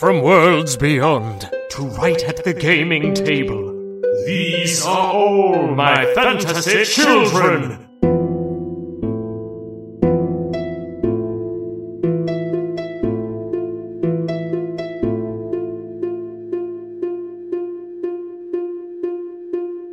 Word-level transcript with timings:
from 0.00 0.22
worlds 0.22 0.78
beyond 0.78 1.42
to 1.68 1.82
right 1.82 2.24
at 2.24 2.42
the 2.42 2.54
gaming 2.54 3.12
table. 3.12 4.00
These 4.24 4.82
are 4.86 5.12
all 5.12 5.74
my 5.74 6.14
fantasy 6.14 6.84
children. 6.86 7.86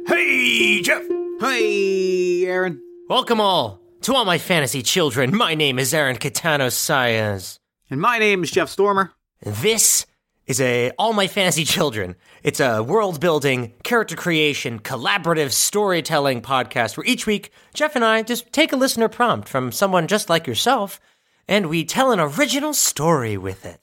Hey, 0.08 0.82
Jeff! 0.84 1.04
Hey, 1.42 2.46
Aaron. 2.46 2.82
Welcome 3.10 3.42
all 3.42 3.82
to 4.04 4.16
all 4.16 4.24
my 4.24 4.38
fantasy 4.38 4.82
children. 4.82 5.36
My 5.36 5.54
name 5.54 5.78
is 5.78 5.94
Aaron 5.94 6.16
Catano 6.16 6.68
Saez. 6.68 7.60
And 7.90 8.00
my 8.00 8.20
name 8.20 8.42
is 8.44 8.52
Jeff 8.52 8.70
Stormer. 8.70 9.12
This 9.42 10.08
is 10.48 10.60
a 10.60 10.92
All 10.98 11.14
My 11.14 11.28
Fantasy 11.28 11.64
Children. 11.64 12.16
It's 12.42 12.60
a 12.60 12.82
world 12.82 13.20
building, 13.20 13.74
character 13.84 14.16
creation, 14.16 14.80
collaborative 14.80 15.52
storytelling 15.52 16.42
podcast 16.42 16.98
where 16.98 17.06
each 17.06 17.28
week 17.28 17.52
Jeff 17.74 17.96
and 17.96 18.04
I 18.04 18.24
just 18.24 18.52
take 18.52 18.74
a 18.74 18.78
listener 18.78 19.08
prompt 19.08 19.48
from 19.48 19.72
someone 19.72 20.08
just 20.08 20.28
like 20.28 20.48
yourself 20.48 21.00
and 21.48 21.68
we 21.68 21.86
tell 21.86 22.12
an 22.12 22.20
original 22.20 22.74
story 22.74 23.38
with 23.38 23.64
it. 23.64 23.80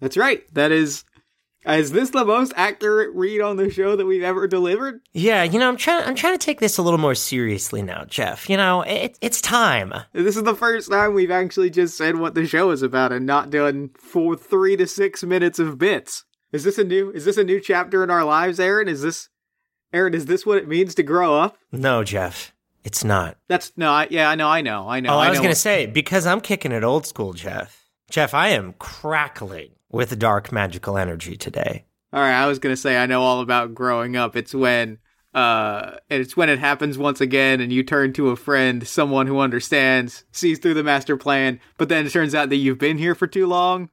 That's 0.00 0.16
right. 0.16 0.42
That 0.52 0.72
is. 0.72 1.04
Is 1.66 1.92
this 1.92 2.10
the 2.10 2.24
most 2.24 2.52
accurate 2.56 3.14
read 3.14 3.40
on 3.40 3.56
the 3.56 3.70
show 3.70 3.96
that 3.96 4.04
we've 4.04 4.22
ever 4.22 4.46
delivered? 4.46 5.00
Yeah, 5.12 5.42
you 5.44 5.58
know, 5.58 5.68
I'm 5.68 5.76
trying 5.76 6.04
I'm 6.04 6.14
trying 6.14 6.34
to 6.34 6.44
take 6.44 6.60
this 6.60 6.76
a 6.76 6.82
little 6.82 6.98
more 6.98 7.14
seriously 7.14 7.80
now, 7.80 8.04
Jeff. 8.04 8.50
You 8.50 8.56
know, 8.56 8.82
it, 8.82 9.18
it's 9.20 9.40
time. 9.40 9.94
This 10.12 10.36
is 10.36 10.42
the 10.42 10.54
first 10.54 10.90
time 10.90 11.14
we've 11.14 11.30
actually 11.30 11.70
just 11.70 11.96
said 11.96 12.16
what 12.16 12.34
the 12.34 12.46
show 12.46 12.70
is 12.70 12.82
about 12.82 13.12
and 13.12 13.24
not 13.24 13.50
done 13.50 13.90
for 13.98 14.36
three 14.36 14.76
to 14.76 14.86
six 14.86 15.24
minutes 15.24 15.58
of 15.58 15.78
bits. 15.78 16.24
Is 16.52 16.64
this 16.64 16.78
a 16.78 16.84
new? 16.84 17.10
Is 17.10 17.24
this 17.24 17.36
a 17.36 17.44
new 17.44 17.60
chapter 17.60 18.04
in 18.04 18.10
our 18.10 18.24
lives, 18.24 18.60
Aaron? 18.60 18.86
Is 18.86 19.02
this, 19.02 19.28
Aaron? 19.92 20.14
Is 20.14 20.26
this 20.26 20.44
what 20.44 20.58
it 20.58 20.68
means 20.68 20.94
to 20.96 21.02
grow 21.02 21.34
up? 21.34 21.56
No, 21.72 22.04
Jeff. 22.04 22.52
It's 22.84 23.02
not. 23.02 23.38
That's 23.48 23.72
no. 23.76 23.90
I, 23.90 24.06
yeah, 24.10 24.28
I 24.28 24.34
know. 24.34 24.48
I 24.48 24.60
know. 24.60 24.86
I 24.86 25.00
know. 25.00 25.14
Oh, 25.14 25.18
I, 25.18 25.28
I 25.28 25.30
was 25.30 25.40
know. 25.40 25.48
to 25.48 25.54
say, 25.54 25.86
because 25.86 26.26
I'm 26.26 26.42
kicking 26.42 26.70
it 26.72 26.84
old 26.84 27.06
school, 27.06 27.32
Jeff. 27.32 27.88
Jeff, 28.10 28.34
I 28.34 28.48
am 28.48 28.74
crackling 28.78 29.70
with 29.94 30.18
dark 30.18 30.52
magical 30.52 30.98
energy 30.98 31.36
today. 31.36 31.84
All 32.12 32.20
right, 32.20 32.42
I 32.42 32.46
was 32.46 32.58
gonna 32.58 32.76
say 32.76 32.96
I 32.96 33.06
know 33.06 33.22
all 33.22 33.40
about 33.40 33.74
growing 33.74 34.16
up. 34.16 34.36
It's 34.36 34.54
when 34.54 34.98
uh 35.34 35.96
it's 36.08 36.36
when 36.36 36.48
it 36.48 36.58
happens 36.60 36.96
once 36.96 37.20
again 37.20 37.60
and 37.60 37.72
you 37.72 37.82
turn 37.82 38.12
to 38.14 38.28
a 38.30 38.36
friend, 38.36 38.86
someone 38.86 39.26
who 39.26 39.40
understands, 39.40 40.24
sees 40.30 40.58
through 40.58 40.74
the 40.74 40.84
master 40.84 41.16
plan, 41.16 41.58
but 41.78 41.88
then 41.88 42.06
it 42.06 42.10
turns 42.10 42.34
out 42.34 42.50
that 42.50 42.56
you've 42.56 42.78
been 42.78 42.98
here 42.98 43.14
for 43.14 43.26
too 43.26 43.46
long. 43.46 43.88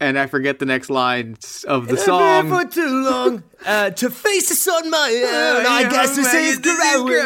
And 0.00 0.16
I 0.16 0.28
forget 0.28 0.60
the 0.60 0.66
next 0.66 0.90
lines 0.90 1.64
of 1.66 1.88
the 1.88 1.96
song. 1.96 2.20
for 2.48 2.70
too 2.70 3.02
long 3.04 3.42
uh, 3.66 3.90
to 3.90 4.10
face 4.10 4.48
this 4.48 4.68
on 4.68 4.88
my 4.88 5.24
own. 5.26 5.66
I 5.66 5.82
guess 5.90 6.14
this 6.14 6.32
is 6.34 6.58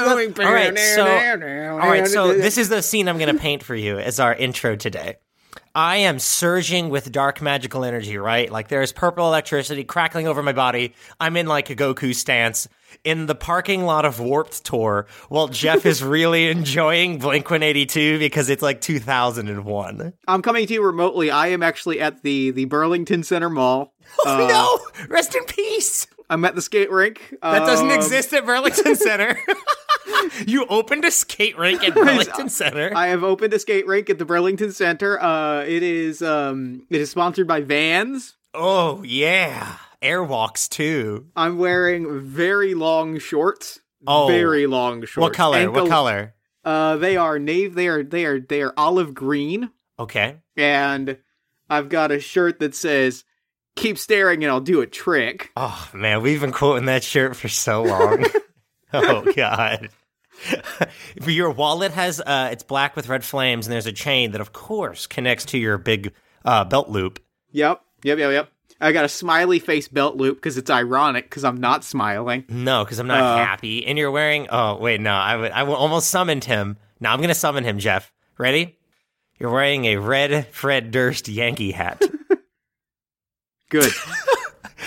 growing. 0.07 0.33
All 0.47 0.55
right, 0.55 0.79
so 0.97 1.05
all 1.83 1.91
right, 1.91 2.09
so 2.09 2.29
this 2.33 2.57
is 2.57 2.71
the 2.71 2.81
scene 2.81 3.09
I'm 3.09 3.19
going 3.19 3.35
to 3.35 3.39
paint 3.41 3.63
for 3.63 3.75
you 3.75 3.99
as 3.99 4.19
our 4.19 4.35
intro 4.35 4.75
today. 4.77 5.17
I 5.75 5.97
am 5.99 6.19
surging 6.19 6.91
with 6.91 7.11
dark 7.13 7.41
magical 7.41 7.85
energy, 7.85 8.19
right? 8.19 8.51
Like 8.51 8.69
there's 8.69 8.93
purple 8.93 9.27
electricity 9.27 9.85
crackling 9.85 10.27
over 10.29 10.43
my 10.43 10.53
body. 10.53 10.95
I'm 11.19 11.37
in 11.37 11.47
like 11.47 11.71
a 11.71 11.75
Goku 11.77 12.15
stance 12.15 12.69
in 13.05 13.25
the 13.25 13.35
parking 13.35 13.85
lot 13.85 14.05
of 14.05 14.21
Warped 14.21 14.65
Tour 14.65 15.07
while 15.31 15.49
Jeff 15.49 15.87
is 15.87 16.03
really 16.05 16.49
enjoying 16.51 17.19
Blink 17.19 17.47
182 17.51 18.19
because 18.19 18.51
it's 18.51 18.63
like 18.63 18.83
2001. 18.83 20.13
I'm 20.29 20.43
coming 20.43 20.67
to 20.67 20.75
you 20.75 20.85
remotely. 20.85 21.31
I 21.31 21.49
am 21.49 21.63
actually 21.63 22.01
at 22.01 22.23
the 22.23 22.51
the 22.51 22.67
Burlington 22.67 23.23
Center 23.23 23.49
Mall. 23.51 23.93
Oh 24.27 24.45
Uh, 24.45 24.49
no! 24.49 25.07
Rest 25.09 25.35
in 25.35 25.43
peace! 25.45 26.07
I'm 26.33 26.45
at 26.47 26.55
the 26.55 26.63
skate 26.63 26.91
rink. 26.91 27.35
That 27.43 27.61
doesn't 27.67 27.91
Um, 27.91 27.93
exist 27.97 28.33
at 28.33 28.47
Burlington 28.47 28.97
Center. 29.09 29.39
you 30.47 30.65
opened 30.67 31.05
a 31.05 31.11
skate 31.11 31.59
rink 31.59 31.85
at 31.85 31.95
Burlington 31.95 32.49
Center. 32.49 32.91
I 32.95 33.09
have 33.09 33.23
opened 33.23 33.53
a 33.53 33.59
skate 33.59 33.87
rink 33.87 34.09
at 34.09 34.19
the 34.19 34.25
Burlington 34.25 34.73
Center. 34.73 35.21
Uh, 35.23 35.63
it 35.65 35.83
is 35.83 36.23
um, 36.23 36.87
it 36.91 37.01
is 37.01 37.11
sponsored 37.11 37.47
by 37.47 37.61
Vans. 37.61 38.35
oh 38.55 39.03
yeah, 39.03 39.77
Airwalks 40.01 40.69
too. 40.69 41.27
I'm 41.37 41.59
wearing 41.59 42.23
very 42.23 42.75
long 42.75 43.19
shorts. 43.19 43.81
Oh. 44.07 44.27
very 44.27 44.67
long 44.67 45.05
shorts. 45.05 45.17
What 45.23 45.33
color? 45.35 45.59
Ankle- 45.59 45.83
What 45.83 45.91
color? 45.91 46.35
Uh, 46.65 46.97
they 46.97 47.17
are 47.17 47.39
nave. 47.39 47.75
They 47.75 47.89
are 47.89 48.03
they 48.03 48.25
are 48.25 48.41
they 48.41 48.63
are 48.63 48.73
olive 48.77 49.15
green, 49.15 49.71
Okay. 49.99 50.37
and 50.57 51.19
I've 51.69 51.89
got 51.89 52.11
a 52.11 52.21
shirt 52.21 52.59
that 52.61 52.75
says 52.75 53.25
"Keep 53.77 53.99
staring, 53.99 54.43
and 54.45 54.51
I'll 54.51 54.61
do 54.61 54.81
a 54.81 54.87
trick." 54.87 55.51
Oh 55.57 55.89
man, 55.93 56.23
we've 56.23 56.41
been 56.41 56.53
quoting 56.53 56.87
that 56.87 57.05
shirt 57.05 57.37
for 57.37 57.49
so 57.49 57.83
long. 57.83 58.25
oh 58.93 59.33
god. 59.35 59.89
your 61.27 61.51
wallet 61.51 61.93
has 61.93 62.21
uh 62.21 62.49
it's 62.53 62.63
black 62.65 62.97
with 62.97 63.09
red 63.09 63.25
flames 63.25 63.67
and 63.67 63.73
there's 63.73 63.87
a 63.87 63.93
chain 63.93 64.33
that 64.33 64.41
of 64.41 64.53
course 64.53 65.07
connects 65.07 65.45
to 65.47 65.59
your 65.59 65.79
big 65.79 66.13
uh 66.45 66.65
belt 66.65 66.89
loop. 66.89 67.21
Yep, 67.53 67.81
yep, 68.03 68.19
yep, 68.19 68.33
yep. 68.33 68.49
I 68.81 68.91
got 68.91 69.05
a 69.05 69.09
smiley 69.09 69.61
face 69.61 69.87
belt 69.87 70.17
loop 70.17 70.39
because 70.39 70.59
it's 70.59 70.71
ironic 70.71 71.27
because 71.27 71.45
I'm 71.45 71.61
not 71.61 71.85
smiling. 71.85 72.45
No, 72.49 72.85
because 72.85 72.99
I'm 72.99 73.07
not 73.07 73.21
Uh. 73.23 73.37
happy. 73.45 73.87
And 73.87 73.97
you're 73.97 74.11
wearing. 74.11 74.49
Oh 74.51 74.77
wait, 74.79 75.01
no. 75.01 75.13
I 75.13 75.37
would. 75.37 75.53
I 75.53 75.65
almost 75.65 76.09
summoned 76.11 76.45
him. 76.45 76.77
Now 76.99 77.13
I'm 77.13 77.21
gonna 77.21 77.35
summon 77.35 77.63
him. 77.65 77.79
Jeff, 77.79 78.13
ready? 78.39 78.79
You're 79.39 79.51
wearing 79.53 79.85
a 79.85 79.97
red 79.99 80.49
Fred 80.49 80.91
Durst 80.91 81.29
Yankee 81.29 81.73
hat. 81.73 82.03
Good. 83.73 83.93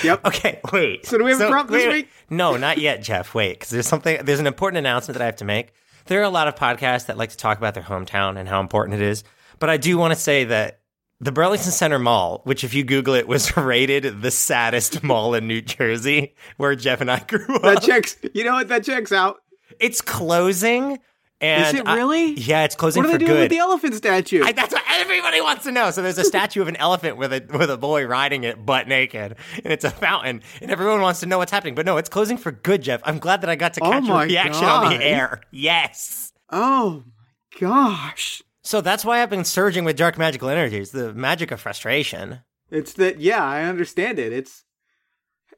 yep. 0.04 0.22
Okay, 0.26 0.60
wait. 0.72 1.06
So 1.06 1.18
do 1.18 1.24
we 1.24 1.32
have 1.32 1.42
a 1.42 1.50
prompt 1.50 1.72
this 1.72 1.86
wait, 1.86 1.94
week? 1.94 2.10
No, 2.30 2.56
not 2.58 2.78
yet, 2.78 3.02
Jeff. 3.02 3.34
Wait, 3.34 3.54
because 3.54 3.70
there's 3.70 3.88
something. 3.88 4.24
There's 4.24 4.40
an 4.40 4.48
important 4.48 4.78
announcement 4.78 5.18
that 5.18 5.24
I 5.24 5.26
have 5.26 5.38
to 5.38 5.46
make. 5.46 5.74
There 6.06 6.20
are 6.20 6.24
a 6.24 6.30
lot 6.30 6.48
of 6.48 6.56
podcasts 6.56 7.08
that 7.08 7.18
like 7.18 7.32
to 7.32 7.38
talk 7.38 7.58
about 7.58 7.74
their 7.74 7.84
hometown 7.84 8.38
and 8.38 8.48
how 8.48 8.62
important 8.62 9.02
it 9.02 9.06
is, 9.06 9.24
but 9.58 9.70
I 9.70 9.78
do 9.78 9.98
want 9.98 10.14
to 10.14 10.20
say 10.20 10.44
that 10.44 10.82
the 11.20 11.32
Burlington 11.32 11.72
Center 11.72 11.98
Mall, 11.98 12.42
which 12.44 12.64
if 12.64 12.74
you 12.76 12.84
Google 12.84 13.16
it, 13.16 13.28
was 13.28 13.56
rated 13.58 14.22
the 14.22 14.32
saddest 14.32 15.02
mall 15.02 15.34
in 15.34 15.48
New 15.48 15.62
Jersey, 15.62 16.36
where 16.58 16.76
Jeff 16.76 17.02
and 17.02 17.10
I 17.10 17.20
grew 17.20 17.56
up. 17.56 17.62
That 17.64 17.82
checks. 17.82 18.18
You 18.34 18.44
know 18.44 18.54
what? 18.54 18.68
That 18.68 18.84
checks 18.84 19.12
out. 19.12 19.38
It's 19.80 20.02
closing. 20.02 21.00
And 21.46 21.76
Is 21.76 21.82
it 21.82 21.88
I- 21.88 21.96
really? 21.96 22.34
yeah, 22.34 22.64
it's 22.64 22.76
closing 22.76 23.04
for 23.04 23.08
good. 23.10 23.14
What 23.14 23.16
are 23.16 23.18
they 23.20 23.26
doing 23.26 23.38
good. 23.38 23.42
with 23.44 23.52
the 23.52 23.58
elephant 23.60 23.96
statue? 23.96 24.44
I, 24.44 24.52
that's 24.52 24.74
what 24.74 24.84
everybody 24.90 25.42
wants 25.42 25.64
to 25.66 25.72
know. 25.72 25.92
So 25.92 26.02
there's 26.02 26.18
a 26.18 26.24
statue 26.24 26.62
of 26.62 26.68
an 26.68 26.76
elephant 26.78 27.18
with 27.18 27.32
a 27.32 27.46
with 27.58 27.70
a 27.70 27.78
boy 27.78 28.06
riding 28.06 28.44
it 28.44 28.66
butt 28.66 28.88
naked, 28.88 29.36
and 29.64 29.72
it's 29.72 29.86
a 29.86 29.92
fountain, 29.92 30.42
and 30.62 30.72
everyone 30.72 31.02
wants 31.02 31.20
to 31.20 31.26
know 31.28 31.38
what's 31.38 31.52
happening. 31.52 31.76
But 31.76 31.86
no, 31.86 31.98
it's 31.98 32.10
closing 32.10 32.38
for 32.38 32.52
good, 32.52 32.82
Jeff. 32.82 33.02
I'm 33.04 33.20
glad 33.20 33.42
that 33.42 33.50
I 33.50 33.56
got 33.56 33.74
to 33.76 33.84
Oh 33.84 33.92
catch 33.92 34.04
your 34.06 34.16
my 34.16 34.24
reaction 34.26 34.66
on 34.66 34.90
the 34.98 35.04
air. 35.06 35.42
Yes. 35.52 36.34
oh 36.52 37.04
my 37.06 37.60
gosh. 37.60 38.42
So 38.64 38.82
that's 38.82 39.06
why 39.06 39.22
I've 39.22 39.30
been 39.30 39.46
surging 39.46 39.86
with 39.86 39.96
dark 39.96 40.18
magical 40.18 40.50
energies, 40.50 40.90
the 40.92 41.14
magic 41.14 41.52
of 41.52 41.62
frustration. 41.62 42.40
It's 42.72 42.94
that. 42.94 43.20
Yeah, 43.20 43.44
I 43.44 43.64
understand 43.64 44.18
it. 44.20 44.34
It's 44.34 44.65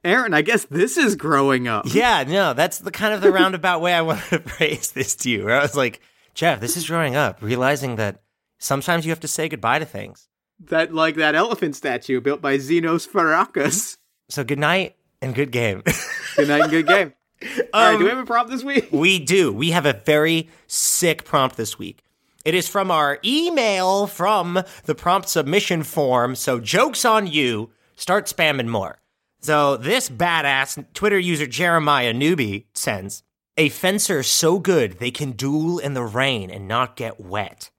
Aaron. 0.04 0.34
I 0.34 0.42
guess 0.42 0.64
this 0.66 0.96
is 0.96 1.16
growing 1.16 1.68
up. 1.68 1.84
Yeah, 1.92 2.24
no, 2.26 2.54
that's 2.54 2.78
the 2.78 2.90
kind 2.90 3.14
of 3.14 3.20
the 3.20 3.30
roundabout 3.32 3.80
way 3.80 3.92
I 3.94 4.02
wanted 4.02 4.28
to 4.30 4.38
phrase 4.48 4.92
this 4.92 5.14
to 5.16 5.30
you. 5.30 5.44
Where 5.44 5.58
I 5.58 5.62
was 5.62 5.76
like, 5.76 6.00
Jeff, 6.34 6.60
this 6.60 6.76
is 6.76 6.86
growing 6.86 7.16
up, 7.16 7.42
realizing 7.42 7.96
that 7.96 8.22
sometimes 8.58 9.04
you 9.06 9.10
have 9.10 9.20
to 9.20 9.28
say 9.28 9.48
goodbye 9.48 9.78
to 9.80 9.84
things. 9.84 10.28
That 10.60 10.92
like 10.92 11.16
that 11.16 11.34
elephant 11.34 11.76
statue 11.76 12.20
built 12.20 12.40
by 12.40 12.58
Xenos 12.58 13.08
Farakas. 13.08 13.96
So 14.28 14.44
good 14.44 14.58
night 14.58 14.96
and 15.22 15.34
good 15.34 15.50
game. 15.52 15.82
Good 16.36 16.48
night 16.48 16.62
and 16.62 16.70
good 16.70 16.86
game. 16.86 17.12
All 17.42 17.82
right, 17.82 17.94
Um, 17.94 17.98
do 17.98 18.04
we 18.04 18.10
have 18.10 18.18
a 18.18 18.24
prompt 18.24 18.50
this 18.52 18.62
week? 18.62 18.88
We 18.92 19.18
do. 19.18 19.52
We 19.52 19.70
have 19.72 19.86
a 19.86 19.94
very 20.04 20.48
sick 20.68 21.24
prompt 21.24 21.56
this 21.56 21.76
week. 21.78 22.04
It 22.44 22.54
is 22.54 22.68
from 22.68 22.90
our 22.92 23.18
email 23.24 24.06
from 24.06 24.62
the 24.84 24.94
prompt 24.94 25.28
submission 25.28 25.82
form. 25.82 26.36
So, 26.36 26.60
joke's 26.60 27.04
on 27.04 27.26
you. 27.26 27.70
Start 27.96 28.26
spamming 28.26 28.68
more. 28.68 29.00
So, 29.40 29.76
this 29.76 30.08
badass 30.08 30.84
Twitter 30.94 31.18
user 31.18 31.46
Jeremiah 31.46 32.12
Newbie 32.12 32.64
sends 32.74 33.22
a 33.56 33.68
fencer 33.68 34.22
so 34.22 34.58
good 34.58 34.98
they 34.98 35.10
can 35.10 35.32
duel 35.32 35.78
in 35.78 35.94
the 35.94 36.02
rain 36.02 36.50
and 36.50 36.66
not 36.66 36.96
get 36.96 37.20
wet. 37.20 37.70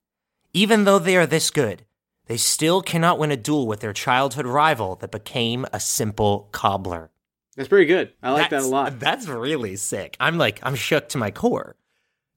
Even 0.54 0.84
though 0.86 1.00
they 1.00 1.18
are 1.18 1.26
this 1.26 1.52
good, 1.52 1.86
they 2.28 2.38
still 2.38 2.82
cannot 2.82 3.20
win 3.20 3.32
a 3.32 3.38
duel 3.38 3.68
with 3.68 3.82
their 3.82 3.94
childhood 3.94 4.46
rival 4.46 4.96
that 4.98 5.12
became 5.12 5.66
a 5.74 5.80
simple 5.80 6.48
cobbler. 6.52 7.12
That's 7.56 7.70
pretty 7.70 7.88
good. 7.88 8.14
I 8.24 8.32
like 8.32 8.52
that 8.52 8.64
a 8.64 8.68
lot. 8.68 9.00
That's 9.00 9.28
really 9.28 9.76
sick. 9.76 10.16
I'm 10.20 10.38
like, 10.38 10.60
I'm 10.64 10.76
shook 10.76 11.10
to 11.10 11.18
my 11.18 11.32
core. 11.32 11.76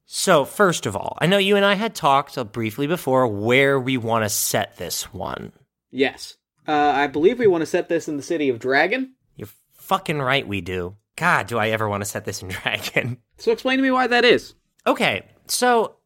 So, 0.04 0.44
first 0.44 0.84
of 0.84 0.96
all, 0.96 1.16
I 1.20 1.26
know 1.26 1.38
you 1.38 1.56
and 1.56 1.64
I 1.64 1.74
had 1.74 1.94
talked 1.94 2.36
briefly 2.52 2.86
before 2.86 3.26
where 3.28 3.78
we 3.78 3.96
want 3.96 4.24
to 4.24 4.28
set 4.28 4.76
this 4.76 5.12
one. 5.12 5.52
Yes. 5.90 6.36
Uh, 6.66 6.72
I 6.94 7.06
believe 7.06 7.38
we 7.38 7.46
want 7.46 7.62
to 7.62 7.66
set 7.66 7.88
this 7.88 8.08
in 8.08 8.16
the 8.16 8.22
city 8.22 8.48
of 8.48 8.58
Dragon. 8.58 9.14
You're 9.36 9.48
fucking 9.74 10.20
right, 10.20 10.46
we 10.46 10.60
do. 10.60 10.96
God, 11.16 11.46
do 11.46 11.58
I 11.58 11.68
ever 11.70 11.88
want 11.88 12.02
to 12.02 12.08
set 12.08 12.24
this 12.24 12.42
in 12.42 12.48
Dragon? 12.62 13.18
So 13.38 13.52
explain 13.52 13.78
to 13.78 13.82
me 13.82 13.90
why 13.90 14.06
that 14.06 14.24
is. 14.24 14.54
Okay, 14.86 15.26
so 15.46 15.96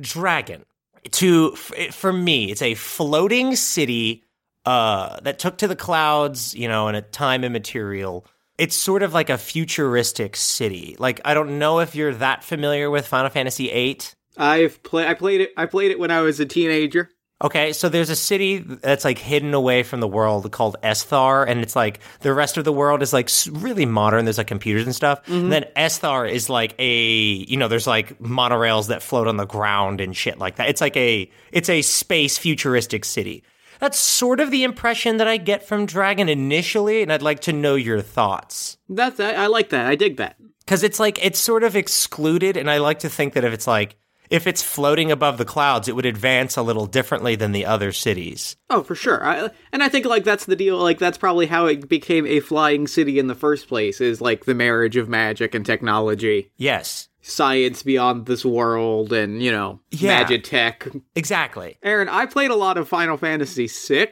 Dragon. 0.00 0.64
To 1.12 1.52
for 1.52 2.12
me, 2.12 2.50
it's 2.50 2.62
a 2.62 2.74
floating 2.74 3.54
city 3.54 4.24
uh, 4.64 5.20
that 5.20 5.38
took 5.38 5.58
to 5.58 5.68
the 5.68 5.76
clouds, 5.76 6.52
you 6.54 6.66
know, 6.66 6.88
in 6.88 6.96
a 6.96 7.02
time 7.02 7.44
immaterial. 7.44 8.26
It's 8.58 8.74
sort 8.74 9.04
of 9.04 9.14
like 9.14 9.30
a 9.30 9.38
futuristic 9.38 10.34
city. 10.34 10.96
Like 10.98 11.20
I 11.24 11.34
don't 11.34 11.60
know 11.60 11.78
if 11.78 11.94
you're 11.94 12.14
that 12.14 12.42
familiar 12.42 12.90
with 12.90 13.06
Final 13.06 13.30
Fantasy 13.30 13.68
VIII. 13.68 14.00
I've 14.36 14.82
played. 14.82 15.06
I 15.06 15.14
played 15.14 15.40
it. 15.42 15.52
I 15.56 15.66
played 15.66 15.92
it 15.92 15.98
when 16.00 16.10
I 16.10 16.22
was 16.22 16.40
a 16.40 16.46
teenager. 16.46 17.08
Okay, 17.44 17.74
so 17.74 17.90
there's 17.90 18.08
a 18.08 18.16
city 18.16 18.58
that's 18.58 19.04
like 19.04 19.18
hidden 19.18 19.52
away 19.52 19.82
from 19.82 20.00
the 20.00 20.08
world 20.08 20.50
called 20.52 20.76
Esthar, 20.82 21.46
and 21.46 21.60
it's 21.60 21.76
like 21.76 22.00
the 22.20 22.32
rest 22.32 22.56
of 22.56 22.64
the 22.64 22.72
world 22.72 23.02
is 23.02 23.12
like 23.12 23.28
really 23.50 23.84
modern. 23.84 24.24
There's 24.24 24.38
like 24.38 24.46
computers 24.46 24.84
and 24.86 24.94
stuff. 24.94 25.22
Mm-hmm. 25.24 25.34
And 25.34 25.52
then 25.52 25.64
Esthar 25.76 26.30
is 26.30 26.48
like 26.48 26.74
a 26.78 26.94
you 26.96 27.58
know 27.58 27.68
there's 27.68 27.86
like 27.86 28.18
monorails 28.20 28.88
that 28.88 29.02
float 29.02 29.26
on 29.26 29.36
the 29.36 29.44
ground 29.44 30.00
and 30.00 30.16
shit 30.16 30.38
like 30.38 30.56
that. 30.56 30.70
It's 30.70 30.80
like 30.80 30.96
a 30.96 31.30
it's 31.52 31.68
a 31.68 31.82
space 31.82 32.38
futuristic 32.38 33.04
city. 33.04 33.44
That's 33.80 33.98
sort 33.98 34.40
of 34.40 34.50
the 34.50 34.64
impression 34.64 35.18
that 35.18 35.28
I 35.28 35.36
get 35.36 35.68
from 35.68 35.84
Dragon 35.84 36.30
initially, 36.30 37.02
and 37.02 37.12
I'd 37.12 37.20
like 37.20 37.40
to 37.40 37.52
know 37.52 37.74
your 37.74 38.00
thoughts 38.00 38.78
That's. 38.88 39.20
I, 39.20 39.32
I 39.32 39.46
like 39.48 39.68
that. 39.70 39.84
I 39.86 39.94
dig 39.94 40.16
that. 40.16 40.36
because 40.60 40.82
it's 40.82 40.98
like 40.98 41.22
it's 41.22 41.38
sort 41.38 41.64
of 41.64 41.76
excluded, 41.76 42.56
and 42.56 42.70
I 42.70 42.78
like 42.78 43.00
to 43.00 43.10
think 43.10 43.34
that 43.34 43.44
if 43.44 43.52
it's 43.52 43.66
like 43.66 43.96
if 44.30 44.46
it's 44.46 44.62
floating 44.62 45.10
above 45.10 45.38
the 45.38 45.44
clouds, 45.44 45.88
it 45.88 45.94
would 45.96 46.06
advance 46.06 46.56
a 46.56 46.62
little 46.62 46.86
differently 46.86 47.36
than 47.36 47.52
the 47.52 47.64
other 47.66 47.92
cities. 47.92 48.56
Oh, 48.70 48.82
for 48.82 48.94
sure. 48.94 49.24
I, 49.24 49.50
and 49.72 49.82
I 49.82 49.88
think 49.88 50.06
like 50.06 50.24
that's 50.24 50.46
the 50.46 50.56
deal. 50.56 50.78
Like 50.78 50.98
that's 50.98 51.18
probably 51.18 51.46
how 51.46 51.66
it 51.66 51.88
became 51.88 52.26
a 52.26 52.40
flying 52.40 52.86
city 52.86 53.18
in 53.18 53.26
the 53.26 53.34
first 53.34 53.68
place. 53.68 54.00
Is 54.00 54.20
like 54.20 54.44
the 54.44 54.54
marriage 54.54 54.96
of 54.96 55.08
magic 55.08 55.54
and 55.54 55.64
technology, 55.64 56.50
Yes, 56.56 57.08
science 57.22 57.82
beyond 57.82 58.26
this 58.26 58.44
world, 58.44 59.12
and 59.12 59.42
you 59.42 59.50
know, 59.50 59.80
Yeah. 59.90 60.24
magitech. 60.24 61.00
exactly. 61.14 61.78
Aaron, 61.82 62.08
I 62.08 62.26
played 62.26 62.50
a 62.50 62.56
lot 62.56 62.78
of 62.78 62.88
Final 62.88 63.16
Fantasy 63.16 63.66
VI, 63.68 64.08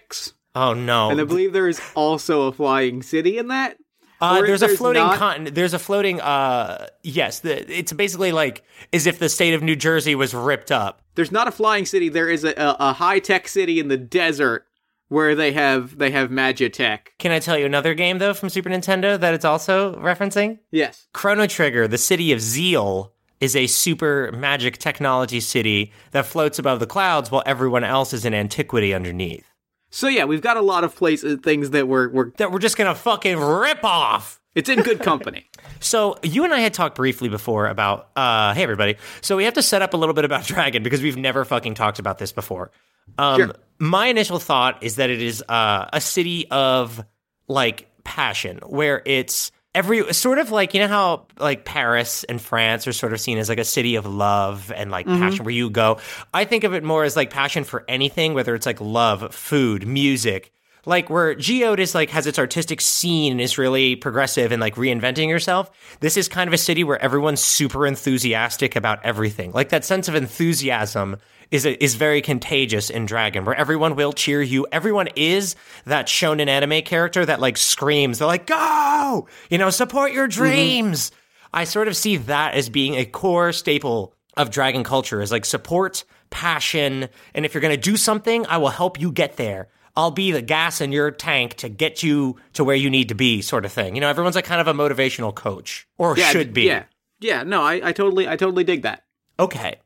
Oh 0.54 0.72
no. 0.74 1.10
and 1.10 1.20
I 1.20 1.24
believe 1.24 1.52
there 1.52 1.68
is 1.68 1.80
also 1.94 2.42
a 2.42 2.52
flying 2.52 3.02
city 3.02 3.38
in 3.38 3.48
that. 3.48 3.76
Uh, 4.24 4.40
if 4.40 4.46
there's 4.46 4.62
a 4.62 4.68
floating 4.68 5.02
not- 5.02 5.18
continent. 5.18 5.54
There's 5.54 5.74
a 5.74 5.78
floating. 5.78 6.20
Uh, 6.20 6.88
yes, 7.02 7.40
the, 7.40 7.70
it's 7.72 7.92
basically 7.92 8.32
like 8.32 8.64
as 8.92 9.06
if 9.06 9.18
the 9.18 9.28
state 9.28 9.54
of 9.54 9.62
New 9.62 9.76
Jersey 9.76 10.14
was 10.14 10.34
ripped 10.34 10.72
up. 10.72 11.00
There's 11.14 11.32
not 11.32 11.48
a 11.48 11.52
flying 11.52 11.86
city. 11.86 12.08
There 12.08 12.28
is 12.28 12.44
a, 12.44 12.52
a, 12.52 12.76
a 12.80 12.92
high 12.92 13.18
tech 13.18 13.48
city 13.48 13.78
in 13.78 13.88
the 13.88 13.96
desert 13.96 14.66
where 15.08 15.34
they 15.34 15.52
have 15.52 15.98
they 15.98 16.10
have 16.10 16.30
magitech. 16.30 17.00
Can 17.18 17.30
I 17.30 17.38
tell 17.38 17.58
you 17.58 17.66
another 17.66 17.94
game 17.94 18.18
though 18.18 18.34
from 18.34 18.48
Super 18.48 18.70
Nintendo 18.70 19.18
that 19.18 19.34
it's 19.34 19.44
also 19.44 19.94
referencing? 19.96 20.58
Yes. 20.70 21.06
Chrono 21.12 21.46
Trigger, 21.46 21.86
the 21.86 21.98
city 21.98 22.32
of 22.32 22.40
Zeal, 22.40 23.12
is 23.40 23.54
a 23.54 23.66
super 23.66 24.32
magic 24.32 24.78
technology 24.78 25.40
city 25.40 25.92
that 26.12 26.26
floats 26.26 26.58
above 26.58 26.80
the 26.80 26.86
clouds 26.86 27.30
while 27.30 27.42
everyone 27.46 27.84
else 27.84 28.12
is 28.12 28.24
in 28.24 28.34
antiquity 28.34 28.94
underneath. 28.94 29.53
So 29.94 30.08
yeah, 30.08 30.24
we've 30.24 30.40
got 30.40 30.56
a 30.56 30.60
lot 30.62 30.82
of 30.82 30.96
places 30.96 31.38
things 31.42 31.70
that 31.70 31.86
we're 31.86 32.08
we're 32.08 32.30
That 32.38 32.50
we're 32.50 32.58
just 32.58 32.76
gonna 32.76 32.94
fucking 32.96 33.38
rip 33.38 33.84
off. 33.84 34.40
it's 34.54 34.68
in 34.68 34.82
good 34.82 35.00
company. 35.00 35.46
So 35.80 36.16
you 36.22 36.44
and 36.44 36.54
I 36.54 36.60
had 36.60 36.72
talked 36.72 36.94
briefly 36.96 37.28
before 37.28 37.66
about 37.66 38.08
uh 38.16 38.54
hey 38.54 38.62
everybody. 38.62 38.96
So 39.20 39.36
we 39.36 39.44
have 39.44 39.54
to 39.54 39.62
set 39.62 39.82
up 39.82 39.92
a 39.92 39.96
little 39.98 40.14
bit 40.14 40.24
about 40.24 40.44
Dragon 40.52 40.82
because 40.82 41.02
we've 41.02 41.16
never 41.16 41.44
fucking 41.44 41.74
talked 41.74 41.98
about 41.98 42.18
this 42.18 42.32
before. 42.32 42.70
Um 43.18 43.36
Sure. 43.38 43.52
my 43.78 44.06
initial 44.06 44.38
thought 44.38 44.82
is 44.82 44.96
that 44.96 45.10
it 45.10 45.20
is 45.20 45.42
uh 45.48 45.88
a 45.92 46.00
city 46.00 46.48
of 46.50 47.04
like 47.48 47.88
passion 48.02 48.60
where 48.66 49.02
it's 49.04 49.52
every 49.74 50.12
sort 50.14 50.38
of 50.38 50.50
like 50.50 50.74
you 50.74 50.80
know 50.80 50.88
how 50.88 51.26
like 51.38 51.64
Paris 51.64 52.24
and 52.24 52.40
France 52.40 52.86
are 52.86 52.92
sort 52.92 53.12
of 53.12 53.20
seen 53.20 53.38
as 53.38 53.48
like 53.48 53.58
a 53.58 53.64
city 53.64 53.96
of 53.96 54.06
love 54.06 54.72
and 54.74 54.90
like 54.90 55.06
mm-hmm. 55.06 55.20
passion 55.20 55.44
where 55.44 55.54
you 55.54 55.70
go. 55.70 55.98
I 56.32 56.44
think 56.44 56.64
of 56.64 56.74
it 56.74 56.84
more 56.84 57.04
as 57.04 57.16
like 57.16 57.30
passion 57.30 57.64
for 57.64 57.84
anything 57.88 58.34
whether 58.34 58.54
it's 58.54 58.66
like 58.66 58.80
love, 58.80 59.34
food, 59.34 59.86
music, 59.86 60.52
like 60.86 61.10
where 61.10 61.34
Geode 61.34 61.80
is 61.80 61.94
like 61.94 62.10
has 62.10 62.26
its 62.26 62.38
artistic 62.38 62.80
scene 62.80 63.32
and 63.32 63.40
is 63.40 63.58
really 63.58 63.96
progressive 63.96 64.52
and 64.52 64.60
like 64.60 64.76
reinventing 64.76 65.30
herself. 65.30 65.70
This 66.00 66.16
is 66.16 66.28
kind 66.28 66.48
of 66.48 66.54
a 66.54 66.58
city 66.58 66.84
where 66.84 67.00
everyone's 67.02 67.42
super 67.42 67.86
enthusiastic 67.86 68.76
about 68.76 69.04
everything. 69.04 69.52
Like 69.52 69.70
that 69.70 69.84
sense 69.84 70.08
of 70.08 70.14
enthusiasm 70.14 71.16
is 71.54 71.64
is 71.64 71.94
very 71.94 72.20
contagious 72.20 72.90
in 72.90 73.06
Dragon, 73.06 73.44
where 73.44 73.54
everyone 73.54 73.94
will 73.94 74.12
cheer 74.12 74.42
you. 74.42 74.66
Everyone 74.72 75.08
is 75.14 75.54
that 75.84 76.08
shonen 76.08 76.48
anime 76.48 76.82
character 76.82 77.24
that 77.24 77.40
like 77.40 77.56
screams. 77.56 78.18
They're 78.18 78.26
like, 78.26 78.46
"Go! 78.46 79.28
You 79.50 79.58
know, 79.58 79.70
support 79.70 80.12
your 80.12 80.26
mm-hmm. 80.26 80.42
dreams." 80.42 81.12
I 81.52 81.62
sort 81.62 81.86
of 81.86 81.96
see 81.96 82.16
that 82.16 82.54
as 82.54 82.68
being 82.68 82.96
a 82.96 83.04
core 83.04 83.52
staple 83.52 84.14
of 84.36 84.50
Dragon 84.50 84.82
culture 84.82 85.22
is 85.22 85.30
like 85.30 85.44
support, 85.44 86.02
passion, 86.30 87.08
and 87.32 87.46
if 87.46 87.54
you're 87.54 87.60
going 87.60 87.76
to 87.76 87.80
do 87.80 87.96
something, 87.96 88.44
I 88.46 88.56
will 88.56 88.70
help 88.70 89.00
you 89.00 89.12
get 89.12 89.36
there. 89.36 89.68
I'll 89.96 90.10
be 90.10 90.32
the 90.32 90.42
gas 90.42 90.80
in 90.80 90.90
your 90.90 91.12
tank 91.12 91.54
to 91.58 91.68
get 91.68 92.02
you 92.02 92.40
to 92.54 92.64
where 92.64 92.74
you 92.74 92.90
need 92.90 93.10
to 93.10 93.14
be, 93.14 93.40
sort 93.42 93.64
of 93.64 93.70
thing. 93.70 93.94
You 93.94 94.00
know, 94.00 94.08
everyone's 94.08 94.34
like 94.34 94.44
kind 94.44 94.60
of 94.60 94.66
a 94.66 94.74
motivational 94.74 95.32
coach, 95.32 95.86
or 95.98 96.18
Yeah, 96.18 96.30
should 96.30 96.52
be. 96.52 96.62
Yeah. 96.62 96.84
Yeah, 97.20 97.44
no, 97.44 97.62
I, 97.62 97.74
I 97.74 97.92
totally 97.92 98.26
I 98.28 98.34
totally 98.34 98.64
dig 98.64 98.82
that. 98.82 99.04
Okay. 99.38 99.76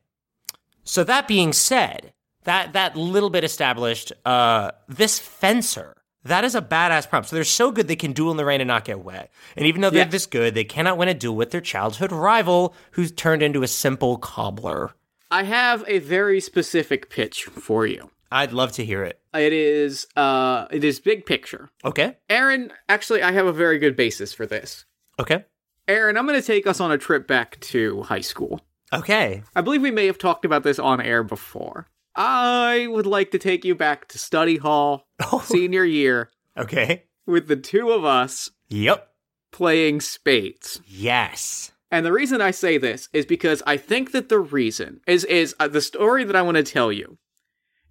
So 0.88 1.05
that 1.05 1.29
being 1.29 1.52
said, 1.52 2.12
that 2.44 2.73
that 2.73 2.96
little 2.96 3.31
bit 3.31 3.44
established, 3.44 4.12
uh, 4.25 4.70
this 4.88 5.19
fencer, 5.19 5.94
that 6.25 6.44
is 6.44 6.55
a 6.55 6.62
badass 6.62 7.08
prompt. 7.08 7.29
So 7.29 7.37
they're 7.37 7.44
so 7.44 7.70
good 7.70 7.88
they 7.88 7.96
can 7.96 8.12
duel 8.12 8.31
in 8.31 8.37
the 8.38 8.44
rain 8.44 8.61
and 8.61 8.69
not 8.69 8.85
get 8.87 9.00
wet. 9.05 9.31
And 9.56 9.67
even 9.67 9.82
though 9.82 9.90
they're 9.90 10.05
Yeah. 10.05 10.08
this 10.11 10.26
good, 10.26 10.55
they 10.55 10.64
cannot 10.64 10.96
win 10.96 11.08
a 11.08 11.14
duel 11.14 11.37
with 11.37 11.50
their 11.50 11.61
childhood 11.61 12.11
rival, 12.11 12.75
who's 12.93 13.12
turned 13.12 13.43
into 13.43 13.62
a 13.62 13.69
simple 13.69 14.17
cobbler. 14.17 14.93
I 15.31 15.43
have 15.43 15.85
a 15.87 15.99
very 15.99 16.40
specific 16.40 17.11
pitch 17.11 17.44
for 17.44 17.87
you. 17.87 18.11
I'd 18.32 18.52
love 18.52 18.73
to 18.73 18.84
hear 18.84 19.05
it. 19.05 19.20
It 19.34 19.52
is 19.52 20.06
uh 20.17 20.67
it 20.70 20.84
is 20.84 21.00
big 21.00 21.26
picture. 21.26 21.69
Okay. 21.84 22.17
Aaron, 22.31 22.73
actually 22.88 23.23
I 23.23 23.32
have 23.32 23.46
a 23.46 23.52
very 23.52 23.79
good 23.79 23.94
basis 23.94 24.32
for 24.32 24.46
this. 24.46 24.87
Okay. 25.19 25.44
Aaron, 25.87 26.17
I'm 26.17 26.26
going 26.26 26.38
to 26.41 26.46
take 26.46 26.67
us 26.67 26.81
on 26.81 26.93
a 26.93 26.99
trip 26.99 27.26
back 27.26 27.58
to 27.61 28.02
high 28.02 28.20
school. 28.20 28.61
Okay. 28.93 29.43
I 29.55 29.61
believe 29.61 29.82
we 29.82 29.90
may 29.90 30.06
have 30.06 30.19
talked 30.19 30.44
about 30.44 30.62
this 30.62 30.79
on 30.79 31.00
air 31.00 31.23
before. 31.23 31.88
I 32.17 32.87
would 32.90 33.06
like 33.06 33.31
to 33.32 33.38
take 33.38 33.64
you 33.64 33.75
back 33.75 34.08
to 34.08 34.19
study 34.19 34.56
hall 34.56 35.06
Oh. 35.32 35.40
senior 35.44 35.85
year 35.85 36.31
Okay. 36.56 37.05
with 37.26 37.49
the 37.49 37.56
two 37.56 37.90
of 37.90 38.05
us 38.05 38.50
Yep. 38.69 39.08
playing 39.52 40.00
spades. 40.00 40.81
Yes. 40.87 41.73
And 41.90 42.05
the 42.05 42.12
reason 42.12 42.40
I 42.40 42.50
say 42.50 42.76
this 42.76 43.08
is 43.12 43.25
because 43.25 43.62
I 43.67 43.76
think 43.76 44.12
that 44.12 44.29
the 44.29 44.38
reason 44.40 45.00
is 45.06 45.25
is 45.25 45.55
uh, 45.61 45.69
the 45.69 45.81
story 45.81 46.25
that 46.25 46.37
I 46.37 46.43
want 46.43 46.56
to 46.56 46.62
tell 46.62 46.93
you 46.93 47.19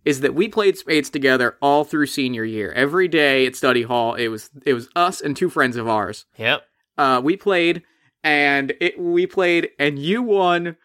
is 0.06 0.22
that 0.22 0.36
we 0.36 0.48
played 0.48 0.78
spades 0.78 1.10
together 1.10 1.58
all 1.62 1.84
through 1.84 2.06
senior 2.08 2.44
year. 2.46 2.72
Every 2.74 3.08
day 3.08 3.46
at 3.46 3.56
study 3.56 3.82
hall, 3.84 4.14
it 4.16 4.28
was 4.28 4.50
it 4.66 4.74
was 4.74 4.90
us 4.96 5.20
and 5.22 5.36
two 5.36 5.50
friends 5.50 5.78
of 5.78 5.88
ours. 5.88 6.26
Yep. 6.38 6.64
Uh, 6.98 7.22
we 7.24 7.38
played, 7.38 7.84
and 8.24 8.74
it 8.80 9.00
we 9.00 9.26
played, 9.26 9.70
and 9.80 9.98
you 10.00 10.22
won 10.22 10.78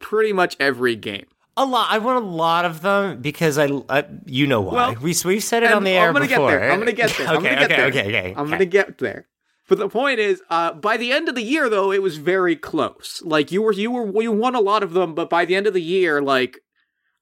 pretty 0.00 0.32
much 0.32 0.56
every 0.58 0.96
game. 0.96 1.26
A 1.56 1.64
lot. 1.64 1.88
I 1.90 1.98
won 1.98 2.16
a 2.16 2.20
lot 2.20 2.64
of 2.64 2.80
them 2.82 3.20
because 3.20 3.58
I, 3.58 3.66
I 3.88 4.04
you 4.24 4.46
know 4.46 4.60
why. 4.62 4.72
Well, 4.72 4.94
we 5.02 5.14
we've 5.24 5.44
said 5.44 5.62
it 5.62 5.72
on 5.72 5.84
the 5.84 5.90
air 5.90 6.08
I'm 6.08 6.14
gonna 6.14 6.26
before. 6.26 6.50
get 6.50 6.60
there. 6.60 6.72
I'm 6.72 6.78
gonna 6.78 6.92
get 6.92 7.10
there. 7.16 7.26
I'm 7.28 7.36
okay, 7.38 7.54
gonna 7.54 7.68
get 7.68 7.72
okay, 7.72 7.76
there. 7.80 7.86
okay, 8.04 8.18
okay, 8.30 8.34
I'm 8.36 8.48
gonna 8.50 8.64
get 8.64 8.98
there. 8.98 9.26
But 9.68 9.78
the 9.78 9.88
point 9.88 10.18
is, 10.18 10.42
uh, 10.50 10.72
by 10.72 10.96
the 10.96 11.12
end 11.12 11.28
of 11.28 11.36
the 11.36 11.42
year, 11.42 11.68
though, 11.68 11.92
it 11.92 12.02
was 12.02 12.16
very 12.16 12.56
close. 12.56 13.22
Like 13.24 13.52
you 13.52 13.62
were, 13.62 13.72
you 13.72 13.90
were, 13.92 14.20
you 14.22 14.32
won 14.32 14.56
a 14.56 14.60
lot 14.60 14.82
of 14.82 14.94
them, 14.94 15.14
but 15.14 15.30
by 15.30 15.44
the 15.44 15.54
end 15.54 15.68
of 15.68 15.74
the 15.74 15.82
year, 15.82 16.20
like 16.20 16.58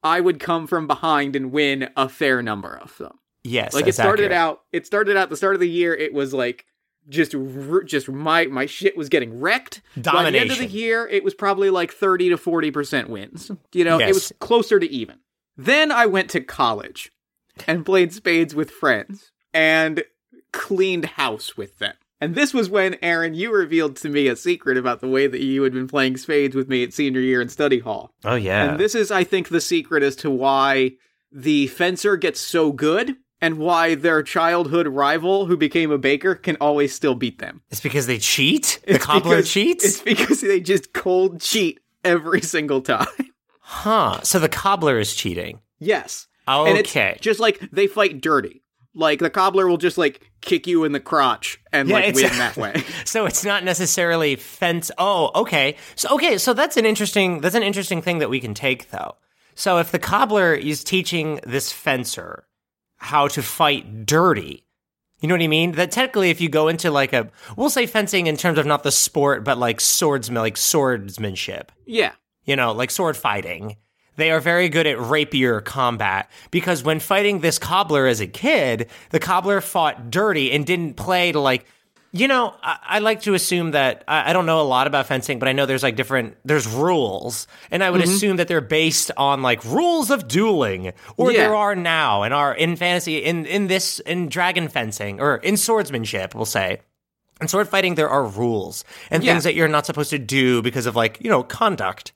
I 0.02 0.20
would 0.20 0.40
come 0.40 0.66
from 0.66 0.86
behind 0.86 1.36
and 1.36 1.52
win 1.52 1.90
a 1.96 2.08
fair 2.08 2.40
number 2.42 2.74
of 2.78 2.96
them. 2.96 3.18
Yes, 3.44 3.74
Like 3.74 3.86
it 3.86 3.92
started 3.92 4.32
accurate. 4.32 4.32
out, 4.32 4.60
it 4.72 4.86
started 4.86 5.16
out 5.16 5.28
the 5.30 5.36
start 5.36 5.54
of 5.54 5.60
the 5.60 5.68
year. 5.68 5.94
It 5.94 6.12
was 6.14 6.32
like 6.32 6.64
just, 7.08 7.34
just 7.86 8.08
my 8.08 8.46
my 8.46 8.66
shit 8.66 8.96
was 8.96 9.08
getting 9.08 9.40
wrecked. 9.40 9.82
By 9.96 10.30
the 10.30 10.38
end 10.38 10.50
of 10.50 10.58
the 10.58 10.66
year, 10.66 11.06
it 11.06 11.24
was 11.24 11.34
probably 11.34 11.70
like 11.70 11.92
thirty 11.92 12.28
to 12.28 12.36
forty 12.36 12.70
percent 12.70 13.08
wins. 13.08 13.50
You 13.72 13.84
know, 13.84 13.98
it 13.98 14.14
was 14.14 14.32
closer 14.40 14.78
to 14.78 14.90
even. 14.90 15.18
Then 15.56 15.90
I 15.90 16.06
went 16.06 16.30
to 16.30 16.40
college 16.40 17.10
and 17.66 17.84
played 17.84 18.12
spades 18.12 18.54
with 18.54 18.70
friends 18.70 19.32
and 19.52 20.04
cleaned 20.52 21.04
house 21.04 21.56
with 21.56 21.78
them. 21.78 21.94
And 22.20 22.34
this 22.34 22.52
was 22.52 22.68
when, 22.68 22.96
Aaron, 23.00 23.34
you 23.34 23.52
revealed 23.52 23.96
to 23.98 24.08
me 24.08 24.26
a 24.26 24.34
secret 24.34 24.76
about 24.76 25.00
the 25.00 25.08
way 25.08 25.28
that 25.28 25.40
you 25.40 25.62
had 25.62 25.72
been 25.72 25.86
playing 25.86 26.16
spades 26.16 26.56
with 26.56 26.68
me 26.68 26.82
at 26.82 26.92
senior 26.92 27.20
year 27.20 27.40
in 27.40 27.48
study 27.48 27.78
hall. 27.78 28.12
Oh 28.24 28.34
yeah. 28.34 28.70
And 28.70 28.80
this 28.80 28.94
is, 28.94 29.10
I 29.10 29.24
think, 29.24 29.48
the 29.48 29.60
secret 29.60 30.02
as 30.02 30.16
to 30.16 30.30
why 30.30 30.92
the 31.30 31.68
fencer 31.68 32.16
gets 32.16 32.40
so 32.40 32.72
good 32.72 33.16
and 33.40 33.58
why 33.58 33.94
their 33.94 34.22
childhood 34.22 34.88
rival, 34.88 35.46
who 35.46 35.56
became 35.56 35.90
a 35.90 35.98
baker, 35.98 36.34
can 36.34 36.56
always 36.60 36.94
still 36.94 37.14
beat 37.14 37.38
them. 37.38 37.62
it's 37.70 37.80
because 37.80 38.06
they 38.06 38.18
cheat. 38.18 38.80
The 38.86 38.98
cobbler 38.98 39.36
because- 39.36 39.50
cheats. 39.52 39.84
It's 39.84 40.00
because 40.00 40.40
they 40.40 40.60
just 40.60 40.92
cold 40.92 41.40
cheat 41.40 41.80
every 42.04 42.40
single 42.40 42.80
time. 42.80 43.06
Huh. 43.60 44.20
So 44.22 44.38
the 44.38 44.48
cobbler 44.48 44.98
is 44.98 45.14
cheating. 45.14 45.60
yes. 45.78 46.26
It's 46.50 46.88
Okay. 46.88 47.18
just 47.20 47.40
like 47.40 47.60
they 47.72 47.86
fight 47.86 48.22
dirty. 48.22 48.62
Like 48.94 49.18
the 49.18 49.28
cobbler 49.28 49.68
will 49.68 49.76
just 49.76 49.98
like 49.98 50.22
kick 50.40 50.66
you 50.66 50.84
in 50.84 50.92
the 50.92 50.98
crotch 51.00 51.60
and 51.74 51.90
Yeah, 51.90 51.96
like 51.96 52.14
win 52.14 52.24
that 52.38 52.56
way. 52.56 52.82
So 53.04 53.26
it's 53.26 53.44
not 53.44 53.64
necessarily 53.64 54.34
fence. 54.36 54.90
Oh, 54.96 55.30
okay. 55.42 55.76
So 55.94 56.08
okay, 56.14 56.38
so 56.38 56.54
that's 56.54 56.78
an 56.78 56.86
interesting 56.86 57.42
that's 57.42 57.54
an 57.54 57.62
interesting 57.62 58.00
thing 58.00 58.18
that 58.20 58.30
we 58.30 58.40
can 58.40 58.54
take 58.54 58.88
though. 58.90 59.16
So 59.54 59.76
if 59.76 59.92
the 59.92 59.98
cobbler 59.98 60.54
is 60.54 60.82
teaching 60.82 61.38
this 61.46 61.70
fencer 61.70 62.44
how 62.98 63.28
to 63.28 63.42
fight 63.42 64.06
dirty. 64.06 64.64
You 65.20 65.28
know 65.28 65.34
what 65.34 65.42
I 65.42 65.48
mean? 65.48 65.72
That 65.72 65.90
technically, 65.90 66.30
if 66.30 66.40
you 66.40 66.48
go 66.48 66.68
into 66.68 66.90
like 66.90 67.12
a, 67.12 67.30
we'll 67.56 67.70
say 67.70 67.86
fencing 67.86 68.26
in 68.28 68.36
terms 68.36 68.58
of 68.58 68.66
not 68.66 68.82
the 68.84 68.92
sport, 68.92 69.42
but 69.44 69.58
like 69.58 69.80
swordsman, 69.80 70.40
like 70.42 70.56
swordsmanship, 70.56 71.72
Yeah. 71.86 72.12
you 72.44 72.54
know, 72.56 72.72
like 72.72 72.90
sword 72.90 73.16
fighting. 73.16 73.76
They 74.16 74.30
are 74.32 74.40
very 74.40 74.68
good 74.68 74.86
at 74.86 74.98
rapier 75.00 75.60
combat 75.60 76.28
because 76.50 76.82
when 76.82 76.98
fighting 76.98 77.40
this 77.40 77.58
cobbler 77.58 78.06
as 78.06 78.20
a 78.20 78.26
kid, 78.26 78.88
the 79.10 79.20
cobbler 79.20 79.60
fought 79.60 80.10
dirty 80.10 80.50
and 80.52 80.66
didn't 80.66 80.94
play 80.94 81.30
to 81.32 81.38
like, 81.40 81.66
you 82.12 82.26
know, 82.26 82.54
I, 82.62 82.78
I 82.82 82.98
like 83.00 83.22
to 83.22 83.34
assume 83.34 83.72
that 83.72 84.04
I, 84.08 84.30
I 84.30 84.32
don't 84.32 84.46
know 84.46 84.60
a 84.60 84.62
lot 84.62 84.86
about 84.86 85.06
fencing, 85.06 85.38
but 85.38 85.48
I 85.48 85.52
know 85.52 85.66
there's 85.66 85.82
like 85.82 85.96
different, 85.96 86.36
there's 86.44 86.66
rules. 86.66 87.46
And 87.70 87.84
I 87.84 87.90
would 87.90 88.00
mm-hmm. 88.00 88.10
assume 88.10 88.36
that 88.36 88.48
they're 88.48 88.60
based 88.60 89.10
on 89.16 89.42
like 89.42 89.64
rules 89.64 90.10
of 90.10 90.26
dueling 90.26 90.92
or 91.16 91.32
Yeah. 91.32 91.38
there 91.38 91.56
are 91.56 91.76
now 91.76 92.22
and 92.22 92.32
are 92.32 92.54
in 92.54 92.76
fantasy, 92.76 93.18
in, 93.18 93.46
in 93.46 93.66
this, 93.66 94.00
in 94.00 94.28
dragon 94.28 94.68
fencing 94.68 95.20
or 95.20 95.36
in 95.36 95.56
swordsmanship, 95.56 96.34
we'll 96.34 96.46
say. 96.46 96.80
In 97.40 97.48
sword 97.48 97.68
fighting, 97.68 97.94
there 97.94 98.08
are 98.08 98.24
rules 98.24 98.84
and 99.10 99.22
Yeah. 99.22 99.32
things 99.32 99.44
that 99.44 99.54
you're 99.54 99.68
not 99.68 99.86
supposed 99.86 100.10
to 100.10 100.18
do 100.18 100.62
because 100.62 100.86
of 100.86 100.96
like, 100.96 101.18
you 101.20 101.30
know, 101.30 101.42
conduct. 101.42 102.12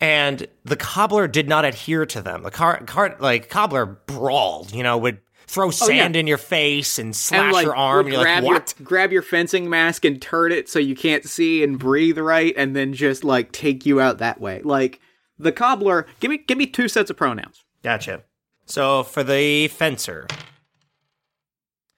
And 0.00 0.46
the 0.64 0.76
cobbler 0.76 1.28
did 1.28 1.48
not 1.48 1.64
adhere 1.64 2.04
to 2.06 2.20
them. 2.20 2.42
The 2.42 2.50
car, 2.50 2.82
car 2.84 3.16
like 3.18 3.48
cobbler 3.48 3.86
brawled, 3.86 4.72
you 4.72 4.82
know, 4.82 4.98
would 4.98 5.18
throw 5.46 5.70
sand 5.70 6.16
in 6.16 6.26
your 6.26 6.38
face 6.38 6.98
and 6.98 7.14
slash 7.14 7.40
and 7.40 7.52
like 7.52 7.64
your 7.64 7.76
arm. 7.76 8.06
And 8.06 8.14
you're 8.14 8.22
grab 8.22 8.44
like, 8.44 8.52
what? 8.52 8.74
your 8.78 8.86
grab 8.86 9.12
your 9.12 9.22
fencing 9.22 9.70
mask 9.70 10.04
and 10.04 10.20
turn 10.20 10.52
it 10.52 10.68
so 10.68 10.78
you 10.78 10.96
can't 10.96 11.24
see 11.24 11.62
and 11.62 11.78
breathe 11.78 12.18
right, 12.18 12.54
and 12.56 12.74
then 12.74 12.92
just 12.92 13.24
like 13.24 13.52
take 13.52 13.86
you 13.86 14.00
out 14.00 14.18
that 14.18 14.40
way. 14.40 14.60
Like 14.62 15.00
the 15.38 15.52
cobbler, 15.52 16.06
give 16.20 16.30
me 16.30 16.38
give 16.38 16.58
me 16.58 16.66
two 16.66 16.88
sets 16.88 17.10
of 17.10 17.16
pronouns. 17.16 17.64
Gotcha. 17.82 18.24
So 18.64 19.04
for 19.04 19.22
the 19.22 19.68
fencer, 19.68 20.26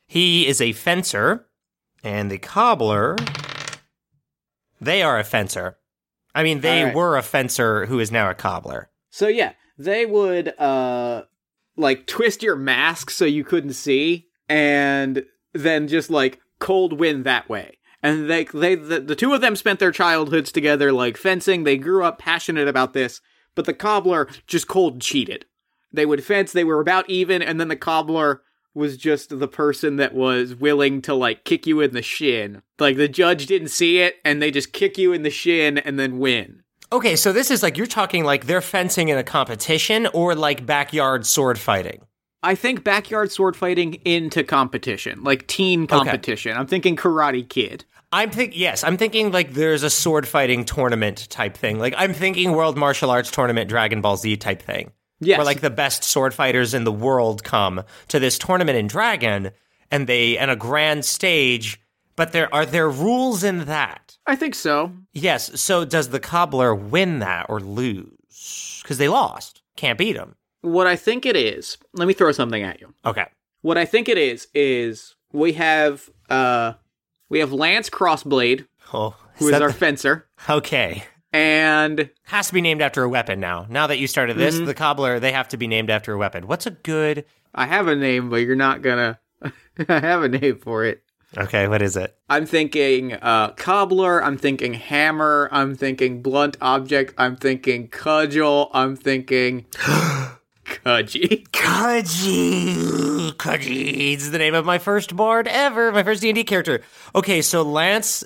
he 0.07 0.47
is 0.47 0.61
a 0.61 0.73
fencer, 0.73 1.47
and 2.05 2.31
the 2.31 2.39
cobbler, 2.39 3.17
they 4.81 5.03
are 5.03 5.19
a 5.19 5.25
fencer. 5.25 5.79
I 6.35 6.43
mean, 6.43 6.61
they 6.61 6.85
right. 6.85 6.95
were 6.95 7.17
a 7.17 7.23
fencer 7.23 7.87
who 7.87 7.99
is 7.99 8.13
now 8.13 8.29
a 8.31 8.35
cobbler. 8.35 8.91
So 9.11 9.29
yeah, 9.29 9.55
they 9.79 10.05
would 10.05 10.49
uh 10.59 11.23
like 11.79 12.07
twist 12.07 12.43
your 12.43 12.57
mask 12.57 13.11
so 13.11 13.25
you 13.25 13.45
couldn't 13.45 13.73
see, 13.73 14.27
and 14.49 15.25
then 15.53 15.89
just 15.89 16.11
like 16.11 16.41
cold 16.59 16.99
wind 16.99 17.25
that 17.25 17.49
way. 17.49 17.79
And 18.03 18.29
they 18.29 18.45
they 18.45 18.75
the, 18.75 19.01
the 19.01 19.17
two 19.17 19.33
of 19.33 19.41
them 19.41 19.57
spent 19.57 19.79
their 19.79 19.93
childhoods 19.93 20.53
together 20.53 20.93
like 20.93 21.17
fencing. 21.17 21.65
They 21.65 21.79
grew 21.79 22.05
up 22.05 22.19
passionate 22.19 22.69
about 22.69 22.93
this, 22.93 23.21
but 23.55 23.65
the 23.65 23.75
cobbler 23.75 24.29
just 24.47 24.69
cold 24.69 25.01
cheated. 25.01 25.47
They 25.93 26.07
would 26.07 26.25
fence, 26.25 26.53
they 26.53 26.65
were 26.65 26.81
about 26.81 27.09
even, 27.09 27.41
and 27.41 27.59
then 27.59 27.69
the 27.69 27.77
cobbler 27.77 28.43
was 28.75 28.97
just 28.97 29.39
the 29.39 29.49
person 29.49 29.97
that 29.97 30.15
was 30.15 30.55
willing 30.55 31.03
to 31.03 31.15
like 31.15 31.45
kick 31.45 31.67
you 31.67 31.81
in 31.81 31.93
the 31.93 32.03
shin. 32.03 32.63
Like 32.79 32.97
the 32.97 33.09
judge 33.09 33.47
didn't 33.47 33.69
see 33.69 33.99
it 33.99 34.17
and 34.25 34.41
they 34.41 34.51
just 34.51 34.73
kick 34.73 34.99
you 34.99 35.13
in 35.13 35.23
the 35.23 35.31
shin 35.31 35.79
and 35.79 35.99
then 35.99 36.19
win. 36.19 36.63
Okay, 36.91 37.17
so 37.17 37.33
this 37.33 37.51
is 37.51 37.63
like 37.63 37.77
you're 37.77 37.87
talking 37.87 38.25
like 38.25 38.47
they're 38.47 38.63
fencing 38.63 39.09
in 39.09 39.19
a 39.19 39.25
competition 39.25 40.07
or 40.15 40.35
like 40.35 40.65
backyard 40.65 41.27
sword 41.27 41.59
fighting. 41.59 42.01
I 42.43 42.55
think 42.55 42.85
backyard 42.85 43.33
sword 43.33 43.57
fighting 43.57 43.95
into 44.05 44.45
competition, 44.45 45.25
like 45.25 45.47
teen 45.49 45.87
competition. 45.87 46.57
I'm 46.57 46.67
thinking 46.67 46.97
Karate 46.97 47.47
Kid. 47.49 47.85
I'm 48.11 48.31
think 48.31 48.57
yes, 48.57 48.85
I'm 48.85 48.97
thinking 48.97 49.33
like 49.33 49.53
there's 49.53 49.83
a 49.83 49.91
sword 49.91 50.27
fighting 50.27 50.65
tournament 50.65 51.29
type 51.29 51.57
thing. 51.57 51.79
Like 51.79 51.95
I'm 51.99 52.15
thinking 52.15 52.53
World 52.53 52.77
Martial 52.77 53.11
Arts 53.11 53.31
Tournament 53.31 53.69
Dragon 53.69 54.01
Ball 54.01 54.17
Z 54.17 54.37
type 54.39 54.63
thing. 54.63 54.93
Yes. 55.21 55.37
Where 55.39 55.45
like 55.45 55.61
the 55.61 55.71
best 55.71 56.05
sword 56.05 56.33
fighters 56.33 56.75
in 56.75 56.85
the 56.85 56.93
world 56.93 57.45
come 57.45 57.83
to 58.09 58.19
this 58.19 58.39
tournament 58.39 58.79
in 58.79 58.87
Dragon 58.87 59.51
and 59.91 60.07
they 60.07 60.39
and 60.39 60.51
a 60.51 60.57
grand 60.57 61.05
stage, 61.05 61.81
but 62.19 62.33
there 62.33 62.53
are 62.55 62.67
there 62.67 62.91
rules 62.91 63.43
in 63.43 63.65
that. 63.65 64.19
I 64.27 64.37
think 64.37 64.55
so. 64.55 64.93
Yes, 65.15 65.59
so 65.59 65.87
does 65.87 66.11
the 66.11 66.21
cobbler 66.21 66.75
win 66.75 67.21
that 67.21 67.47
or 67.49 67.61
lose? 67.61 68.83
Cuz 68.85 68.99
they 68.99 69.09
lost. 69.09 69.63
Can't 69.77 69.97
beat 69.99 70.17
him. 70.17 70.35
What 70.61 70.87
I 70.87 70.97
think 70.97 71.25
it 71.25 71.37
is, 71.37 71.79
let 71.95 72.07
me 72.09 72.13
throw 72.15 72.33
something 72.33 72.63
at 72.63 72.81
you. 72.81 72.93
Okay. 73.07 73.27
What 73.63 73.79
I 73.79 73.85
think 73.87 74.09
it 74.09 74.19
is 74.19 74.49
is 74.55 75.15
we 75.33 75.53
have 75.55 76.11
uh 76.29 76.75
we 77.31 77.39
have 77.39 77.53
Lance 77.53 77.89
Crossblade, 77.89 78.67
Oh, 78.93 79.15
who 79.37 79.49
is 79.49 79.61
our 79.61 79.73
fencer, 79.73 80.27
Okay. 80.49 81.05
and 81.33 82.11
Has 82.25 82.49
to 82.49 82.55
be 82.55 82.61
named 82.61 82.83
after 82.83 83.03
a 83.03 83.09
weapon 83.09 83.39
now. 83.41 83.67
Now 83.69 83.87
that 83.87 83.99
you 83.99 84.07
started 84.07 84.37
this, 84.37 84.57
Mm-hmm. 84.57 84.65
the 84.67 84.75
cobbler, 84.75 85.21
they 85.21 85.33
have 85.33 85.49
to 85.49 85.57
be 85.57 85.67
named 85.67 85.91
after 85.91 86.13
a 86.13 86.19
weapon. 86.19 86.47
What's 86.47 86.67
a 86.67 86.71
good 86.73 87.25
I 87.55 87.67
have 87.67 87.87
a 87.89 87.97
name, 87.97 88.29
but 88.31 88.37
you're 88.37 88.57
not 88.57 88.83
gonna 88.83 89.19
I 89.89 90.01
have 90.01 90.23
a 90.23 90.29
name 90.29 90.59
for 90.59 90.85
it. 90.85 91.03
Okay, 91.37 91.69
what 91.69 91.83
is 91.83 91.97
it? 91.97 92.17
I'm 92.31 92.47
thinking 92.47 93.13
uh, 93.13 93.51
cobbler. 93.51 94.23
I'm 94.25 94.39
thinking 94.39 94.73
hammer. 94.75 95.49
I'm 95.53 95.75
thinking 95.75 96.23
blunt 96.23 96.57
object. 96.61 97.15
I'm 97.19 97.37
thinking 97.37 97.89
cudgel. 97.89 98.71
I'm 98.73 98.97
thinking 98.97 99.67
cudgy. 99.73 101.47
Kaji. 101.49 103.33
Kaji. 103.35 104.13
It's 104.15 104.31
the 104.31 104.39
name 104.39 104.55
of 104.55 104.65
my 104.65 104.79
first 104.79 105.15
bard 105.17 105.49
ever, 105.49 105.93
my 105.93 106.03
first 106.03 106.23
D&D 106.23 106.45
character. 106.45 106.81
Okay, 107.15 107.43
so 107.43 107.63
Lance 107.63 108.25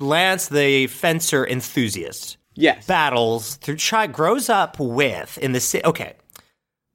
Lance 0.00 0.48
the 0.48 0.86
fencer 0.88 1.46
enthusiast 1.46 2.36
Yes. 2.56 2.86
battles 2.86 3.56
through 3.56 3.76
child 3.76 4.12
grows 4.12 4.48
up 4.48 4.78
with 4.78 5.38
in 5.38 5.52
the 5.52 5.60
city. 5.60 5.84
Okay. 5.84 6.14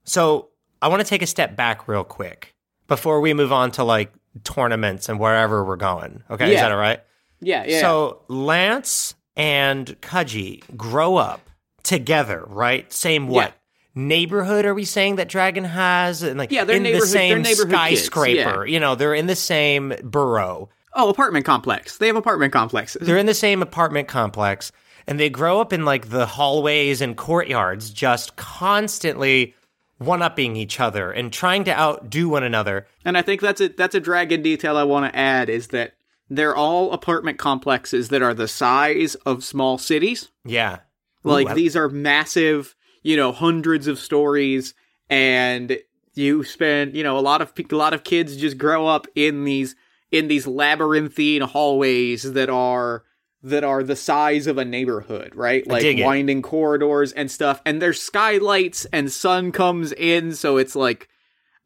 So, 0.03 0.49
I 0.81 0.87
want 0.87 1.01
to 1.01 1.07
take 1.07 1.21
a 1.21 1.27
step 1.27 1.55
back 1.55 1.87
real 1.87 2.03
quick 2.03 2.55
before 2.87 3.19
we 3.21 3.33
move 3.33 3.51
on 3.51 3.71
to 3.71 3.83
like 3.83 4.11
tournaments 4.43 5.09
and 5.09 5.19
wherever 5.19 5.63
we're 5.63 5.75
going. 5.75 6.24
Okay, 6.29 6.53
is 6.53 6.59
that 6.59 6.71
all 6.71 6.77
right? 6.77 7.01
yeah. 7.41 7.65
Yeah. 7.67 7.81
So 7.81 8.21
Lance 8.27 9.15
and 9.36 9.88
Kaji 10.01 10.63
grow 10.75 11.15
up 11.17 11.50
together, 11.83 12.43
right? 12.48 12.91
Same 12.91 13.27
what? 13.27 13.53
Neighborhood 13.95 14.65
are 14.65 14.74
we 14.74 14.86
saying 14.86 15.15
that 15.17 15.29
Dragon 15.29 15.63
has? 15.63 16.24
And 16.24 16.38
like 16.38 16.51
Yeah, 16.51 16.63
they're 16.63 16.77
in 16.77 16.83
the 16.83 16.91
they're 16.91 17.01
same 17.01 17.43
skyscraper. 17.43 18.65
You 18.65 18.79
know, 18.79 18.95
they're 18.95 19.15
in 19.15 19.27
the 19.27 19.36
same 19.36 19.93
borough. 20.03 20.69
oh, 20.95 21.09
apartment 21.09 21.45
complex. 21.45 21.98
They 21.98 22.07
have 22.07 22.15
apartment 22.15 22.53
complexes. 22.53 23.05
They're 23.05 23.17
in 23.17 23.25
the 23.25 23.33
same 23.33 23.62
apartment 23.62 24.07
complex 24.07 24.71
and 25.09 25.19
they 25.19 25.29
grow 25.29 25.59
up 25.59 25.74
in 25.74 25.86
like 25.86 26.09
the 26.09 26.27
hallways 26.27 27.01
and 27.01 27.17
courtyards 27.17 27.89
just 27.89 28.36
constantly 28.36 29.55
one 29.99 30.21
upping 30.21 30.55
each 30.55 30.79
other 30.79 31.11
and 31.11 31.31
trying 31.31 31.63
to 31.65 31.77
outdo 31.77 32.29
one 32.29 32.43
another. 32.43 32.87
And 33.05 33.17
I 33.17 33.21
think 33.21 33.41
that's 33.41 33.61
a 33.61 33.67
that's 33.67 33.95
a 33.95 33.99
dragon 33.99 34.41
detail 34.41 34.75
I 34.77 34.83
want 34.83 35.11
to 35.11 35.17
add 35.17 35.49
is 35.49 35.67
that 35.67 35.93
they're 36.29 36.55
all 36.55 36.91
apartment 36.91 37.37
complexes 37.37 38.09
that 38.09 38.21
are 38.21 38.33
the 38.33 38.47
size 38.47 39.15
of 39.15 39.43
small 39.43 39.77
cities. 39.77 40.29
Yeah. 40.45 40.79
Like 41.23 41.47
I- 41.47 41.53
these 41.53 41.75
are 41.75 41.89
massive, 41.89 42.75
you 43.03 43.17
know, 43.17 43.31
hundreds 43.31 43.87
of 43.87 43.99
stories, 43.99 44.73
and 45.09 45.77
you 46.13 46.43
spend, 46.43 46.95
you 46.95 47.03
know, 47.03 47.17
a 47.17 47.21
lot 47.21 47.41
of 47.41 47.51
a 47.57 47.75
lot 47.75 47.93
of 47.93 48.03
kids 48.03 48.37
just 48.37 48.57
grow 48.57 48.87
up 48.87 49.05
in 49.15 49.43
these 49.43 49.75
in 50.11 50.27
these 50.27 50.47
labyrinthine 50.47 51.41
hallways 51.41 52.23
that 52.33 52.49
are 52.49 53.03
that 53.41 53.63
are 53.63 53.84
the 53.84 53.96
size 53.96 54.48
of 54.48 54.58
a 54.58 54.65
neighborhood, 54.65 55.34
right? 55.36 55.65
Like 55.65 55.98
winding 56.00 56.41
corridors 56.41 57.12
and 57.13 57.31
stuff. 57.31 57.62
And 57.65 57.81
there's 57.81 58.01
skylights 58.01 58.86
and 58.91 59.12
sun 59.12 59.51
comes 59.51 59.91
in, 59.93 60.34
so 60.34 60.58
it's 60.58 60.75
like 60.75 61.08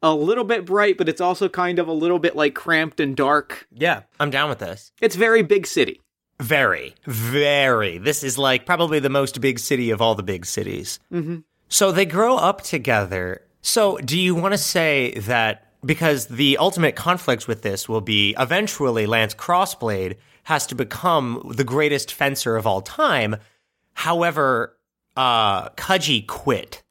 a 0.02 0.14
little 0.14 0.44
bit 0.44 0.66
bright, 0.66 0.98
but 0.98 1.08
it's 1.08 1.20
also 1.20 1.48
kind 1.48 1.78
of 1.78 1.88
a 1.88 1.92
little 1.92 2.18
bit 2.18 2.36
like 2.36 2.54
cramped 2.54 3.00
and 3.00 3.16
dark. 3.16 3.66
Yeah, 3.72 4.02
I'm 4.20 4.30
down 4.30 4.48
with 4.48 4.58
this. 4.58 4.92
It's 5.00 5.16
very 5.16 5.42
big 5.42 5.66
city. 5.66 6.00
Very, 6.40 6.94
very. 7.06 7.98
This 7.98 8.22
is 8.22 8.36
like 8.36 8.66
probably 8.66 8.98
the 8.98 9.10
most 9.10 9.40
big 9.40 9.58
city 9.58 9.90
of 9.90 10.00
all 10.02 10.14
the 10.14 10.22
big 10.22 10.46
cities. 10.46 11.00
Mm-hmm. 11.12 11.38
So 11.68 11.90
they 11.90 12.06
grow 12.06 12.36
up 12.36 12.62
together. 12.62 13.42
So 13.62 13.96
do 13.98 14.18
you 14.18 14.34
want 14.34 14.52
to 14.52 14.58
say 14.58 15.14
that 15.20 15.72
because 15.84 16.26
the 16.26 16.58
ultimate 16.58 16.96
conflict 16.96 17.48
with 17.48 17.62
this 17.62 17.88
will 17.88 18.00
be 18.00 18.34
eventually 18.38 19.06
Lance 19.06 19.34
Crossblade 19.34 20.16
has 20.44 20.66
to 20.68 20.74
become 20.74 21.52
the 21.54 21.64
greatest 21.64 22.12
fencer 22.12 22.56
of 22.56 22.66
all 22.66 22.80
time. 22.80 23.36
However, 23.92 24.76
uh, 25.16 25.70
Kaji 25.70 26.26
quit. 26.26 26.82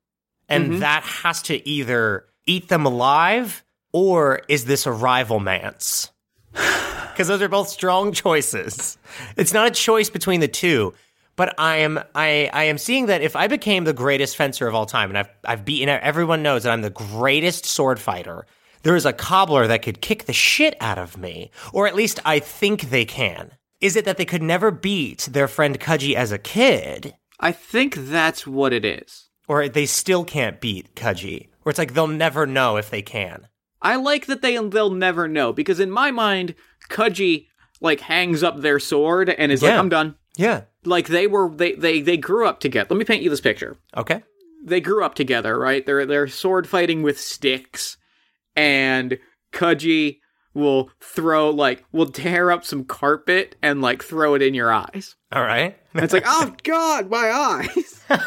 And 0.49 0.81
that 0.83 1.03
has 1.03 1.41
to 1.43 1.67
either 1.67 2.25
eat 2.45 2.67
them 2.67 2.85
alive 2.85 3.63
or 3.91 4.41
is 4.47 4.65
this 4.65 4.85
a 4.85 4.91
rival 4.91 5.39
mance? 5.39 6.11
because 6.51 7.27
those 7.27 7.41
are 7.41 7.49
both 7.49 7.69
strong 7.69 8.11
choices. 8.11 8.97
It's 9.35 9.53
not 9.53 9.67
a 9.67 9.71
choice 9.71 10.09
between 10.09 10.39
the 10.39 10.47
two. 10.47 10.93
But 11.35 11.55
I 11.57 11.77
am 11.77 11.99
I, 12.13 12.49
I 12.53 12.65
am 12.65 12.77
seeing 12.77 13.07
that 13.07 13.21
if 13.21 13.35
I 13.35 13.47
became 13.47 13.85
the 13.85 13.93
greatest 13.93 14.37
fencer 14.37 14.67
of 14.67 14.75
all 14.75 14.85
time, 14.85 15.09
and 15.09 15.17
I've 15.17 15.29
I've 15.43 15.65
beaten 15.65 15.89
everyone 15.89 16.43
knows 16.43 16.63
that 16.63 16.71
I'm 16.71 16.83
the 16.83 16.91
greatest 16.91 17.65
sword 17.65 17.99
fighter, 17.99 18.45
there 18.83 18.95
is 18.95 19.05
a 19.05 19.13
cobbler 19.13 19.67
that 19.67 19.81
could 19.81 20.01
kick 20.01 20.25
the 20.25 20.33
shit 20.33 20.75
out 20.79 20.97
of 20.97 21.17
me, 21.17 21.51
or 21.71 21.87
at 21.87 21.95
least 21.95 22.19
I 22.25 22.39
think 22.39 22.83
they 22.89 23.05
can. 23.05 23.51
Is 23.81 23.95
it 23.95 24.05
that 24.05 24.17
they 24.17 24.25
could 24.25 24.43
never 24.43 24.71
beat 24.71 25.27
their 25.31 25.47
friend 25.47 25.79
Kaji 25.79 26.13
as 26.15 26.31
a 26.31 26.37
kid, 26.37 27.15
I 27.39 27.51
think 27.51 27.95
that's 27.95 28.47
what 28.47 28.71
it 28.71 28.85
is. 28.85 29.29
or 29.47 29.67
they 29.67 29.85
still 29.85 30.23
can't 30.23 30.61
beat 30.61 30.95
Kaji, 30.95 31.49
or 31.65 31.69
it's 31.69 31.79
like 31.79 31.93
they'll 31.93 32.07
never 32.07 32.45
know 32.45 32.77
if 32.77 32.89
they 32.89 33.01
can? 33.01 33.47
I 33.81 33.97
like 33.97 34.27
that 34.27 34.41
they 34.41 34.55
they'll 34.57 34.89
never 34.91 35.27
know 35.27 35.51
because 35.51 35.81
in 35.81 35.91
my 35.91 36.11
mind, 36.11 36.55
Kudji 36.89 37.47
like 37.81 37.99
hangs 37.99 38.41
up 38.43 38.61
their 38.61 38.79
sword 38.79 39.29
and 39.29 39.51
is 39.51 39.61
like, 39.61 39.73
"I'm 39.73 39.89
done." 39.89 40.15
Yeah. 40.37 40.61
Like 40.85 41.07
they 41.07 41.27
were 41.27 41.49
they 41.53 41.73
they 41.73 41.99
they 42.01 42.15
grew 42.15 42.47
up 42.47 42.61
together. 42.61 42.87
Let 42.89 42.97
me 42.97 43.03
paint 43.05 43.23
you 43.23 43.29
this 43.29 43.41
picture. 43.41 43.75
Okay. 43.97 44.23
They 44.63 44.79
grew 44.79 45.03
up 45.03 45.15
together, 45.15 45.59
right? 45.59 45.85
They're 45.85 46.05
they're 46.05 46.27
sword 46.29 46.65
fighting 46.67 47.03
with 47.03 47.19
sticks, 47.19 47.97
and 48.55 49.17
Kudji 49.51 50.19
will 50.53 50.89
throw 51.01 51.49
like 51.49 51.83
will 51.91 52.05
tear 52.11 52.51
up 52.51 52.63
some 52.63 52.83
carpet 52.83 53.55
and 53.61 53.81
like 53.81 54.03
throw 54.03 54.35
it 54.35 54.41
in 54.41 54.53
your 54.53 54.71
eyes. 54.71 55.15
All 55.31 55.41
right. 55.43 55.77
And 55.93 56.03
it's 56.03 56.13
like, 56.13 56.23
oh 56.25 56.53
god, 56.63 57.09
my 57.09 57.31
eyes. 57.31 58.03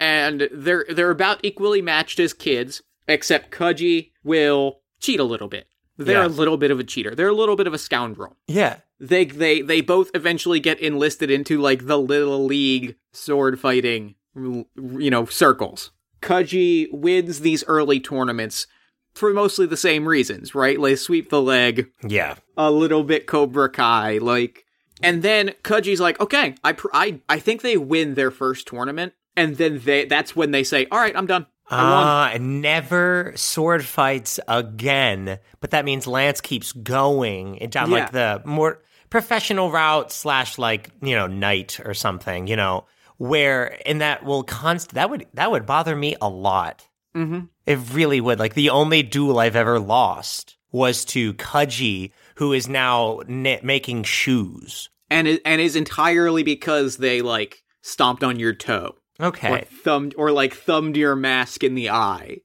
and 0.00 0.48
they're 0.52 0.84
they're 0.88 1.10
about 1.10 1.40
equally 1.42 1.82
matched 1.82 2.20
as 2.20 2.32
kids, 2.32 2.82
except 3.06 3.50
Kudji 3.50 4.10
will 4.24 4.80
cheat 5.00 5.20
a 5.20 5.24
little 5.24 5.48
bit. 5.48 5.66
They're 5.96 6.20
Yeah. 6.22 6.26
a 6.26 6.28
little 6.28 6.56
bit 6.56 6.70
of 6.70 6.78
a 6.78 6.84
cheater. 6.84 7.14
They're 7.14 7.28
a 7.28 7.32
little 7.34 7.56
bit 7.56 7.66
of 7.66 7.74
a 7.74 7.78
scoundrel. 7.78 8.36
yeah. 8.46 8.78
They 9.00 9.24
they 9.26 9.60
they 9.62 9.80
both 9.80 10.10
eventually 10.14 10.58
get 10.58 10.80
enlisted 10.80 11.30
into 11.30 11.58
like 11.60 11.86
the 11.86 11.98
little 11.98 12.44
league 12.44 12.96
sword 13.12 13.60
fighting, 13.60 14.16
you 14.34 14.66
know, 15.10 15.24
circles. 15.26 15.92
Kudji 16.20 16.88
wins 16.92 17.38
these 17.40 17.62
early 17.68 18.00
tournaments 18.00 18.66
for 19.14 19.32
mostly 19.32 19.66
the 19.66 19.76
same 19.76 20.06
reasons, 20.06 20.54
right? 20.54 20.78
Like 20.78 20.98
sweep 20.98 21.30
the 21.30 21.42
leg, 21.42 21.90
Yeah. 22.06 22.34
a 22.56 22.70
little 22.70 23.02
bit 23.04 23.26
Cobra 23.26 23.68
Kai, 23.68 24.18
like, 24.18 24.64
and 25.02 25.22
then 25.22 25.54
Kudji's 25.62 26.00
like, 26.00 26.20
okay, 26.20 26.54
I 26.64 26.72
pr- 26.72 26.88
I 26.92 27.20
I 27.28 27.38
think 27.38 27.62
they 27.62 27.76
win 27.76 28.14
their 28.14 28.30
first 28.30 28.66
tournament, 28.66 29.12
and 29.36 29.56
then 29.56 29.80
they 29.84 30.04
that's 30.06 30.34
when 30.36 30.50
they 30.50 30.64
say, 30.64 30.86
all 30.90 30.98
right, 30.98 31.16
I'm 31.16 31.26
done. 31.26 31.46
Ah, 31.70 32.30
and 32.32 32.62
never 32.62 33.32
sword 33.36 33.84
fights 33.84 34.40
again. 34.48 35.38
But 35.60 35.70
that 35.72 35.84
means 35.84 36.06
Lance 36.06 36.40
keeps 36.40 36.72
going 36.72 37.58
down 37.70 37.90
like 37.90 38.10
the 38.12 38.40
more 38.46 38.80
professional 39.10 39.70
route 39.70 40.10
slash 40.10 40.56
like 40.58 40.90
you 41.02 41.14
know 41.14 41.26
knight 41.26 41.78
or 41.84 41.92
something. 41.94 42.46
You 42.46 42.56
know 42.56 42.86
where 43.18 43.78
and 43.86 44.00
that 44.00 44.24
will 44.24 44.44
const 44.44 44.94
that 44.94 45.10
would 45.10 45.26
that 45.34 45.50
would 45.50 45.66
bother 45.66 45.94
me 45.94 46.16
a 46.22 46.28
lot. 46.28 46.86
Mm-hmm. 47.16 47.46
It 47.66 47.78
really 47.92 48.20
would. 48.20 48.38
Like 48.38 48.54
the 48.54 48.70
only 48.70 49.02
duel 49.02 49.38
I've 49.38 49.56
ever 49.56 49.78
lost 49.78 50.56
was 50.70 51.04
to 51.06 51.34
Kudji, 51.34 52.12
who 52.36 52.52
is 52.52 52.68
now 52.68 53.20
knit, 53.26 53.64
making 53.64 54.04
shoes. 54.04 54.90
And 55.10 55.26
it, 55.26 55.42
and 55.44 55.60
is 55.60 55.76
entirely 55.76 56.42
because 56.42 56.98
they 56.98 57.22
like 57.22 57.62
stomped 57.82 58.22
on 58.22 58.38
your 58.38 58.52
toe. 58.52 58.96
okay, 59.20 59.52
or 59.52 59.64
thumbed 59.64 60.14
or 60.18 60.30
like 60.30 60.54
thumbed 60.54 60.96
your 60.96 61.16
mask 61.16 61.64
in 61.64 61.74
the 61.74 61.90
eye. 61.90 62.38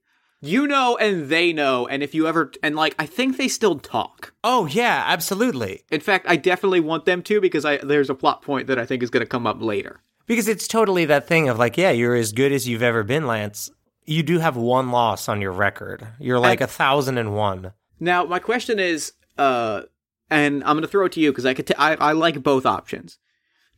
You 0.45 0.67
know, 0.67 0.97
and 0.97 1.29
they 1.29 1.53
know, 1.53 1.87
and 1.87 2.03
if 2.03 2.13
you 2.13 2.27
ever 2.27 2.51
and 2.61 2.75
like, 2.75 2.95
I 2.99 3.05
think 3.05 3.37
they 3.37 3.47
still 3.47 3.79
talk. 3.79 4.33
Oh 4.43 4.65
yeah, 4.65 5.03
absolutely. 5.07 5.83
In 5.89 6.01
fact, 6.01 6.25
I 6.27 6.35
definitely 6.35 6.81
want 6.81 7.05
them 7.05 7.21
to 7.23 7.39
because 7.39 7.63
I 7.63 7.77
there's 7.77 8.09
a 8.09 8.15
plot 8.15 8.41
point 8.41 8.67
that 8.67 8.79
I 8.79 8.85
think 8.85 9.03
is 9.03 9.09
going 9.09 9.23
to 9.23 9.29
come 9.29 9.47
up 9.47 9.61
later. 9.61 10.01
Because 10.25 10.47
it's 10.47 10.67
totally 10.67 11.05
that 11.05 11.27
thing 11.27 11.49
of 11.49 11.59
like, 11.59 11.77
yeah, 11.77 11.91
you're 11.91 12.15
as 12.15 12.31
good 12.31 12.51
as 12.51 12.67
you've 12.67 12.83
ever 12.83 13.03
been, 13.03 13.27
Lance. 13.27 13.71
You 14.05 14.23
do 14.23 14.39
have 14.39 14.55
one 14.55 14.91
loss 14.91 15.29
on 15.29 15.41
your 15.41 15.51
record. 15.51 16.07
You're 16.19 16.39
like 16.39 16.61
a 16.61 16.67
thousand 16.67 17.17
and 17.17 17.35
one. 17.35 17.73
Now, 17.99 18.25
my 18.25 18.39
question 18.39 18.79
is, 18.79 19.13
uh, 19.37 19.83
and 20.29 20.63
I'm 20.63 20.75
going 20.75 20.81
to 20.81 20.87
throw 20.87 21.05
it 21.05 21.13
to 21.13 21.19
you 21.19 21.31
because 21.31 21.45
I 21.45 21.53
could 21.53 21.67
t- 21.67 21.75
I, 21.77 21.95
I 21.95 22.11
like 22.11 22.43
both 22.43 22.65
options. 22.65 23.17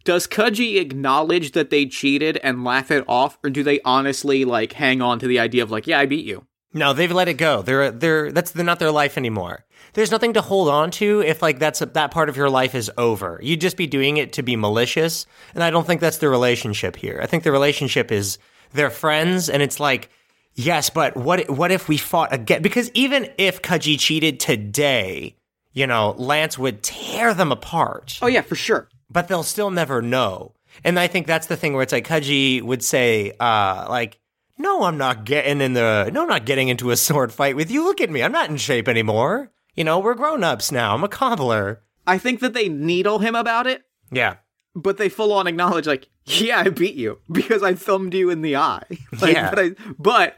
Does 0.03 0.27
Kudji 0.27 0.77
acknowledge 0.77 1.51
that 1.53 1.71
they 1.71 1.87
cheated 1.87 2.37
and 2.37 2.63
laugh 2.63 2.91
it 2.91 3.03
off, 3.07 3.39
or 3.43 3.49
do 3.49 3.63
they 3.63 3.81
honestly 3.81 4.45
like 4.45 4.73
hang 4.73 5.01
on 5.01 5.19
to 5.19 5.27
the 5.27 5.39
idea 5.39 5.63
of 5.63 5.71
like, 5.71 5.87
yeah, 5.87 5.99
I 5.99 6.05
beat 6.05 6.25
you? 6.25 6.45
No, 6.73 6.93
they've 6.93 7.11
let 7.11 7.27
it 7.27 7.35
go. 7.35 7.61
They're 7.61 7.89
they're 7.89 8.31
that's 8.31 8.51
they're 8.51 8.65
not 8.65 8.79
their 8.79 8.91
life 8.91 9.17
anymore. 9.17 9.65
There's 9.93 10.11
nothing 10.11 10.33
to 10.33 10.41
hold 10.41 10.67
on 10.67 10.91
to 10.91 11.21
if 11.21 11.41
like 11.41 11.57
that's 11.57 11.81
a, 11.81 11.85
that 11.87 12.11
part 12.11 12.29
of 12.29 12.35
your 12.37 12.49
life 12.49 12.75
is 12.75 12.91
over. 12.97 13.39
You'd 13.41 13.61
just 13.61 13.77
be 13.77 13.87
doing 13.87 14.17
it 14.17 14.33
to 14.33 14.43
be 14.43 14.55
malicious, 14.55 15.25
and 15.53 15.63
I 15.63 15.71
don't 15.71 15.87
think 15.87 16.01
that's 16.01 16.17
the 16.17 16.29
relationship 16.29 16.97
here. 16.97 17.19
I 17.23 17.27
think 17.27 17.43
the 17.43 17.51
relationship 17.51 18.11
is 18.11 18.37
they're 18.73 18.89
friends, 18.89 19.49
and 19.49 19.63
it's 19.63 19.79
like 19.79 20.09
yes, 20.55 20.89
but 20.89 21.15
what 21.15 21.49
what 21.49 21.71
if 21.71 21.87
we 21.87 21.97
fought 21.97 22.33
again? 22.33 22.61
Because 22.61 22.89
even 22.93 23.29
if 23.37 23.61
Kudji 23.61 23.99
cheated 23.99 24.39
today, 24.39 25.35
you 25.73 25.87
know, 25.87 26.15
Lance 26.17 26.57
would 26.57 26.83
tear 26.83 27.33
them 27.33 27.51
apart. 27.51 28.17
Oh 28.21 28.27
yeah, 28.27 28.41
for 28.41 28.55
sure. 28.55 28.87
but 29.09 29.27
they'll 29.27 29.43
still 29.43 29.71
never 29.71 30.01
know. 30.01 30.53
And 30.83 30.99
I 30.99 31.07
think 31.07 31.25
that's 31.27 31.47
the 31.47 31.55
thing 31.55 31.73
where 31.73 31.83
it's 31.83 31.93
like 31.93 32.07
Kudji 32.07 32.61
would 32.61 32.83
say, 32.83 33.31
uh, 33.39 33.85
like, 33.89 34.19
no, 34.57 34.83
I'm 34.83 34.97
not 34.97 35.23
getting 35.23 35.61
in 35.61 35.71
the, 35.73 36.09
no, 36.11 36.23
I'm 36.23 36.27
not 36.27 36.45
getting 36.45 36.67
into 36.67 36.91
a 36.91 36.97
sword 36.97 37.31
fight 37.31 37.55
with 37.55 37.71
you. 37.71 37.85
Look 37.85 38.01
at 38.01 38.09
me. 38.09 38.21
I'm 38.21 38.33
not 38.33 38.49
in 38.49 38.57
shape 38.57 38.89
anymore. 38.89 39.51
You 39.75 39.85
know, 39.85 39.99
we're 39.99 40.15
grown 40.15 40.43
ups 40.43 40.71
now. 40.73 40.93
I'm 40.93 41.03
a 41.03 41.07
cobbler. 41.07 41.81
I 42.05 42.17
think 42.17 42.41
that 42.41 42.53
they 42.53 42.67
needle 42.67 43.19
him 43.19 43.35
about 43.35 43.67
it, 43.67 43.83
Yeah. 44.11 44.35
But 44.75 44.97
they 44.97 45.09
full 45.09 45.31
on 45.33 45.47
acknowledge 45.47 45.87
like, 45.87 46.07
yeah, 46.25 46.59
I 46.65 46.69
beat 46.69 46.95
you 46.95 47.19
because 47.31 47.63
I 47.63 47.73
thumbed 47.75 48.13
you 48.13 48.29
in 48.29 48.41
the 48.41 48.57
eye. 48.57 48.83
Like, 49.21 49.35
Yeah. 49.35 49.49
but 49.49 49.59
I, 49.59 49.71
but 49.97 50.37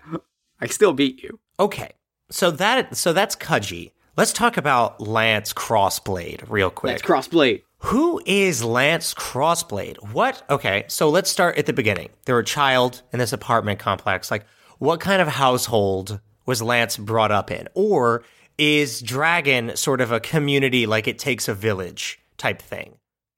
I 0.62 0.68
still 0.68 0.94
beat 0.94 1.22
you. 1.24 1.40
Okay. 1.60 1.92
So 2.30 2.52
that, 2.52 2.96
so 2.96 3.14
that's 3.14 3.36
Kudji. 3.36 3.92
Let's 4.18 4.34
talk 4.34 4.58
about 4.58 5.00
Lance 5.00 5.54
Crossblade 5.54 6.44
real 6.50 6.70
quick. 6.70 6.90
Lance 6.90 7.02
crossblade. 7.04 7.62
Who 7.82 8.20
is 8.26 8.64
Lance 8.64 9.14
Crossblade? 9.14 9.98
What? 10.12 10.42
Okay, 10.50 10.86
so 10.88 11.10
let's 11.10 11.30
start 11.30 11.58
at 11.60 11.68
the 11.68 11.74
beginning. 11.74 12.10
They're 12.26 12.40
a 12.40 12.44
child 12.44 13.04
in 13.14 13.20
this 13.20 13.32
apartment 13.32 13.78
complex. 13.78 14.32
Like, 14.32 14.46
what 14.80 15.00
kind 15.00 15.22
of 15.22 15.28
household 15.28 16.20
was 16.48 16.62
Lance 16.64 16.98
brought 16.98 17.32
up 17.32 17.52
in? 17.52 17.68
Or 17.76 18.24
is 18.58 19.02
Dragon 19.02 19.76
sort 19.78 20.02
of 20.02 20.12
a 20.12 20.20
community, 20.20 20.88
like 20.88 21.08
it 21.08 21.20
takes 21.20 21.48
a 21.48 21.54
village 21.54 22.20
type 22.38 22.60
thing? 22.60 22.98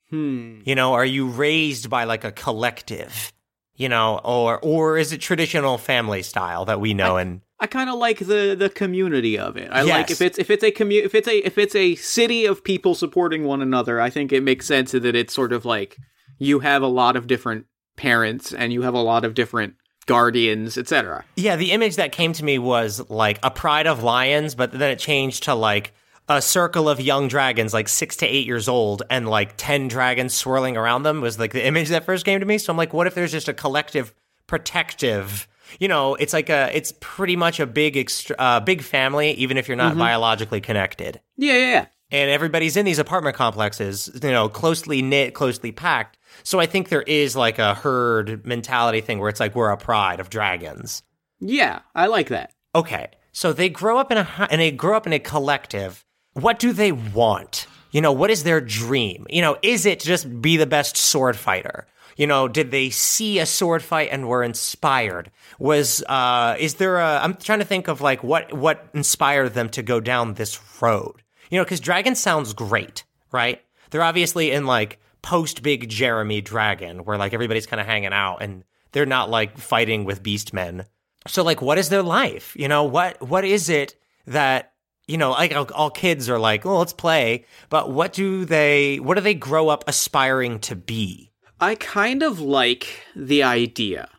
Hmm. 0.09 0.61
You 0.65 0.75
know, 0.75 0.93
are 0.93 1.05
you 1.05 1.27
raised 1.27 1.89
by 1.89 2.05
like 2.05 2.23
a 2.23 2.31
collective? 2.31 3.31
You 3.75 3.89
know, 3.89 4.19
or 4.23 4.59
or 4.59 4.97
is 4.97 5.13
it 5.13 5.19
traditional 5.19 5.77
family 5.77 6.21
style 6.21 6.65
that 6.65 6.81
we 6.81 6.93
know 6.93 7.17
and 7.17 7.41
I 7.61 7.67
kind 7.67 7.89
of 7.89 7.97
like 7.97 8.19
the 8.19 8.55
the 8.57 8.69
community 8.69 9.37
of 9.37 9.57
it. 9.57 9.69
I 9.71 9.81
like 9.81 10.09
if 10.11 10.21
it's 10.21 10.39
if 10.39 10.49
it's 10.49 10.63
a 10.63 10.71
commu- 10.71 11.03
if 11.03 11.13
it's 11.13 11.27
a 11.27 11.45
if 11.45 11.57
it's 11.57 11.75
a 11.75 11.95
city 11.95 12.45
of 12.45 12.63
people 12.63 12.95
supporting 12.95 13.43
one 13.43 13.61
another. 13.61 13.99
I 13.99 14.09
think 14.09 14.31
it 14.31 14.43
makes 14.43 14.65
sense 14.65 14.91
that 14.91 15.03
it's 15.05 15.33
sort 15.33 15.51
of 15.51 15.65
like 15.65 15.97
you 16.37 16.59
have 16.59 16.81
a 16.81 16.87
lot 16.87 17.17
of 17.17 17.27
different 17.27 17.65
parents 17.97 18.53
and 18.53 18.71
you 18.71 18.83
have 18.83 18.93
a 18.93 19.01
lot 19.01 19.25
of 19.25 19.33
different 19.33 19.75
guardians, 20.05 20.77
etc. 20.77 21.25
Yeah, 21.35 21.57
the 21.57 21.71
image 21.73 21.97
that 21.97 22.13
came 22.13 22.31
to 22.33 22.45
me 22.45 22.59
was 22.59 23.09
like 23.09 23.39
a 23.43 23.51
pride 23.51 23.87
of 23.87 24.03
lions, 24.03 24.55
but 24.55 24.71
then 24.71 24.89
it 24.91 24.99
changed 24.99 25.43
to 25.43 25.53
like 25.53 25.93
a 26.29 26.41
circle 26.41 26.87
of 26.87 27.01
young 27.01 27.27
dragons, 27.27 27.73
like 27.73 27.89
six 27.89 28.15
to 28.17 28.25
eight 28.27 28.45
years 28.45 28.69
old, 28.69 29.01
and 29.09 29.27
like 29.27 29.55
10 29.57 29.87
dragons 29.87 30.33
swirling 30.33 30.77
around 30.77 31.03
them 31.03 31.21
was 31.21 31.39
like 31.39 31.51
the 31.53 31.65
image 31.65 31.89
that 31.89 32.05
first 32.05 32.23
came 32.23 32.39
to 32.39 32.45
me. 32.45 32.59
So 32.59 32.71
I'm 32.71 32.77
like, 32.77 32.93
what 32.93 33.07
if 33.07 33.15
there's 33.15 33.31
just 33.31 33.49
a 33.49 33.53
collective 33.53 34.13
protective? 34.45 35.47
You 35.79 35.87
know, 35.87 36.15
it's 36.15 36.33
like 36.33 36.49
a, 36.49 36.69
it's 36.75 36.93
pretty 36.99 37.35
much 37.35 37.59
a 37.59 37.65
big, 37.65 37.97
extra, 37.97 38.35
uh, 38.37 38.59
big 38.59 38.83
family, 38.83 39.31
even 39.31 39.57
if 39.57 39.67
you're 39.67 39.77
not 39.77 39.97
biologically 39.97 40.61
connected. 40.61 41.19
Yeah, 41.35 41.53
yeah, 41.53 41.71
yeah. 41.71 41.85
And 42.11 42.31
everybody's 42.31 42.75
in 42.75 42.85
these 42.85 42.97
apartment 42.97 43.35
complexes, 43.35 44.09
you 44.23 44.31
know, 44.31 44.49
closely 44.49 45.01
knit, 45.03 45.35
closely 45.35 45.71
packed. 45.71 46.17
So 46.43 46.59
I 46.59 46.65
think 46.65 46.89
there 46.89 47.03
is 47.03 47.35
like 47.35 47.59
a 47.59 47.75
herd 47.75 48.45
mentality 48.47 49.01
thing 49.01 49.19
where 49.19 49.29
it's 49.29 49.39
like 49.39 49.55
we're 49.55 49.69
a 49.69 49.77
pride 49.77 50.19
of 50.19 50.29
dragons. 50.29 51.03
Yeah, 51.39 51.81
I 51.93 52.07
like 52.07 52.29
that. 52.29 52.53
Okay, 52.75 53.09
so 53.31 53.53
they 53.53 53.69
grow 53.69 53.97
up 53.97 54.11
in 54.11 54.17
a 54.17 54.47
and 54.49 54.59
they 54.59 54.71
grow 54.71 54.97
up 54.97 55.07
in 55.07 55.13
a 55.13 55.19
collective. 55.19 56.03
What 56.41 56.59
do 56.59 56.73
they 56.73 56.91
want? 56.91 57.67
You 57.91 58.01
know, 58.01 58.11
what 58.11 58.29
is 58.29 58.43
their 58.43 58.61
dream? 58.61 59.25
You 59.29 59.41
know, 59.41 59.57
is 59.61 59.85
it 59.85 59.99
just 59.99 60.41
be 60.41 60.57
the 60.57 60.67
best 60.67 60.95
sword 60.95 61.35
fighter? 61.35 61.87
You 62.17 62.27
know, 62.27 62.47
did 62.47 62.71
they 62.71 62.89
see 62.89 63.39
a 63.39 63.45
sword 63.45 63.81
fight 63.81 64.09
and 64.11 64.27
were 64.27 64.43
inspired? 64.43 65.31
Was 65.57 66.03
uh 66.03 66.55
is 66.59 66.75
there 66.75 66.97
a 66.97 67.19
I'm 67.23 67.35
trying 67.35 67.59
to 67.59 67.65
think 67.65 67.87
of 67.87 68.01
like 68.01 68.23
what 68.23 68.53
what 68.53 68.87
inspired 68.93 69.53
them 69.53 69.69
to 69.69 69.81
go 69.81 69.99
down 69.99 70.33
this 70.33 70.59
road? 70.81 71.23
You 71.49 71.57
know, 71.57 71.65
cuz 71.65 71.79
Dragon 71.79 72.15
sounds 72.15 72.53
great, 72.53 73.05
right? 73.31 73.61
They're 73.89 74.03
obviously 74.03 74.51
in 74.51 74.65
like 74.65 74.99
post 75.21 75.63
big 75.63 75.89
Jeremy 75.89 76.41
Dragon 76.41 77.05
where 77.05 77.17
like 77.17 77.33
everybody's 77.33 77.67
kind 77.67 77.79
of 77.79 77.87
hanging 77.87 78.13
out 78.13 78.41
and 78.41 78.63
they're 78.91 79.05
not 79.05 79.29
like 79.29 79.57
fighting 79.57 80.03
with 80.03 80.21
beastmen. 80.21 80.85
So 81.25 81.41
like 81.43 81.61
what 81.61 81.77
is 81.77 81.89
their 81.89 82.03
life? 82.03 82.53
You 82.57 82.67
know, 82.67 82.83
what 82.83 83.21
what 83.21 83.45
is 83.45 83.69
it 83.69 83.95
that 84.27 84.68
you 85.09 85.17
know, 85.17 85.31
like 85.31 85.53
all, 85.75 85.89
kids 85.89 86.29
are 86.29 86.39
like, 86.39 86.65
"Oh, 86.65 86.77
let's 86.79 86.93
play." 86.93 87.45
But 87.69 87.91
what 87.91 88.13
do 88.13 88.45
they 88.45 88.97
what 88.99 89.15
do 89.15 89.21
they 89.21 89.33
grow 89.33 89.69
up 89.69 89.83
aspiring 89.87 90.59
to 90.61 90.75
be? 90.75 91.31
I 91.59 91.75
kind 91.75 92.21
of 92.23 92.39
like 92.39 93.03
the 93.15 93.43
idea 93.43 94.09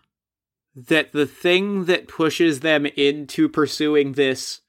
that 0.74 1.12
the 1.12 1.26
thing 1.26 1.85
that 1.87 2.09
pushes 2.09 2.61
them 2.61 2.87
into 2.87 3.48
pursuing 3.48 4.12
this 4.12 4.61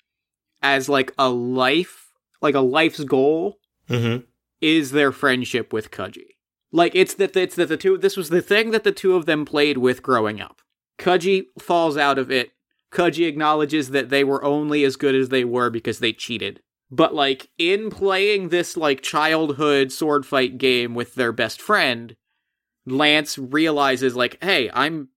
as 0.62 0.88
like 0.88 1.12
a 1.17 1.29
life, 1.29 2.07
like 2.41 2.55
a 2.55 2.60
life's 2.62 3.03
goal, 3.03 3.57
Mhm. 3.89 4.23
is 4.62 4.91
their 4.91 5.12
friendship 5.12 5.73
with 5.73 5.91
Kudji. 5.91 6.36
Like 6.71 6.95
it's 6.95 7.15
that 7.15 7.36
it's 7.36 7.55
that 7.55 7.67
the 7.69 7.77
two 7.77 7.97
this 7.97 8.15
was 8.15 8.29
the 8.29 8.41
thing 8.41 8.71
that 8.71 8.84
the 8.84 8.91
two 8.91 9.15
of 9.15 9.25
them 9.25 9.43
played 9.45 9.77
with 9.77 10.01
growing 10.03 10.39
up. 10.39 10.62
Kudji 10.99 11.47
falls 11.60 11.97
out 11.97 12.17
of 12.19 12.31
it 12.31 12.51
Kaji 12.91 13.27
acknowledges 13.27 13.89
that 13.91 14.10
they 14.10 14.23
were 14.23 14.43
only 14.43 14.84
as 14.84 14.95
good 14.95 15.15
as 15.15 15.30
they 15.30 15.45
were 15.45 15.69
because 15.69 15.99
they 15.99 16.13
cheated. 16.13 16.62
But 16.89 17.15
like 17.15 17.49
in 17.58 17.89
playing 17.89 18.49
this 18.49 18.75
like 18.75 19.01
childhood 19.01 19.91
sword 19.93 20.25
fight 20.25 20.58
game 20.58 20.93
with 20.93 21.15
their 21.15 21.32
best 21.32 21.62
friend, 21.62 22.15
Lance 22.86 23.38
realizes 23.38 24.15
like, 24.15 24.43
"Hey, 24.43 24.69
I'm 24.73 25.08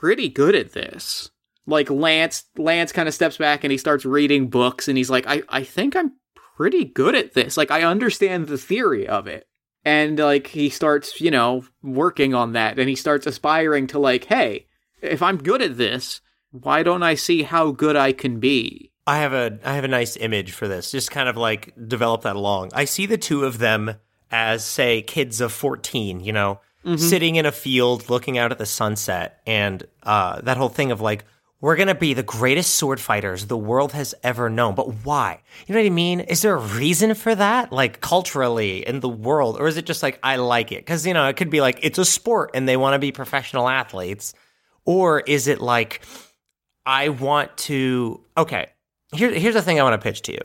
pretty 0.00 0.28
good 0.28 0.54
at 0.54 0.72
this." 0.72 1.30
Like 1.66 1.90
Lance 1.90 2.44
Lance 2.56 2.92
kind 2.92 3.08
of 3.08 3.14
steps 3.14 3.36
back 3.36 3.64
and 3.64 3.72
he 3.72 3.78
starts 3.78 4.04
reading 4.04 4.48
books 4.48 4.86
and 4.86 4.96
he's 4.96 5.10
like, 5.10 5.26
"I 5.26 5.42
I 5.48 5.64
think 5.64 5.96
I'm 5.96 6.12
pretty 6.56 6.84
good 6.84 7.16
at 7.16 7.34
this. 7.34 7.56
Like 7.56 7.72
I 7.72 7.82
understand 7.82 8.46
the 8.46 8.58
theory 8.58 9.08
of 9.08 9.26
it." 9.26 9.48
And 9.84 10.20
like 10.20 10.48
he 10.48 10.70
starts, 10.70 11.20
you 11.20 11.32
know, 11.32 11.64
working 11.82 12.32
on 12.32 12.52
that 12.52 12.78
and 12.78 12.88
he 12.88 12.94
starts 12.94 13.26
aspiring 13.26 13.88
to 13.88 13.98
like, 13.98 14.24
"Hey, 14.24 14.68
if 15.02 15.20
I'm 15.20 15.38
good 15.38 15.62
at 15.62 15.78
this, 15.78 16.20
why 16.50 16.82
don't 16.82 17.02
I 17.02 17.14
see 17.14 17.42
how 17.42 17.70
good 17.70 17.96
I 17.96 18.12
can 18.12 18.40
be?" 18.40 18.92
I 19.08 19.18
have 19.18 19.32
a 19.32 19.58
I 19.64 19.74
have 19.74 19.84
a 19.84 19.88
nice 19.88 20.16
image 20.18 20.52
for 20.52 20.68
this. 20.68 20.90
Just 20.90 21.10
kind 21.10 21.30
of 21.30 21.36
like 21.36 21.72
develop 21.88 22.22
that 22.22 22.36
along. 22.36 22.72
I 22.74 22.84
see 22.84 23.06
the 23.06 23.16
two 23.16 23.44
of 23.46 23.58
them 23.58 23.94
as 24.30 24.64
say 24.64 25.00
kids 25.00 25.40
of 25.40 25.50
14, 25.50 26.20
you 26.20 26.32
know, 26.32 26.60
sitting 26.96 27.36
in 27.36 27.46
a 27.46 27.52
field 27.52 28.08
looking 28.10 28.38
out 28.38 28.52
at 28.52 28.58
the 28.58 28.66
sunset 28.66 29.40
and 29.46 29.86
uh 30.02 30.40
that 30.42 30.56
whole 30.56 30.68
thing 30.68 30.90
of 30.90 31.00
like 31.00 31.24
we're 31.60 31.76
going 31.76 31.88
to 31.88 31.94
be 31.94 32.14
the 32.14 32.22
greatest 32.22 32.76
sword 32.76 33.00
fighters 33.00 33.46
the 33.46 33.56
world 33.56 33.90
has 33.92 34.14
ever 34.22 34.48
known. 34.48 34.76
But 34.76 35.04
why? 35.04 35.40
You 35.66 35.74
know 35.74 35.80
what 35.80 35.86
I 35.86 35.90
mean? 35.90 36.20
Is 36.20 36.42
there 36.42 36.54
a 36.54 36.60
reason 36.60 37.14
for 37.14 37.34
that? 37.34 37.72
Like 37.72 38.00
culturally 38.00 38.86
in 38.86 39.00
the 39.00 39.08
world 39.08 39.58
or 39.58 39.66
is 39.66 39.76
it 39.76 39.84
just 39.84 40.02
like 40.02 40.20
I 40.22 40.36
like 40.36 40.70
it? 40.70 40.86
Cuz 40.86 41.06
you 41.06 41.14
know, 41.14 41.26
it 41.28 41.36
could 41.36 41.50
be 41.50 41.60
like 41.60 41.78
it's 41.82 41.98
a 41.98 42.04
sport 42.04 42.50
and 42.54 42.68
they 42.68 42.76
want 42.76 42.94
to 42.94 42.98
be 42.98 43.10
professional 43.10 43.68
athletes. 43.68 44.34
Or 44.84 45.20
is 45.20 45.48
it 45.48 45.60
like 45.60 46.02
I 46.88 47.10
want 47.10 47.54
to 47.58 48.24
okay, 48.36 48.70
here, 49.12 49.30
here's 49.30 49.54
the 49.54 49.60
thing 49.60 49.78
I 49.78 49.82
want 49.82 50.00
to 50.00 50.02
pitch 50.02 50.22
to 50.22 50.32
you. 50.32 50.40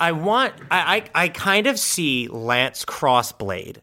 I 0.00 0.10
want 0.10 0.52
I, 0.68 1.04
I 1.14 1.24
I 1.24 1.28
kind 1.28 1.68
of 1.68 1.78
see 1.78 2.26
Lance 2.26 2.84
Crossblade 2.84 3.78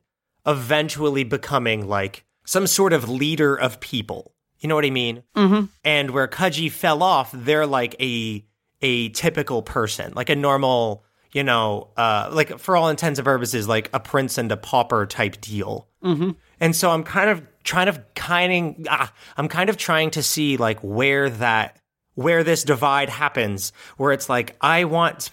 eventually 0.45 1.23
becoming 1.23 1.87
like 1.87 2.25
some 2.45 2.67
sort 2.67 2.91
of 2.91 3.07
leader 3.07 3.55
of 3.55 3.79
people. 3.79 4.33
You 4.59 4.67
know 4.67 4.75
what 4.75 4.83
I 4.83 4.89
mean? 4.89 5.23
Mm-hmm. 5.33 5.65
And 5.85 6.11
where 6.11 6.27
Kaji 6.27 6.69
fell 6.69 7.01
off, 7.01 7.31
they're 7.33 7.65
like 7.65 7.95
a 8.01 8.45
a 8.81 9.07
typical 9.09 9.61
person, 9.61 10.11
like 10.13 10.29
a 10.29 10.35
normal, 10.35 11.05
you 11.31 11.43
know, 11.45 11.87
uh, 11.95 12.29
like 12.33 12.59
for 12.59 12.75
all 12.75 12.89
intents 12.89 13.17
and 13.17 13.25
purposes, 13.25 13.69
like 13.69 13.89
a 13.93 13.99
prince 14.01 14.37
and 14.37 14.51
a 14.51 14.57
pauper 14.57 15.05
type 15.05 15.39
deal. 15.39 15.87
Mm-hmm. 16.03 16.31
And 16.59 16.75
so 16.75 16.91
I'm 16.91 17.05
kind 17.05 17.29
of 17.29 17.47
trying 17.63 17.93
to 17.93 18.03
kind 18.15 18.87
ah, 18.89 19.11
I'm 19.37 19.47
kind 19.47 19.69
of 19.69 19.77
trying 19.77 20.11
to 20.11 20.23
see 20.23 20.57
like 20.57 20.79
where 20.79 21.29
that 21.29 21.77
where 22.15 22.43
this 22.43 22.63
divide 22.63 23.09
happens, 23.09 23.73
where 23.97 24.11
it's 24.11 24.29
like 24.29 24.55
I 24.61 24.85
want 24.85 25.29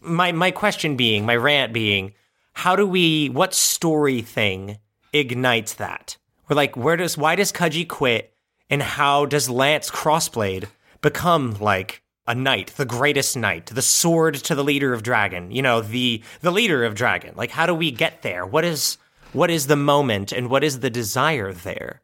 my 0.00 0.32
my 0.32 0.50
question 0.50 0.96
being, 0.96 1.24
my 1.26 1.36
rant 1.36 1.72
being, 1.72 2.14
how 2.52 2.76
do 2.76 2.86
we 2.86 3.28
what 3.28 3.54
story 3.54 4.22
thing 4.22 4.78
ignites 5.12 5.74
that? 5.74 6.16
We're 6.48 6.56
like, 6.56 6.76
where 6.76 6.96
does 6.96 7.16
why 7.16 7.36
does 7.36 7.52
Kaji 7.52 7.88
quit, 7.88 8.32
and 8.70 8.82
how 8.82 9.26
does 9.26 9.50
Lance 9.50 9.90
Crossblade 9.90 10.68
become 11.00 11.56
like 11.60 12.02
a 12.26 12.34
knight, 12.34 12.68
the 12.76 12.84
greatest 12.84 13.36
knight, 13.36 13.66
the 13.66 13.82
sword 13.82 14.34
to 14.34 14.54
the 14.54 14.62
leader 14.62 14.92
of 14.92 15.02
dragon, 15.02 15.50
you 15.50 15.62
know, 15.62 15.80
the 15.80 16.22
the 16.42 16.50
leader 16.50 16.84
of 16.84 16.94
dragon. 16.94 17.34
Like, 17.36 17.50
how 17.50 17.66
do 17.66 17.74
we 17.74 17.90
get 17.90 18.22
there? 18.22 18.44
What 18.44 18.64
is 18.64 18.98
what 19.32 19.50
is 19.50 19.66
the 19.66 19.76
moment, 19.76 20.32
and 20.32 20.48
what 20.48 20.64
is 20.64 20.80
the 20.80 20.90
desire 20.90 21.52
there? 21.52 22.02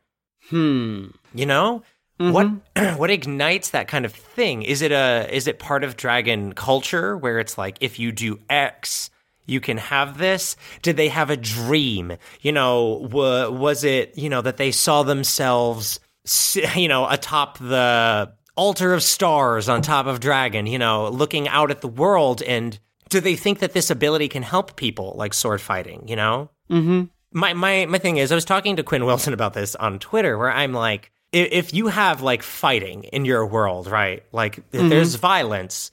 Hmm. 0.50 1.06
You 1.34 1.46
know, 1.46 1.82
what 2.18 2.48
what 2.96 3.10
ignites 3.10 3.70
that 3.70 3.88
kind 3.88 4.04
of 4.04 4.12
thing? 4.12 4.62
Is 4.62 4.82
it 4.82 4.92
a 4.92 5.28
is 5.34 5.46
it 5.46 5.58
part 5.58 5.84
of 5.84 5.96
dragon 5.96 6.52
culture 6.52 7.16
where 7.16 7.38
it's 7.38 7.58
like 7.58 7.78
if 7.80 7.98
you 7.98 8.12
do 8.12 8.38
X, 8.48 9.10
you 9.46 9.60
can 9.60 9.78
have 9.78 10.18
this? 10.18 10.56
Did 10.82 10.96
they 10.96 11.08
have 11.08 11.30
a 11.30 11.36
dream? 11.36 12.16
You 12.40 12.52
know, 12.52 13.08
wa 13.10 13.48
was 13.48 13.84
it 13.84 14.16
you 14.16 14.28
know 14.28 14.42
that 14.42 14.58
they 14.58 14.70
saw 14.70 15.02
themselves, 15.02 16.00
you 16.76 16.88
know, 16.88 17.08
atop 17.08 17.58
the 17.58 18.32
altar 18.56 18.94
of 18.94 19.02
stars 19.02 19.68
on 19.68 19.82
top 19.82 20.06
of 20.06 20.20
dragon? 20.20 20.66
You 20.66 20.78
know, 20.78 21.08
looking 21.08 21.48
out 21.48 21.70
at 21.70 21.80
the 21.80 21.88
world, 21.88 22.42
and 22.42 22.78
do 23.08 23.20
they 23.20 23.34
think 23.34 23.60
that 23.60 23.72
this 23.72 23.90
ability 23.90 24.28
can 24.28 24.42
help 24.42 24.76
people 24.76 25.14
like 25.16 25.34
sword 25.34 25.60
fighting? 25.60 26.06
You 26.06 26.16
know, 26.16 26.50
Mm-hmm. 26.70 27.04
My 27.34 27.52
my 27.52 27.84
my 27.86 27.98
thing 27.98 28.16
is 28.16 28.32
I 28.32 28.36
was 28.36 28.44
talking 28.46 28.76
to 28.76 28.82
Quinn 28.82 29.04
Wilson 29.04 29.34
about 29.34 29.52
this 29.52 29.74
on 29.74 29.98
Twitter 29.98 30.38
where 30.38 30.50
I'm 30.52 30.72
like 30.72 31.10
if 31.32 31.74
you 31.74 31.88
have 31.88 32.22
like 32.22 32.44
fighting 32.44 33.04
in 33.04 33.24
your 33.24 33.44
world, 33.44 33.88
right? 33.88 34.22
Like 34.32 34.58
if 34.58 34.64
mm-hmm. 34.70 34.88
there's 34.88 35.16
violence, 35.16 35.90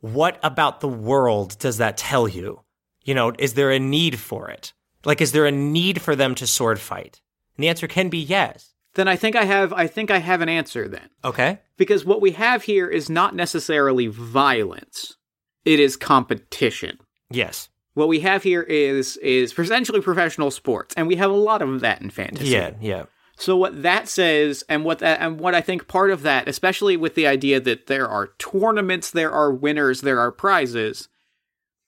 what 0.00 0.38
about 0.42 0.80
the 0.80 0.88
world 0.88 1.58
does 1.58 1.78
that 1.78 1.96
tell 1.96 2.28
you? 2.28 2.60
You 3.02 3.14
know, 3.14 3.32
is 3.38 3.54
there 3.54 3.72
a 3.72 3.80
need 3.80 4.20
for 4.20 4.48
it? 4.48 4.72
Like 5.04 5.20
is 5.20 5.32
there 5.32 5.46
a 5.46 5.52
need 5.52 6.00
for 6.00 6.14
them 6.14 6.34
to 6.36 6.46
sword 6.46 6.78
fight? 6.78 7.20
And 7.56 7.64
the 7.64 7.68
answer 7.68 7.88
can 7.88 8.08
be 8.08 8.18
yes. 8.18 8.72
Then 8.94 9.08
I 9.08 9.16
think 9.16 9.34
I 9.34 9.44
have 9.44 9.72
I 9.72 9.88
think 9.88 10.12
I 10.12 10.18
have 10.18 10.40
an 10.40 10.48
answer 10.48 10.86
then. 10.86 11.10
Okay. 11.24 11.58
Because 11.76 12.04
what 12.04 12.20
we 12.20 12.30
have 12.32 12.62
here 12.62 12.86
is 12.88 13.10
not 13.10 13.34
necessarily 13.34 14.06
violence. 14.06 15.16
It 15.64 15.80
is 15.80 15.96
competition. 15.96 16.98
Yes. 17.30 17.68
What 17.94 18.08
we 18.08 18.20
have 18.20 18.42
here 18.42 18.62
is 18.62 19.16
is 19.18 19.56
essentially 19.56 20.00
professional 20.00 20.50
sports, 20.50 20.94
and 20.96 21.06
we 21.06 21.16
have 21.16 21.30
a 21.30 21.34
lot 21.34 21.62
of 21.62 21.80
that 21.80 22.02
in 22.02 22.10
fantasy. 22.10 22.48
Yeah, 22.48 22.72
yeah. 22.80 23.04
So 23.36 23.56
what 23.56 23.82
that 23.82 24.08
says, 24.08 24.64
and 24.68 24.84
what 24.84 25.00
that, 25.00 25.20
and 25.20 25.40
what 25.40 25.54
I 25.54 25.60
think 25.60 25.88
part 25.88 26.10
of 26.10 26.22
that, 26.22 26.48
especially 26.48 26.96
with 26.96 27.14
the 27.14 27.26
idea 27.26 27.60
that 27.60 27.86
there 27.86 28.08
are 28.08 28.30
tournaments, 28.38 29.10
there 29.10 29.32
are 29.32 29.52
winners, 29.52 30.02
there 30.02 30.20
are 30.20 30.30
prizes, 30.30 31.08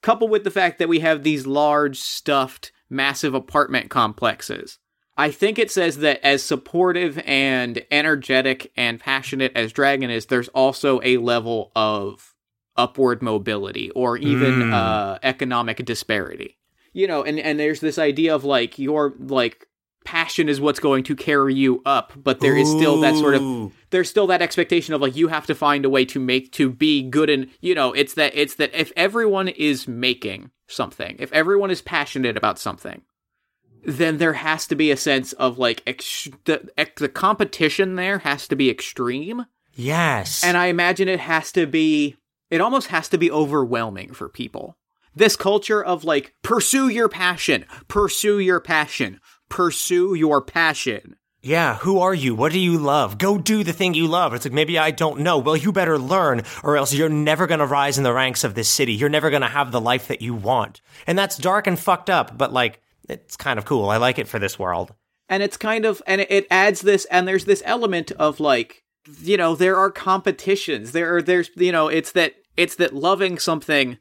coupled 0.03 0.31
with 0.31 0.45
the 0.45 0.51
fact 0.51 0.79
that 0.79 0.89
we 0.89 1.01
have 1.01 1.23
these 1.23 1.47
large, 1.47 1.99
stuffed, 1.99 2.73
massive 2.89 3.35
apartment 3.35 3.91
complexes. 3.91 4.79
I 5.17 5.31
think 5.31 5.59
it 5.59 5.71
says 5.71 5.99
that 5.99 6.25
as 6.25 6.43
supportive 6.43 7.19
and 7.25 7.83
energetic 7.91 8.71
and 8.77 9.01
passionate 9.01 9.53
as 9.57 9.73
Dragon 9.73 10.11
is, 10.11 10.27
there's 10.27 10.49
also 10.49 11.01
a 11.03 11.17
level 11.17 11.73
of 11.75 12.35
upward 12.77 13.23
mobility 13.23 13.91
or 13.91 14.17
even 14.17 14.73
uh, 14.73 15.19
economic 15.23 15.85
disparity. 15.85 16.59
You 16.93 17.07
know, 17.07 17.23
and 17.23 17.39
and 17.39 17.59
there's 17.61 17.81
this 17.81 17.99
idea 17.99 18.35
of 18.35 18.45
like 18.45 18.79
your 18.79 19.15
like 19.19 19.67
passion 20.05 20.49
is 20.49 20.61
what's 20.61 20.79
going 20.79 21.03
to 21.05 21.17
carry 21.17 21.53
you 21.55 21.83
up, 21.85 22.13
but 22.17 22.39
there 22.41 22.57
is 22.57 22.71
still 22.71 23.01
that 23.01 23.17
sort 23.17 23.35
of 23.35 23.73
there's 23.91 24.09
still 24.09 24.29
that 24.29 24.41
expectation 24.41 24.95
of 24.95 25.01
like 25.01 25.17
you 25.17 25.29
have 25.29 25.47
to 25.47 25.55
find 25.55 25.85
a 25.85 25.91
way 25.91 26.05
to 26.07 26.21
make 26.21 26.53
to 26.53 26.71
be 26.71 27.03
good 27.03 27.29
and 27.29 27.49
you 27.61 27.75
know 27.75 27.93
it's 27.93 28.15
that 28.15 28.33
it's 28.35 28.55
that 28.55 28.73
if 28.73 28.93
everyone 28.97 29.49
is 29.49 29.87
making 29.89 30.51
something 30.69 31.17
if 31.19 31.33
everyone 31.33 31.71
is 31.71 31.83
passionate 31.83 32.37
about 32.37 32.59
something 32.59 33.03
then 33.85 34.19
there 34.19 34.33
has 34.33 34.67
to 34.67 34.75
be 34.75 34.91
a 34.91 34.97
sense 34.97 35.33
of 35.35 35.59
like 35.59 35.83
ex- 35.87 36.29
the, 36.45 36.69
ex- 36.77 37.01
the 37.01 37.09
competition 37.09 37.95
there 37.95 38.19
has 38.21 38.49
to 38.49 38.57
be 38.57 38.69
extreme 38.71 39.45
Yes. 39.75 40.43
and 40.43 40.57
i 40.57 40.67
imagine 40.67 41.09
it 41.09 41.21
has 41.21 41.53
to 41.53 41.67
be 41.67 42.17
it 42.51 42.61
almost 42.61 42.89
has 42.89 43.09
to 43.09 43.19
be 43.19 43.31
overwhelming 43.31 44.13
for 44.13 44.29
people 44.29 44.77
this 45.15 45.37
culture 45.37 45.83
of 45.83 46.05
like 46.05 46.35
pursue 46.43 46.89
your 46.89 47.09
passion 47.09 47.65
pursue 47.89 48.39
your 48.39 48.61
passion 48.61 49.21
pursue 49.49 50.15
your 50.15 50.41
passion 50.43 51.17
Yeah, 51.43 51.77
who 51.79 52.01
are 52.01 52.15
you? 52.15 52.35
What 52.35 52.51
do 52.53 52.59
you 52.59 52.77
love? 52.77 53.19
Go 53.19 53.39
do 53.39 53.63
the 53.63 53.73
thing 53.73 53.95
you 53.95 54.09
love. 54.09 54.35
It's 54.35 54.45
like, 54.45 54.53
maybe 54.53 54.79
I 54.81 54.91
don't 54.91 55.21
know. 55.21 55.39
Well, 55.39 55.57
you 55.57 55.71
better 55.71 55.97
learn, 55.97 56.43
or 56.65 56.77
else 56.77 56.93
you're 56.93 57.09
never 57.09 57.47
gonna 57.47 57.67
rise 57.67 57.99
in 57.99 58.05
the 58.05 58.13
ranks 58.13 58.43
of 58.43 58.55
this 58.57 58.69
city. 58.69 58.95
You're 58.95 59.09
never 59.09 59.31
gonna 59.31 59.49
have 59.49 59.71
the 59.71 59.81
life 59.81 60.09
that 60.09 60.21
you 60.23 60.35
want. 60.35 60.81
And 61.07 61.17
that's 61.17 61.37
dark 61.39 61.69
and 61.69 61.79
fucked 61.79 62.11
up, 62.11 62.37
but 62.37 62.53
like, 62.53 62.81
it's 63.09 63.37
kind 63.37 63.61
of 63.61 63.65
cool. 63.65 63.89
I 63.91 63.99
like 63.99 64.19
it 64.19 64.27
for 64.27 64.41
this 64.41 64.59
world. 64.59 64.93
and 65.29 65.41
it's 65.43 65.57
kind 65.57 65.85
of 65.85 66.03
and 66.07 66.21
it- 66.23 66.31
it 66.31 66.47
adds 66.51 66.81
this 66.81 67.05
and 67.07 67.29
there's 67.29 67.45
this 67.45 67.63
element 67.65 68.11
of 68.13 68.41
like 68.41 68.83
you 69.21 69.37
know 69.37 69.55
there 69.55 69.77
are 69.77 69.91
competitions. 69.91 70.93
There 70.93 71.17
are 71.17 71.23
there's 71.23 71.51
you 71.57 71.73
know 71.73 71.89
it's 71.89 72.13
that 72.13 72.35
it's 72.57 72.77
that 72.77 72.95
loving 72.95 73.39
something 73.39 73.99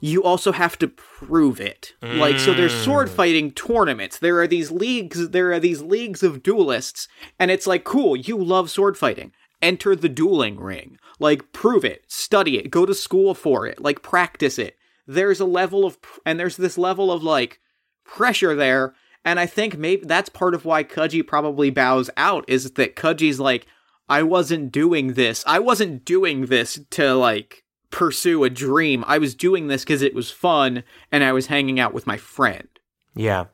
you 0.00 0.22
also 0.22 0.52
have 0.52 0.78
to 0.78 0.88
prove 0.88 1.60
it. 1.60 1.94
Like 2.02 2.38
so 2.38 2.54
there's 2.54 2.72
sword 2.72 3.08
mm. 3.08 3.12
fighting 3.12 3.50
tournaments. 3.50 4.18
There 4.18 4.40
are 4.40 4.46
these 4.46 4.70
leagues 4.70 5.30
there 5.30 5.52
are 5.52 5.60
these 5.60 5.82
leagues 5.82 6.22
of 6.22 6.42
duelists 6.42 7.08
and 7.38 7.50
it's 7.50 7.66
like 7.66 7.84
cool 7.84 8.16
you 8.16 8.42
love 8.42 8.70
sword 8.70 8.96
fighting. 8.96 9.32
Enter 9.60 9.96
the 9.96 10.08
dueling 10.08 10.60
ring. 10.60 10.98
Like 11.18 11.52
prove 11.52 11.84
it. 11.84 12.04
Study 12.06 12.58
it. 12.58 12.70
Go 12.70 12.86
to 12.86 12.94
school 12.94 13.34
for 13.34 13.66
it. 13.66 13.80
Like 13.80 14.02
practice 14.02 14.58
it. 14.58 14.76
There's 15.06 15.40
a 15.40 15.44
level 15.44 15.84
of 15.84 15.98
and 16.24 16.38
there's 16.38 16.56
this 16.56 16.78
level 16.78 17.10
of 17.10 17.24
like 17.24 17.58
pressure 18.04 18.54
there. 18.54 18.94
And 19.24 19.40
I 19.40 19.46
think 19.46 19.76
maybe 19.76 20.06
that's 20.06 20.28
part 20.28 20.54
of 20.54 20.64
why 20.64 20.84
Kaji 20.84 21.26
probably 21.26 21.70
bows 21.70 22.08
out 22.16 22.44
is 22.46 22.70
that 22.72 22.96
Kaji's 22.96 23.40
like, 23.40 23.66
I 24.08 24.22
wasn't 24.22 24.72
doing 24.72 25.14
this. 25.14 25.44
I 25.46 25.58
wasn't 25.58 26.04
doing 26.04 26.46
this 26.46 26.80
to 26.90 27.14
like 27.14 27.64
pursue 27.90 28.44
a 28.44 28.50
dream. 28.50 29.04
I 29.06 29.18
was 29.18 29.34
doing 29.34 29.66
this 29.66 29.84
because 29.84 30.02
it 30.02 30.14
was 30.14 30.30
fun 30.30 30.84
and 31.10 31.24
I 31.24 31.32
was 31.32 31.46
hanging 31.46 31.78
out 31.78 31.94
with 31.94 32.06
my 32.06 32.16
friend. 32.16 32.68
Yeah. 33.14 33.46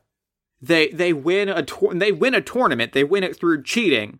They 0.61 0.87
they 0.89 1.13
win 1.13 1.49
a 1.49 1.63
tour- 1.63 1.93
they 1.93 2.11
win 2.11 2.33
a 2.33 2.41
tournament. 2.41 2.93
They 2.93 3.03
win 3.03 3.23
it 3.23 3.35
through 3.35 3.63
cheating. 3.63 4.19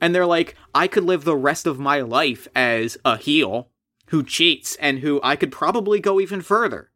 And 0.00 0.14
they're 0.14 0.26
like, 0.26 0.56
I 0.74 0.86
could 0.88 1.04
live 1.04 1.24
the 1.24 1.36
rest 1.36 1.66
of 1.66 1.78
my 1.78 2.00
life 2.00 2.48
as 2.54 2.98
a 3.04 3.16
heel 3.16 3.68
who 4.08 4.22
cheats 4.22 4.76
and 4.76 4.98
who 4.98 5.20
I 5.22 5.36
could 5.36 5.52
probably 5.52 6.00
go 6.00 6.20
even 6.20 6.42
further. 6.42 6.90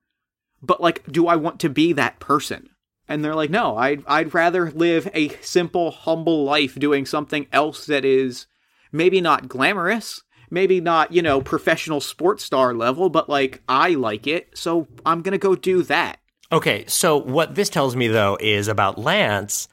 But 0.61 0.81
like, 0.81 1.11
do 1.11 1.27
I 1.27 1.37
want 1.37 1.61
to 1.61 1.68
be 1.68 1.92
that 1.92 2.20
person? 2.20 2.70
And 3.07 3.24
they're 3.24 3.35
like, 3.35 3.51
no, 3.51 3.77
I'd, 3.79 4.05
I'd 4.07 4.35
rather 4.35 4.70
live 4.70 5.09
a 5.14 5.31
simple, 5.40 5.90
humble 5.90 6.44
life 6.44 6.74
doing 6.74 7.07
something 7.07 7.46
else 7.53 7.87
that 7.87 8.05
is 8.05 8.46
maybe 8.92 9.20
not 9.20 9.48
glamorous, 9.48 10.22
maybe 10.51 10.81
not, 10.81 11.12
you 11.12 11.22
know, 11.22 11.40
professional 11.40 12.01
sports 12.01 12.44
star 12.44 12.74
level, 12.74 13.11
but 13.11 13.29
like, 13.29 13.62
I 13.68 13.90
like 13.90 14.27
it, 14.27 14.57
so 14.57 14.87
I'm 15.05 15.22
gonna 15.22 15.38
go 15.38 15.55
do 15.55 15.83
that. 15.85 16.18
Okay, 16.51 16.85
so 16.87 17.16
what 17.16 17.55
this 17.55 17.68
tells 17.68 17.94
me 17.94 18.09
though 18.09 18.38
is 18.40 18.68
about 18.68 18.98
Lance 18.98 19.68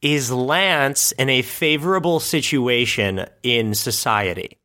is 0.00 0.30
Lance 0.30 1.12
in 1.12 1.28
a 1.30 1.42
favorable 1.42 2.20
situation 2.20 3.26
in 3.42 3.74
society? 3.74 4.58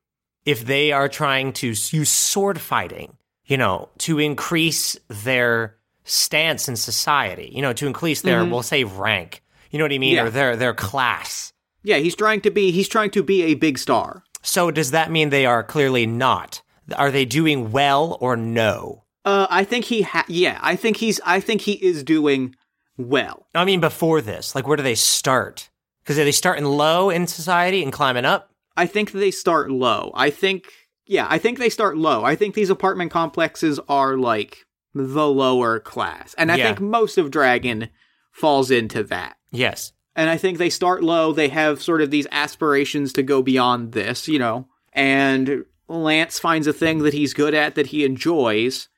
If 0.45 0.65
they 0.65 0.91
are 0.91 1.07
trying 1.09 1.53
to 1.53 1.67
use 1.67 2.09
sword 2.09 2.59
fighting, 2.59 3.15
you 3.45 3.57
know, 3.57 3.89
to 3.99 4.19
increase 4.19 4.97
their 5.07 5.75
stance 6.03 6.67
in 6.67 6.75
society, 6.75 7.51
you 7.53 7.61
know, 7.61 7.73
to 7.73 7.87
increase 7.87 8.21
their, 8.21 8.41
mm-hmm. 8.41 8.51
we'll 8.51 8.63
say, 8.63 8.83
rank, 8.83 9.43
you 9.69 9.77
know 9.79 9.85
what 9.85 9.93
I 9.93 9.97
mean, 9.97 10.15
Yeah. 10.15 10.25
or 10.25 10.29
their 10.29 10.55
their 10.55 10.73
class. 10.73 11.53
Yeah, 11.83 11.97
he's 11.97 12.15
trying 12.15 12.41
to 12.41 12.51
be, 12.51 12.71
he's 12.71 12.87
trying 12.89 13.11
to 13.11 13.23
be 13.23 13.43
a 13.43 13.53
big 13.55 13.77
star. 13.77 14.23
So 14.41 14.71
does 14.71 14.91
that 14.91 15.11
mean 15.11 15.29
they 15.29 15.45
are 15.45 15.63
clearly 15.63 16.05
not? 16.05 16.61
Are 16.95 17.11
they 17.11 17.25
doing 17.25 17.71
well 17.71 18.17
or 18.19 18.35
no? 18.35 19.03
Uh, 19.25 19.47
I 19.49 19.63
think 19.63 19.85
he 19.85 20.01
ha- 20.01 20.25
yeah, 20.27 20.59
I 20.61 20.75
think 20.75 20.97
he's, 20.97 21.19
I 21.25 21.39
think 21.39 21.61
he 21.61 21.73
is 21.73 22.03
doing 22.03 22.55
well. 22.97 23.47
I 23.53 23.65
mean, 23.65 23.79
before 23.79 24.21
this, 24.21 24.55
like, 24.55 24.67
where 24.67 24.77
do 24.77 24.83
they 24.83 24.95
start? 24.95 25.69
Because 26.03 26.17
are 26.17 26.23
they 26.23 26.31
starting 26.31 26.65
low 26.65 27.09
in 27.09 27.27
society 27.27 27.83
and 27.83 27.93
climbing 27.93 28.25
up? 28.25 28.51
I 28.75 28.85
think 28.85 29.11
they 29.11 29.31
start 29.31 29.69
low. 29.69 30.11
I 30.15 30.29
think, 30.29 30.65
yeah, 31.05 31.27
I 31.29 31.37
think 31.37 31.59
they 31.59 31.69
start 31.69 31.97
low. 31.97 32.23
I 32.23 32.35
think 32.35 32.55
these 32.55 32.69
apartment 32.69 33.11
complexes 33.11 33.79
are 33.89 34.17
like 34.17 34.65
the 34.93 35.27
lower 35.27 35.79
class. 35.79 36.33
And 36.37 36.51
I 36.51 36.55
Yeah. 36.55 36.65
think 36.67 36.79
most 36.81 37.17
of 37.17 37.29
Dragon 37.29 37.89
falls 38.31 38.71
into 38.71 39.03
that. 39.03 39.35
Yes. 39.51 39.91
And 40.19 40.29
I 40.29 40.35
think 40.35 40.57
they 40.57 40.69
start 40.69 41.01
low. 41.01 41.31
They 41.31 41.47
have 41.47 41.81
sort 41.81 42.01
of 42.01 42.11
these 42.11 42.27
aspirations 42.29 43.13
to 43.13 43.23
go 43.23 43.41
beyond 43.41 43.93
this, 43.93 44.27
you 44.27 44.37
know. 44.37 44.67
And 44.91 45.63
Lance 45.87 46.37
finds 46.37 46.67
a 46.67 46.73
thing 46.73 46.99
that 47.03 47.13
he's 47.13 47.33
good 47.33 47.53
at 47.53 47.75
that 47.75 47.87
he 47.87 48.03
enjoys. 48.03 48.89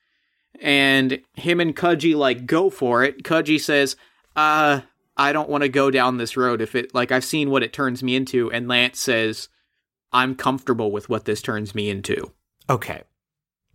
And 0.59 1.21
him 1.35 1.59
and 1.59 1.75
Kudji 1.75 2.15
like 2.15 2.47
go 2.47 2.71
for 2.71 3.03
it. 3.03 3.21
Kudji 3.21 3.61
says, 3.61 3.95
uh, 4.35 4.81
I 5.15 5.31
don't 5.31 5.47
want 5.47 5.61
to 5.61 5.69
go 5.69 5.91
down 5.91 6.17
this 6.17 6.35
road 6.35 6.59
if 6.59 6.73
it 6.73 6.95
like 6.95 7.11
I've 7.11 7.23
seen 7.23 7.51
what 7.51 7.61
it 7.61 7.71
turns 7.71 8.01
me 8.01 8.15
into. 8.15 8.51
And 8.51 8.67
Lance 8.67 8.99
says, 8.99 9.47
I'm 10.11 10.33
comfortable 10.33 10.91
with 10.91 11.07
what 11.07 11.25
this 11.25 11.43
turns 11.43 11.75
me 11.75 11.91
into. 11.91 12.31
Okay. 12.67 13.03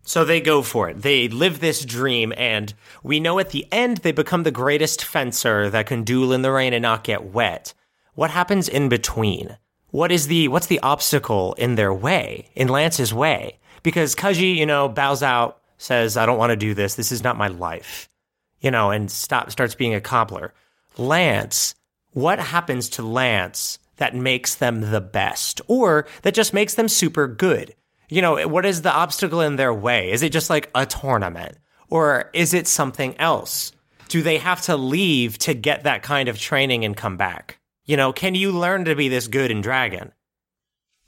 So 0.06 0.24
they 0.24 0.40
go 0.40 0.62
for 0.62 0.88
it. 0.88 1.02
They 1.02 1.26
live 1.26 1.58
this 1.58 1.84
dream, 1.84 2.32
and 2.36 2.72
we 3.02 3.18
know 3.18 3.40
at 3.40 3.50
the 3.50 3.66
end 3.72 3.98
they 3.98 4.12
become 4.12 4.44
the 4.44 4.52
greatest 4.52 5.04
fencer 5.04 5.68
that 5.68 5.86
can 5.86 6.04
duel 6.04 6.32
in 6.32 6.42
the 6.42 6.52
rain 6.52 6.72
and 6.72 6.82
not 6.82 7.02
get 7.02 7.32
wet. 7.32 7.74
What 8.14 8.30
happens 8.30 8.68
in 8.68 8.88
between? 8.88 9.58
What 9.90 10.12
is 10.12 10.28
the 10.28 10.46
what's 10.46 10.68
the 10.68 10.78
obstacle 10.78 11.54
in 11.54 11.74
their 11.74 11.92
way, 11.92 12.50
in 12.54 12.68
Lance's 12.68 13.12
way? 13.12 13.58
Because 13.82 14.14
Kaji, 14.14 14.54
you 14.54 14.64
know, 14.64 14.88
bows 14.88 15.24
out, 15.24 15.60
says, 15.76 16.16
"I 16.16 16.24
don't 16.24 16.38
want 16.38 16.50
to 16.50 16.56
do 16.56 16.72
this. 16.72 16.94
This 16.94 17.10
is 17.10 17.24
not 17.24 17.36
my 17.36 17.48
life," 17.48 18.08
you 18.60 18.70
know, 18.70 18.92
and 18.92 19.10
stop 19.10 19.50
starts 19.50 19.74
being 19.74 19.94
a 19.94 20.00
cobbler. 20.00 20.54
Lance, 20.96 21.74
what 22.12 22.38
happens 22.38 22.88
to 22.90 23.02
Lance 23.02 23.80
that 23.96 24.14
makes 24.14 24.54
them 24.54 24.92
the 24.92 25.00
best, 25.00 25.60
or 25.66 26.06
that 26.22 26.34
just 26.34 26.54
makes 26.54 26.74
them 26.74 26.88
super 26.88 27.26
good? 27.26 27.74
You 28.08 28.22
know, 28.22 28.46
what 28.48 28.66
is 28.66 28.82
the 28.82 28.92
obstacle 28.92 29.40
in 29.40 29.56
their 29.56 29.74
way? 29.74 30.12
Is 30.12 30.22
it 30.22 30.32
just 30.32 30.50
like 30.50 30.70
a 30.74 30.86
tournament? 30.86 31.58
Or 31.88 32.30
is 32.32 32.54
it 32.54 32.66
something 32.66 33.18
else? 33.18 33.72
Do 34.08 34.22
they 34.22 34.38
have 34.38 34.62
to 34.62 34.76
leave 34.76 35.38
to 35.38 35.54
get 35.54 35.84
that 35.84 36.02
kind 36.02 36.28
of 36.28 36.38
training 36.38 36.84
and 36.84 36.96
come 36.96 37.16
back? 37.16 37.58
You 37.84 37.96
know, 37.96 38.12
can 38.12 38.34
you 38.34 38.52
learn 38.52 38.84
to 38.84 38.94
be 38.94 39.08
this 39.08 39.28
good 39.28 39.50
in 39.50 39.60
Dragon? 39.60 40.12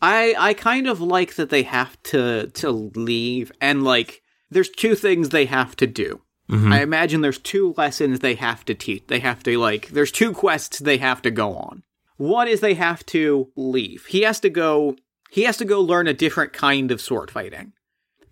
I 0.00 0.34
I 0.38 0.54
kind 0.54 0.87
of 0.87 1.00
like 1.00 1.34
that 1.34 1.50
they 1.50 1.64
have 1.64 2.00
to 2.04 2.48
to 2.54 2.70
leave 2.70 3.50
and 3.61 3.82
like 3.82 4.22
there's 4.50 4.70
two 4.70 4.94
things 4.94 5.28
they 5.28 5.46
have 5.46 5.76
to 5.76 5.87
do. 5.87 6.22
Mm-hmm. 6.48 6.72
I 6.72 6.82
imagine 6.82 7.20
there's 7.20 7.38
two 7.38 7.74
lessons 7.76 8.20
they 8.20 8.34
have 8.37 8.64
to 8.66 8.74
teach. 8.74 9.04
They 9.08 9.18
have 9.18 9.42
to 9.42 9.58
like 9.58 9.88
there's 9.88 10.12
two 10.12 10.32
quests 10.32 10.78
they 10.78 10.98
have 10.98 11.20
to 11.22 11.30
go 11.30 11.56
on. 11.56 11.82
One 12.16 12.48
is 12.48 12.61
they 12.61 12.74
have 12.74 13.04
to 13.06 13.50
leave. 13.56 14.06
He 14.06 14.22
has 14.22 14.40
to 14.40 14.50
go 14.50 14.96
he 15.30 15.42
has 15.42 15.56
to 15.58 15.64
go 15.64 15.80
learn 15.80 16.06
a 16.06 16.14
different 16.14 16.52
kind 16.52 16.90
of 16.90 17.00
sword 17.00 17.30
fighting. 17.30 17.72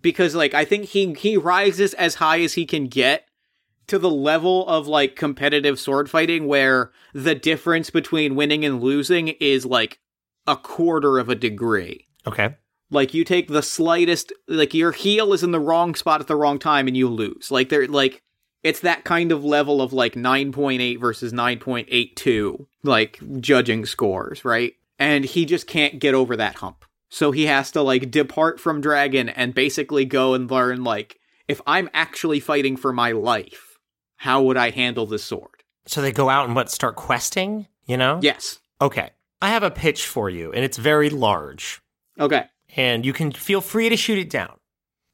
Because 0.01 0.35
like 0.35 0.53
I 0.53 0.65
think 0.65 0.85
he 0.85 1.13
he 1.13 1.37
rises 1.37 1.93
as 1.95 2.15
high 2.15 2.41
as 2.41 2.53
he 2.53 2.65
can 2.65 2.87
get 2.87 3.27
to 3.87 3.97
the 3.97 4.09
level 4.09 4.67
of 4.67 4.87
like 4.87 5.15
competitive 5.15 5.79
sword 5.79 6.09
fighting 6.09 6.45
where 6.45 6.91
the 7.13 7.35
difference 7.35 7.89
between 7.89 8.35
winning 8.35 8.65
and 8.65 8.81
losing 8.81 9.29
is 9.39 9.65
like 9.65 9.99
a 10.45 10.55
quarter 10.55 11.17
of 11.17 11.29
a 11.29 11.35
degree. 11.35 12.07
Okay. 12.25 12.55
Like 12.89 13.13
you 13.13 13.23
take 13.23 13.47
the 13.47 13.63
slightest 13.63 14.31
like 14.47 14.73
your 14.73 14.91
heel 14.91 15.33
is 15.33 15.43
in 15.43 15.51
the 15.51 15.59
wrong 15.59 15.95
spot 15.95 16.21
at 16.21 16.27
the 16.27 16.35
wrong 16.35 16.59
time 16.59 16.87
and 16.87 16.95
you 16.95 17.09
lose. 17.09 17.49
Like 17.51 17.69
they're 17.69 17.87
like 17.87 18.21
it's 18.63 18.79
that 18.81 19.03
kind 19.03 19.31
of 19.31 19.45
level 19.45 19.81
of 19.81 19.93
like 19.93 20.13
9.8 20.13 20.99
versus 20.99 21.31
9.82 21.31 22.65
like 22.83 23.19
judging 23.39 23.85
scores, 23.85 24.43
right? 24.43 24.73
And 24.99 25.25
he 25.25 25.45
just 25.45 25.67
can't 25.67 25.99
get 25.99 26.15
over 26.15 26.35
that 26.35 26.55
hump. 26.55 26.83
So 27.09 27.31
he 27.31 27.45
has 27.45 27.71
to 27.71 27.81
like 27.81 28.11
depart 28.11 28.59
from 28.59 28.81
Dragon 28.81 29.29
and 29.29 29.53
basically 29.53 30.05
go 30.05 30.33
and 30.33 30.49
learn 30.49 30.83
like 30.83 31.19
if 31.47 31.61
I'm 31.65 31.89
actually 31.93 32.39
fighting 32.39 32.75
for 32.75 32.91
my 32.91 33.13
life, 33.13 33.77
how 34.17 34.41
would 34.43 34.57
I 34.57 34.71
handle 34.71 35.05
this 35.05 35.23
sword? 35.23 35.63
So 35.85 36.01
they 36.01 36.11
go 36.11 36.29
out 36.29 36.45
and 36.45 36.55
what, 36.55 36.69
start 36.69 36.95
questing? 36.97 37.67
You 37.85 37.95
know? 37.97 38.19
Yes. 38.21 38.59
Okay. 38.81 39.11
I 39.41 39.49
have 39.49 39.63
a 39.63 39.71
pitch 39.71 40.07
for 40.07 40.29
you, 40.29 40.51
and 40.51 40.65
it's 40.65 40.77
very 40.77 41.09
large. 41.09 41.79
Okay. 42.19 42.45
and 42.75 43.05
you 43.05 43.13
can 43.13 43.31
feel 43.31 43.61
free 43.61 43.89
to 43.89 43.95
shoot 43.95 44.17
it 44.17 44.29
down. 44.29 44.57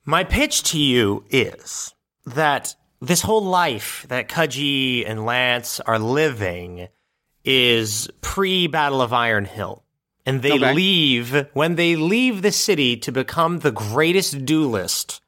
My 0.06 0.23
pitch 0.23 0.63
to 0.71 0.79
you 0.79 1.25
is 1.29 1.93
that 2.25 2.75
this 3.01 3.21
whole 3.21 3.43
life 3.43 4.06
that 4.10 4.29
Kudji 4.29 5.03
and 5.08 5.25
Lance 5.25 5.79
are 5.82 5.99
living 5.99 6.88
is 7.43 8.10
pre 8.21 8.67
Battle 8.67 9.01
of 9.01 9.13
Iron 9.13 9.45
Hill. 9.45 9.82
And 10.25 10.41
they 10.41 10.53
Okay. 10.53 10.73
leave, 10.73 11.47
when 11.53 11.75
they 11.75 11.95
leave 11.95 12.41
the 12.41 12.51
city 12.51 12.95
to 12.97 13.12
become 13.12 13.59
the 13.59 13.71
greatest 13.71 14.45
duelist 14.45 15.21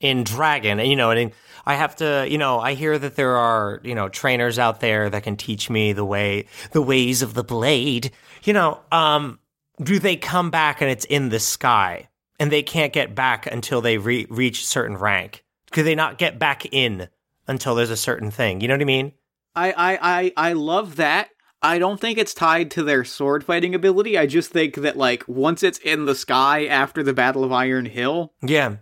in 0.00 0.24
Dragon, 0.24 0.80
and 0.80 0.88
you 0.88 0.96
know, 0.96 1.10
and 1.10 1.32
I 1.66 1.74
have 1.74 1.96
to, 1.96 2.26
you 2.28 2.38
know, 2.38 2.58
I 2.60 2.72
hear 2.74 2.98
that 2.98 3.16
there 3.16 3.36
are, 3.36 3.80
you 3.84 3.94
know, 3.94 4.08
trainers 4.08 4.58
out 4.58 4.80
there 4.80 5.10
that 5.10 5.22
can 5.22 5.36
teach 5.36 5.68
me 5.68 5.92
the 5.92 6.04
way, 6.04 6.46
the 6.72 6.80
ways 6.80 7.20
of 7.20 7.34
the 7.34 7.44
blade. 7.44 8.10
You 8.44 8.54
know, 8.54 8.80
um, 8.90 9.38
do 9.82 9.98
they 9.98 10.16
come 10.16 10.50
back 10.50 10.80
and 10.80 10.90
it's 10.90 11.04
in 11.04 11.28
the 11.28 11.40
sky 11.40 12.08
and 12.40 12.50
they 12.50 12.62
can't 12.62 12.92
get 12.92 13.14
back 13.14 13.46
until 13.46 13.82
they 13.82 13.98
re- 13.98 14.26
reach 14.30 14.64
certain 14.66 14.96
rank? 14.96 15.44
Could 15.72 15.84
they 15.84 15.94
not 15.94 16.16
get 16.16 16.38
back 16.38 16.64
in 16.72 17.08
until 17.46 17.74
there's 17.74 17.90
a 17.90 17.96
certain 17.96 18.30
thing? 18.30 18.62
You 18.62 18.68
know 18.68 18.74
what 18.74 18.80
I 18.80 18.84
mean? 18.84 19.12
I, 19.54 19.72
I, 19.72 19.98
I, 20.00 20.32
I 20.36 20.52
love 20.54 20.96
that. 20.96 21.28
I 21.62 21.78
don't 21.78 22.00
think 22.00 22.18
it's 22.18 22.34
tied 22.34 22.70
to 22.72 22.82
their 22.82 23.04
sword 23.04 23.42
fighting 23.44 23.74
ability. 23.74 24.16
I 24.16 24.26
just 24.26 24.50
think 24.50 24.76
that 24.76 24.96
like 24.96 25.24
once 25.26 25.62
it's 25.62 25.78
in 25.78 26.04
the 26.06 26.14
sky 26.14 26.66
after 26.66 27.02
the 27.02 27.12
Battle 27.12 27.42
of 27.44 27.52
Iron 27.52 27.86
Hill, 27.86 28.32
Yeah. 28.42 28.76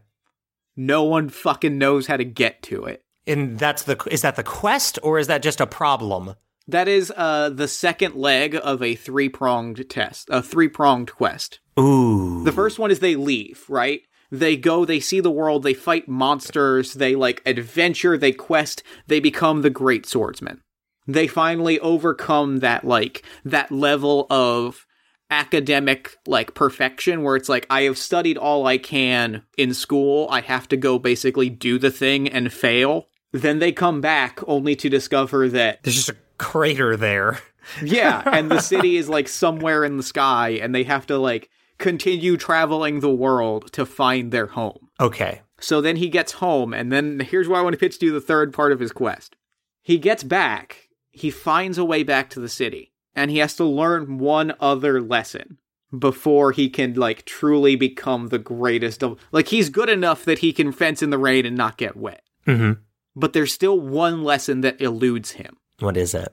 no 0.76 1.02
one 1.04 1.28
fucking 1.30 1.78
knows 1.78 2.06
how 2.06 2.16
to 2.18 2.24
get 2.24 2.62
to 2.64 2.84
it. 2.84 3.02
And 3.26 3.58
that's 3.58 3.82
the 3.82 3.96
is 4.10 4.22
that 4.22 4.36
the 4.36 4.42
quest 4.44 4.98
or 5.02 5.18
is 5.18 5.26
that 5.26 5.42
just 5.42 5.60
a 5.60 5.66
problem? 5.66 6.34
That 6.68 6.86
is 6.88 7.12
uh 7.16 7.48
the 7.50 7.68
second 7.68 8.14
leg 8.14 8.58
of 8.62 8.82
a 8.82 8.94
three-pronged 8.94 9.88
test, 9.88 10.28
a 10.30 10.42
three-pronged 10.42 11.12
quest. 11.12 11.60
Ooh. 11.78 12.42
The 12.44 12.52
first 12.52 12.78
one 12.78 12.90
is 12.90 12.98
they 13.00 13.16
leave, 13.16 13.64
right? 13.68 14.02
They 14.30 14.56
go, 14.56 14.84
they 14.84 14.98
see 15.00 15.20
the 15.20 15.30
world, 15.30 15.62
they 15.62 15.74
fight 15.74 16.08
monsters, 16.08 16.94
they 16.94 17.14
like 17.14 17.40
adventure, 17.46 18.18
they 18.18 18.32
quest, 18.32 18.82
they 19.06 19.20
become 19.20 19.62
the 19.62 19.70
great 19.70 20.04
swordsman. 20.04 20.62
They 21.06 21.26
finally 21.26 21.78
overcome 21.80 22.58
that 22.58 22.84
like 22.84 23.22
that 23.44 23.70
level 23.70 24.26
of 24.30 24.86
academic 25.30 26.16
like 26.26 26.54
perfection 26.54 27.22
where 27.22 27.36
it's 27.36 27.48
like 27.48 27.66
I 27.68 27.82
have 27.82 27.98
studied 27.98 28.38
all 28.38 28.66
I 28.66 28.78
can 28.78 29.42
in 29.56 29.74
school, 29.74 30.28
I 30.30 30.40
have 30.40 30.68
to 30.68 30.76
go 30.76 30.98
basically 30.98 31.50
do 31.50 31.78
the 31.78 31.90
thing 31.90 32.28
and 32.28 32.52
fail. 32.52 33.08
Then 33.32 33.58
they 33.58 33.72
come 33.72 34.00
back 34.00 34.40
only 34.46 34.76
to 34.76 34.88
discover 34.88 35.48
that 35.48 35.82
There's 35.82 35.96
just 35.96 36.08
a 36.08 36.16
crater 36.38 36.96
there. 36.96 37.40
yeah, 37.82 38.22
and 38.24 38.50
the 38.50 38.60
city 38.72 38.96
is 38.96 39.08
like 39.08 39.28
somewhere 39.28 39.84
in 39.84 39.96
the 39.96 40.02
sky, 40.02 40.50
and 40.62 40.74
they 40.74 40.84
have 40.84 41.06
to 41.06 41.18
like 41.18 41.50
continue 41.78 42.36
traveling 42.36 43.00
the 43.00 43.10
world 43.10 43.72
to 43.72 43.84
find 43.84 44.30
their 44.32 44.46
home. 44.46 44.88
Okay. 45.00 45.42
So 45.60 45.80
then 45.80 45.96
he 45.96 46.08
gets 46.08 46.32
home, 46.32 46.72
and 46.72 46.92
then 46.92 47.20
here's 47.20 47.48
why 47.48 47.58
I 47.58 47.62
want 47.62 47.74
to 47.74 47.78
pitch 47.80 47.98
to 47.98 48.06
you 48.06 48.12
the 48.12 48.20
third 48.20 48.52
part 48.52 48.72
of 48.72 48.80
his 48.80 48.92
quest. 48.92 49.36
He 49.82 49.98
gets 49.98 50.22
back, 50.22 50.85
he 51.16 51.30
finds 51.30 51.78
a 51.78 51.84
way 51.84 52.02
back 52.02 52.30
to 52.30 52.40
the 52.40 52.48
city, 52.48 52.92
and 53.14 53.30
he 53.30 53.38
has 53.38 53.56
to 53.56 53.64
learn 53.64 54.18
one 54.18 54.54
other 54.60 55.00
lesson. 55.00 55.58
before 55.96 56.52
he 56.52 56.68
can 56.68 56.94
like 56.94 57.24
truly 57.24 57.76
become 57.76 58.28
the 58.28 58.38
greatest 58.38 59.02
of 59.04 59.18
like 59.32 59.48
he's 59.48 59.70
good 59.70 59.88
enough 59.88 60.24
that 60.24 60.40
he 60.40 60.52
can 60.52 60.72
fence 60.72 61.00
in 61.02 61.10
the 61.10 61.18
rain 61.18 61.46
and 61.46 61.56
not 61.56 61.76
get 61.78 61.96
wet. 61.96 62.22
Mm-hmm. 62.46 62.80
But 63.14 63.32
there's 63.32 63.52
still 63.52 63.78
one 63.80 64.24
lesson 64.24 64.60
that 64.62 64.80
eludes 64.80 65.32
him. 65.32 65.56
What 65.78 65.96
is 65.96 66.12
it? 66.14 66.28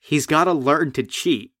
He's 0.00 0.26
got 0.26 0.44
to 0.44 0.52
learn 0.52 0.90
to 0.92 1.02
cheat. 1.04 1.52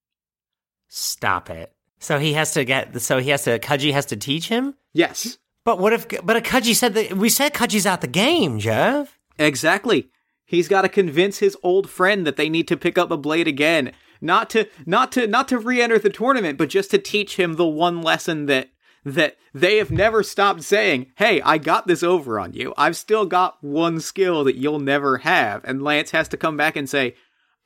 Stop 0.88 1.48
it. 1.50 1.72
So 2.00 2.18
he 2.18 2.32
has 2.34 2.52
to 2.54 2.64
get. 2.64 3.00
So 3.00 3.18
he 3.20 3.30
has 3.30 3.44
to. 3.44 3.58
Kaji 3.58 3.92
has 3.92 4.06
to 4.06 4.16
teach 4.16 4.48
him. 4.48 4.74
Yes. 4.92 5.38
But 5.64 5.78
what 5.78 5.92
if? 5.92 6.06
But 6.24 6.36
a 6.36 6.40
Kaji 6.40 6.74
said 6.74 6.94
that 6.94 7.12
we 7.16 7.28
said 7.28 7.54
Kaji's 7.54 7.86
out 7.86 8.00
the 8.00 8.08
game, 8.08 8.58
Jeff. 8.58 9.18
Exactly. 9.38 10.10
He's 10.52 10.68
got 10.68 10.82
to 10.82 10.88
convince 10.90 11.38
his 11.38 11.56
old 11.62 11.88
friend 11.88 12.26
that 12.26 12.36
they 12.36 12.50
need 12.50 12.68
to 12.68 12.76
pick 12.76 12.98
up 12.98 13.10
a 13.10 13.16
blade 13.16 13.48
again. 13.48 13.92
Not 14.20 14.50
to 14.50 14.68
not 14.84 15.10
to 15.12 15.26
not 15.26 15.48
to 15.48 15.58
re-enter 15.58 15.98
the 15.98 16.10
tournament, 16.10 16.58
but 16.58 16.68
just 16.68 16.90
to 16.90 16.98
teach 16.98 17.38
him 17.38 17.54
the 17.54 17.66
one 17.66 18.02
lesson 18.02 18.44
that 18.46 18.68
that 19.02 19.38
they 19.54 19.78
have 19.78 19.90
never 19.90 20.22
stopped 20.22 20.62
saying, 20.62 21.06
"Hey, 21.16 21.40
I 21.40 21.56
got 21.56 21.86
this 21.86 22.02
over 22.02 22.38
on 22.38 22.52
you. 22.52 22.74
I've 22.76 22.98
still 22.98 23.24
got 23.24 23.64
one 23.64 23.98
skill 23.98 24.44
that 24.44 24.56
you'll 24.56 24.78
never 24.78 25.18
have." 25.18 25.62
And 25.64 25.82
Lance 25.82 26.10
has 26.10 26.28
to 26.28 26.36
come 26.36 26.58
back 26.58 26.76
and 26.76 26.86
say, 26.86 27.14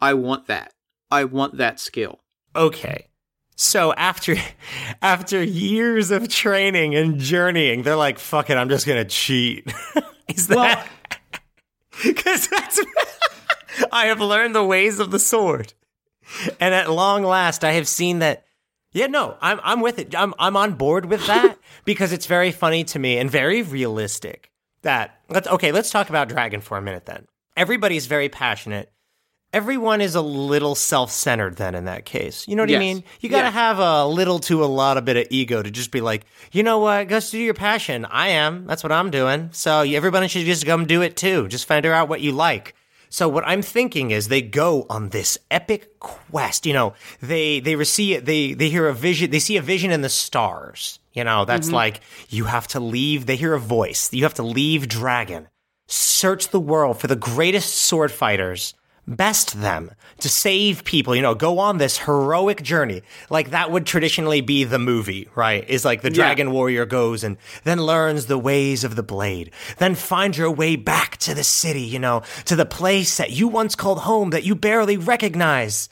"I 0.00 0.14
want 0.14 0.46
that. 0.46 0.72
I 1.10 1.24
want 1.24 1.56
that 1.56 1.80
skill." 1.80 2.20
Okay. 2.54 3.08
So 3.56 3.92
after 3.94 4.36
after 5.02 5.42
years 5.42 6.12
of 6.12 6.28
training 6.28 6.94
and 6.94 7.18
journeying, 7.18 7.82
they're 7.82 7.96
like, 7.96 8.20
"Fuck 8.20 8.48
it, 8.48 8.56
I'm 8.56 8.68
just 8.68 8.86
gonna 8.86 9.04
cheat." 9.04 9.72
Is 10.28 10.46
that? 10.48 10.86
Because 12.02 12.48
that's 12.48 12.80
I 13.92 14.06
have 14.06 14.20
learned 14.20 14.54
the 14.54 14.64
ways 14.64 14.98
of 14.98 15.10
the 15.10 15.18
sword, 15.18 15.72
and 16.60 16.74
at 16.74 16.90
long 16.90 17.24
last, 17.24 17.64
I 17.64 17.72
have 17.72 17.88
seen 17.88 18.20
that. 18.20 18.44
Yeah, 18.92 19.06
no, 19.06 19.36
I'm 19.40 19.60
I'm 19.62 19.80
with 19.80 19.98
it. 19.98 20.14
I'm 20.14 20.34
I'm 20.38 20.56
on 20.56 20.74
board 20.74 21.06
with 21.06 21.26
that 21.26 21.58
because 21.84 22.12
it's 22.12 22.26
very 22.26 22.52
funny 22.52 22.84
to 22.84 22.98
me 22.98 23.18
and 23.18 23.30
very 23.30 23.62
realistic. 23.62 24.50
That 24.82 25.20
let's 25.28 25.48
okay, 25.48 25.72
let's 25.72 25.90
talk 25.90 26.08
about 26.08 26.28
Dragon 26.28 26.60
for 26.60 26.78
a 26.78 26.82
minute 26.82 27.06
then. 27.06 27.26
Everybody's 27.56 28.06
very 28.06 28.28
passionate 28.28 28.90
everyone 29.56 30.02
is 30.02 30.14
a 30.14 30.20
little 30.20 30.74
self-centered 30.74 31.56
then 31.56 31.74
in 31.74 31.86
that 31.86 32.04
case. 32.04 32.46
You 32.46 32.56
know 32.56 32.62
what 32.62 32.68
Yes. 32.68 32.76
I 32.76 32.80
mean? 32.80 33.04
You 33.20 33.30
got 33.30 33.40
to 33.40 33.46
Yeah. 33.46 33.52
have 33.52 33.78
a 33.78 34.06
little 34.06 34.38
to 34.40 34.62
a 34.62 34.66
lot 34.66 34.98
of 34.98 35.06
bit 35.06 35.16
of 35.16 35.26
ego 35.30 35.62
to 35.62 35.70
just 35.70 35.90
be 35.90 36.02
like, 36.02 36.26
you 36.52 36.62
know 36.62 36.78
what, 36.78 37.08
go 37.08 37.20
do 37.20 37.38
your 37.38 37.54
passion. 37.54 38.04
I 38.04 38.28
am. 38.28 38.66
That's 38.66 38.82
what 38.82 38.92
I'm 38.92 39.10
doing. 39.10 39.48
So 39.52 39.80
everybody 39.80 40.28
should 40.28 40.44
just 40.44 40.66
come 40.66 40.84
do 40.84 41.00
it 41.00 41.16
too. 41.16 41.48
Just 41.48 41.66
figure 41.66 41.94
out 41.94 42.10
what 42.10 42.20
you 42.20 42.32
like. 42.32 42.74
So 43.08 43.30
what 43.30 43.46
I'm 43.46 43.62
thinking 43.62 44.10
is 44.10 44.28
they 44.28 44.42
go 44.42 44.84
on 44.90 45.08
this 45.08 45.38
epic 45.50 46.00
quest. 46.00 46.66
You 46.66 46.74
know, 46.74 46.92
they 47.22 47.60
they 47.60 47.76
receive 47.76 48.26
they 48.26 48.52
they 48.52 48.68
hear 48.68 48.88
a 48.88 48.94
vision. 48.94 49.30
They 49.30 49.38
see 49.38 49.56
a 49.56 49.62
vision 49.62 49.90
in 49.90 50.02
the 50.02 50.10
stars. 50.10 50.98
You 51.14 51.24
know, 51.24 51.46
that's 51.46 51.68
mm-hmm. 51.68 51.76
like 51.76 52.00
you 52.28 52.44
have 52.44 52.66
to 52.68 52.80
leave. 52.80 53.24
They 53.24 53.36
hear 53.36 53.54
a 53.54 53.60
voice. 53.60 54.12
You 54.12 54.24
have 54.24 54.34
to 54.34 54.42
leave 54.42 54.86
Dragon 54.86 55.48
search 55.86 56.48
the 56.48 56.60
world 56.60 56.98
for 57.00 57.06
the 57.06 57.16
greatest 57.16 57.74
sword 57.74 58.10
fighters, 58.10 58.74
best 59.06 59.60
them 59.60 59.90
to 60.18 60.28
save 60.28 60.84
people, 60.84 61.14
you 61.14 61.22
know, 61.22 61.34
go 61.34 61.58
on 61.58 61.78
this 61.78 61.98
heroic 61.98 62.62
journey. 62.62 63.02
Like 63.30 63.50
that 63.50 63.70
would 63.70 63.86
traditionally 63.86 64.40
be 64.40 64.64
the 64.64 64.78
movie, 64.78 65.28
right? 65.34 65.68
Is 65.68 65.84
like 65.84 66.02
the 66.02 66.10
dragon 66.10 66.50
warrior 66.50 66.86
goes 66.86 67.22
and 67.22 67.36
then 67.64 67.82
learns 67.82 68.26
the 68.26 68.38
ways 68.38 68.84
of 68.84 68.96
the 68.96 69.02
blade, 69.02 69.52
then 69.78 69.94
find 69.94 70.36
your 70.36 70.50
way 70.50 70.76
back 70.76 71.16
to 71.18 71.34
the 71.34 71.44
city, 71.44 71.82
you 71.82 71.98
know, 71.98 72.22
to 72.46 72.56
the 72.56 72.66
place 72.66 73.16
that 73.18 73.30
you 73.30 73.48
once 73.48 73.74
called 73.74 74.00
home 74.00 74.30
that 74.30 74.44
you 74.44 74.54
barely 74.54 74.96
recognize 74.96 75.88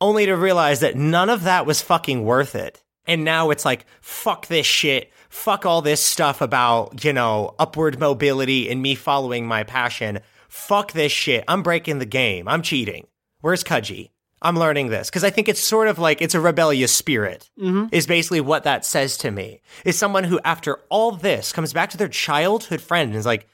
only 0.00 0.26
to 0.26 0.36
realize 0.36 0.80
that 0.80 0.96
none 0.96 1.30
of 1.30 1.44
that 1.44 1.64
was 1.64 1.80
fucking 1.80 2.24
worth 2.24 2.56
it. 2.56 2.82
And 3.06 3.24
now 3.24 3.50
it's 3.50 3.64
like, 3.64 3.86
fuck 4.00 4.46
this 4.46 4.66
shit. 4.66 5.10
Fuck 5.28 5.64
all 5.64 5.80
this 5.80 6.02
stuff 6.02 6.40
about, 6.40 7.04
you 7.04 7.12
know, 7.12 7.54
upward 7.58 7.98
mobility 7.98 8.68
and 8.68 8.82
me 8.82 8.94
following 8.94 9.46
my 9.46 9.64
passion. 9.64 10.20
Fuck 10.52 10.92
this 10.92 11.10
shit. 11.10 11.44
I'm 11.48 11.62
breaking 11.62 11.98
the 11.98 12.04
game. 12.04 12.46
I'm 12.46 12.60
cheating. 12.60 13.06
Where's 13.40 13.64
Kaji? 13.64 14.10
I'm 14.42 14.58
learning 14.58 14.90
this 14.90 15.08
because 15.08 15.24
I 15.24 15.30
think 15.30 15.48
it's 15.48 15.58
sort 15.58 15.88
of 15.88 15.98
like 15.98 16.20
it's 16.20 16.34
a 16.34 16.40
rebellious 16.40 16.94
spirit, 16.94 17.48
mm-hmm. 17.58 17.86
is 17.90 18.06
basically 18.06 18.42
what 18.42 18.64
that 18.64 18.84
says 18.84 19.16
to 19.18 19.30
me. 19.30 19.62
Is 19.86 19.96
someone 19.96 20.24
who, 20.24 20.38
after 20.44 20.80
all 20.90 21.12
this, 21.12 21.54
comes 21.54 21.72
back 21.72 21.88
to 21.90 21.96
their 21.96 22.06
childhood 22.06 22.82
friend 22.82 23.08
and 23.08 23.18
is 23.18 23.24
like, 23.24 23.48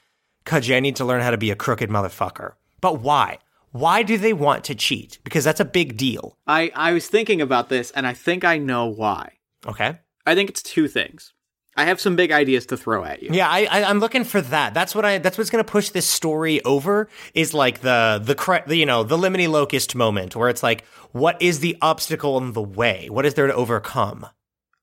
Kaji, 0.45 0.75
I 0.75 0.81
need 0.81 0.97
to 0.97 1.05
learn 1.05 1.21
how 1.21 1.31
to 1.31 1.37
be 1.37 1.51
a 1.51 1.55
crooked 1.55 1.89
motherfucker. 1.89 2.55
But 2.81 2.99
why? 2.99 3.37
Why 3.71 4.03
do 4.03 4.17
they 4.17 4.33
want 4.33 4.65
to 4.65 4.75
cheat? 4.75 5.19
Because 5.23 5.45
that's 5.45 5.61
a 5.61 5.65
big 5.65 5.95
deal. 5.95 6.37
I 6.47 6.69
I 6.75 6.91
was 6.91 7.07
thinking 7.07 7.39
about 7.39 7.69
this 7.69 7.91
and 7.91 8.05
I 8.05 8.13
think 8.13 8.43
I 8.43 8.57
know 8.57 8.87
why. 8.87 9.37
Okay. 9.65 9.97
I 10.25 10.35
think 10.35 10.49
it's 10.49 10.61
two 10.61 10.89
things. 10.89 11.31
I 11.79 11.85
have 11.85 11.99
some 12.01 12.15
big 12.15 12.31
ideas 12.31 12.65
to 12.67 12.77
throw 12.77 13.03
at 13.05 13.23
you. 13.23 13.29
Yeah, 13.31 13.47
I, 13.49 13.67
I 13.71 13.83
I'm 13.83 13.99
looking 13.99 14.23
for 14.23 14.41
that. 14.41 14.73
That's 14.73 14.93
what 14.93 15.05
I. 15.05 15.17
That's 15.17 15.37
what's 15.37 15.49
going 15.49 15.63
to 15.63 15.71
push 15.71 15.89
this 15.89 16.05
story 16.07 16.63
over. 16.65 17.07
Is 17.33 17.53
like 17.53 17.79
the 17.81 18.21
the 18.23 18.35
the 18.67 18.75
you 18.75 18.85
know 18.85 19.03
the 19.03 19.17
liminy 19.17 19.47
locust 19.49 19.95
moment 19.95 20.35
where 20.35 20.49
it's 20.49 20.63
like, 20.63 20.85
what 21.11 21.41
is 21.41 21.59
the 21.59 21.77
obstacle 21.81 22.37
in 22.37 22.53
the 22.53 22.61
way? 22.61 23.09
What 23.09 23.25
is 23.25 23.33
there 23.35 23.47
to 23.47 23.53
overcome? 23.53 24.27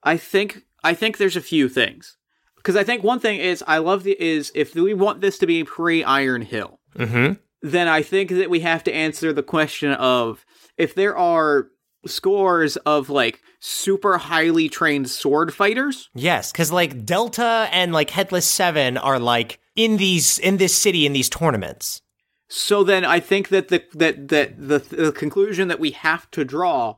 I 0.02 0.16
think 0.16 0.62
I 0.82 0.94
think 0.94 1.18
there's 1.18 1.36
a 1.36 1.40
few 1.40 1.68
things. 1.68 2.16
Because 2.56 2.76
I 2.76 2.84
think 2.84 3.04
one 3.04 3.20
thing 3.20 3.38
is 3.38 3.62
I 3.66 3.78
love 3.78 4.02
the 4.02 4.16
is 4.20 4.50
if 4.54 4.74
we 4.74 4.92
want 4.94 5.20
this 5.20 5.38
to 5.38 5.46
be 5.46 5.62
pre 5.64 6.02
Iron 6.02 6.42
Hill, 6.42 6.80
Mm-hmm. 6.96 7.34
then 7.62 7.88
I 7.88 8.02
think 8.02 8.30
that 8.30 8.48
we 8.48 8.60
have 8.60 8.82
to 8.84 8.94
answer 8.94 9.32
the 9.32 9.42
question 9.42 9.92
of 9.92 10.44
if 10.78 10.94
there 10.94 11.16
are 11.16 11.68
scores 12.06 12.76
of 12.78 13.10
like 13.10 13.40
super 13.66 14.16
highly 14.18 14.68
trained 14.68 15.10
sword 15.10 15.52
fighters. 15.52 16.08
Yes, 16.14 16.52
because 16.52 16.70
like 16.70 17.04
Delta 17.04 17.68
and 17.72 17.92
like 17.92 18.10
Headless 18.10 18.46
Seven 18.46 18.96
are 18.96 19.18
like 19.18 19.58
in 19.74 19.96
these 19.96 20.38
in 20.38 20.58
this 20.58 20.76
city 20.76 21.04
in 21.04 21.12
these 21.12 21.28
tournaments. 21.28 22.00
So 22.48 22.84
then 22.84 23.04
I 23.04 23.18
think 23.18 23.48
that 23.48 23.66
the 23.68 23.82
that 23.94 24.28
that 24.28 24.56
the, 24.56 24.78
the 24.78 25.10
conclusion 25.10 25.66
that 25.68 25.80
we 25.80 25.90
have 25.90 26.30
to 26.30 26.44
draw 26.44 26.94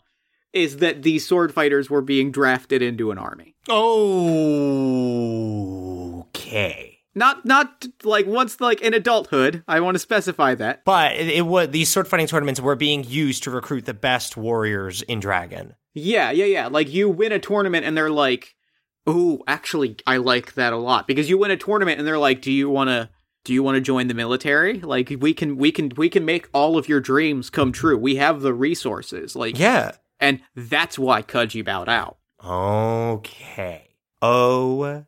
is 0.53 0.77
that 0.79 1.03
these 1.03 1.27
sword 1.27 1.55
fighters 1.55 1.89
were 1.89 2.03
being 2.03 2.31
drafted 2.31 2.83
into 2.83 3.11
an 3.11 3.19
army. 3.19 3.55
Okay. 6.29 6.98
Not 7.19 7.45
not 7.45 7.85
like 8.05 8.27
once 8.27 8.61
like 8.61 8.81
in 8.81 8.95
adulthood. 8.95 9.65
I 9.67 9.81
want 9.81 9.97
to 9.97 9.99
specify 9.99 10.55
that. 10.55 10.85
But 10.85 11.13
it, 11.17 11.29
it 11.29 11.43
was 11.47 11.69
these 11.71 11.89
sword 11.89 12.07
fighting 12.07 12.29
tournaments 12.29 12.61
were 12.61 12.77
being 12.77 13.03
used 13.05 13.43
to 13.43 13.51
recruit 13.51 13.85
the 13.87 13.93
best 13.95 14.37
warriors 14.37 15.03
in 15.03 15.19
Dragon. 15.21 15.75
Yeah, 15.95 16.31
yeah, 16.31 16.45
yeah. 16.45 16.67
Like 16.69 16.93
you 16.93 17.09
win 17.09 17.33
a 17.33 17.41
tournament 17.41 17.85
and 17.85 17.97
they're 17.97 18.09
like, 18.11 18.55
"Oh, 19.07 19.43
actually 19.49 19.97
I 20.07 20.19
like 20.19 20.55
that 20.55 20.73
a 20.73 20.77
lot." 20.77 21.07
Because 21.09 21.29
you 21.29 21.39
win 21.39 21.51
a 21.51 21.57
tournament 21.57 21.99
and 21.99 22.07
they're 22.07 22.19
like, 22.19 22.41
"Do 22.41 22.53
you 22.53 22.71
want 22.71 22.89
to 22.89 23.11
do 23.45 23.53
you 23.53 23.63
want 23.65 23.75
to 23.77 23.81
join 23.81 24.07
the 24.07 24.15
military? 24.15 24.79
Like 24.81 25.13
we 25.19 25.35
can 25.35 25.57
we 25.57 25.73
can 25.73 25.91
we 25.97 26.09
can 26.09 26.25
make 26.25 26.49
all 26.55 26.79
of 26.79 26.89
your 26.89 27.01
dreams 27.01 27.51
come 27.51 27.73
true. 27.73 27.99
We 27.99 28.15
have 28.17 28.43
the 28.43 28.55
resources." 28.55 29.35
Like 29.35 29.59
Yeah. 29.59 29.93
and 30.21 30.41
that's 30.55 30.99
why 30.99 31.23
Kaji 31.23 31.65
bowed 31.65 31.89
out. 31.89 32.19
Okay. 32.45 33.89
Okay. 34.23 35.05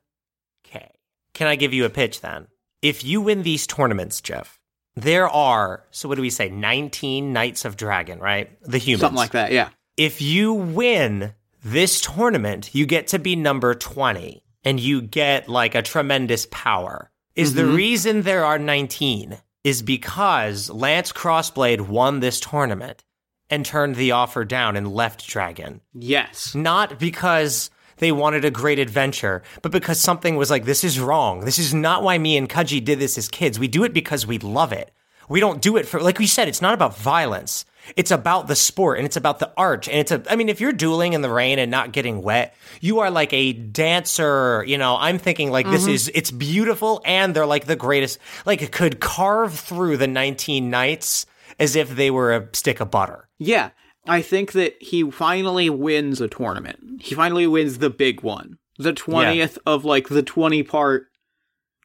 Can 1.41 1.49
I 1.49 1.57
give 1.57 1.73
you 1.73 1.87
a 1.87 1.89
pitch 1.89 2.21
then? 2.21 2.49
If 2.83 3.03
you 3.03 3.23
win 3.23 3.45
these 3.45 3.67
tournaments, 3.67 4.21
Jeff, 4.21 4.61
there 4.95 5.27
are, 5.27 5.87
so 5.91 6.07
what 6.07 6.17
do 6.17 6.21
we 6.21 6.29
say, 6.29 6.51
19 6.51 7.33
Knights 7.33 7.65
of 7.65 7.79
Dragon, 7.79 8.19
right? 8.19 8.51
The 8.63 8.77
humans. 8.77 9.01
Something 9.01 9.17
like 9.17 9.31
that. 9.31 9.51
Yeah. 9.51 9.71
If 9.97 10.21
you 10.21 10.53
win 10.53 11.33
this 11.65 12.03
tournament, 12.03 12.75
you 12.75 12.85
get 12.85 13.07
to 13.07 13.19
be 13.19 13.37
number 13.37 13.75
20 13.75 14.45
and 14.65 14.79
you 14.79 15.01
get 15.01 15.49
like 15.49 15.75
a 15.75 15.81
tremendous 15.81 16.47
power. 16.51 17.11
Is 17.35 17.55
the 17.55 17.63
mm-hmm. 17.63 17.75
reason 17.75 18.21
there 18.21 18.45
are 18.45 18.59
19 18.59 19.39
is 19.65 19.81
because 19.81 20.69
Lance 20.69 21.11
Crossblade 21.11 21.89
won 21.89 22.21
this 22.21 22.39
tournament 22.39 23.03
and 23.49 23.65
turned 23.65 23.97
the 23.97 24.11
offer 24.11 24.45
down 24.45 24.77
and 24.77 24.93
left 24.93 25.27
Dragon 25.27 25.81
Yes. 25.95 26.55
not 26.55 26.99
because 26.99 27.71
they 28.01 28.13
wanted 28.13 28.45
a 28.45 28.51
great 28.51 28.79
adventure, 28.79 29.43
but 29.63 29.73
because 29.73 30.01
something 30.01 30.37
was 30.37 30.51
like, 30.51 30.65
this 30.65 30.83
is 30.83 30.99
wrong. 30.99 31.41
This 31.45 31.59
is 31.59 31.73
not 31.73 32.03
why 32.03 32.19
me 32.19 32.37
and 32.37 32.49
Kaji 32.49 32.85
did 32.85 32.99
this 32.99 33.17
as 33.17 33.29
kids. 33.29 33.59
We 33.59 33.69
do 33.69 33.85
it 33.85 33.93
because 33.93 34.27
we 34.27 34.39
love 34.39 34.73
it. 34.73 34.91
We 35.29 35.39
don't 35.39 35.63
do 35.63 35.77
it 35.77 35.87
for, 35.87 36.01
like 36.01 36.19
we 36.19 36.27
said, 36.27 36.49
it's 36.49 36.61
not 36.61 36.75
about 36.75 36.97
violence. 36.97 37.65
It's 37.97 38.11
about 38.11 38.49
the 38.49 38.57
sport 38.57 38.99
and 38.99 39.07
it's 39.07 39.17
about 39.17 39.39
the 39.39 39.53
art. 39.57 39.89
And 39.89 39.99
it's 39.99 40.11
a, 40.11 40.23
I 40.29 40.37
mean, 40.37 40.49
if 40.49 40.61
you're 40.61 40.73
dueling 40.73 41.13
in 41.13 41.23
the 41.23 41.31
rain 41.31 41.59
and 41.59 41.71
not 41.71 41.93
getting 41.93 42.21
wet, 42.21 42.55
you 42.81 42.99
are 42.99 43.11
like 43.11 43.33
a 43.33 43.53
dancer. 43.53 44.65
You 44.67 44.77
know, 44.77 44.97
I'm 44.99 45.19
thinking 45.19 45.51
like 45.51 45.67
this 45.67 45.83
mm-hmm. 45.83 45.93
is, 45.93 46.11
it's 46.13 46.31
beautiful 46.31 47.01
and 47.05 47.35
they're 47.35 47.47
like 47.47 47.67
the 47.67 47.77
greatest, 47.77 48.19
like 48.45 48.61
it 48.61 48.73
could 48.73 48.99
carve 49.01 49.55
through 49.59 49.99
the 49.99 50.09
19 50.09 50.69
knights 50.69 51.27
as 51.61 51.77
if 51.77 51.91
they 51.91 52.11
were 52.11 52.35
a 52.35 52.49
stick 52.53 52.81
of 52.81 52.91
butter. 52.91 53.29
Yeah. 53.39 53.71
I 54.11 54.23
think 54.23 54.53
that 54.53 54.75
he 54.81 55.11
finally 55.11 55.71
wins 55.71 56.21
a 56.21 56.29
tournament. 56.29 57.01
He 57.01 57.15
finally 57.15 57.47
wins 57.47 57.79
the 57.79 57.91
big 57.91 58.23
one. 58.23 58.59
The 58.79 58.93
20th 58.93 59.59
of 59.67 59.85
like 59.85 60.09
the 60.09 60.23
20 60.23 60.63
part 60.65 61.07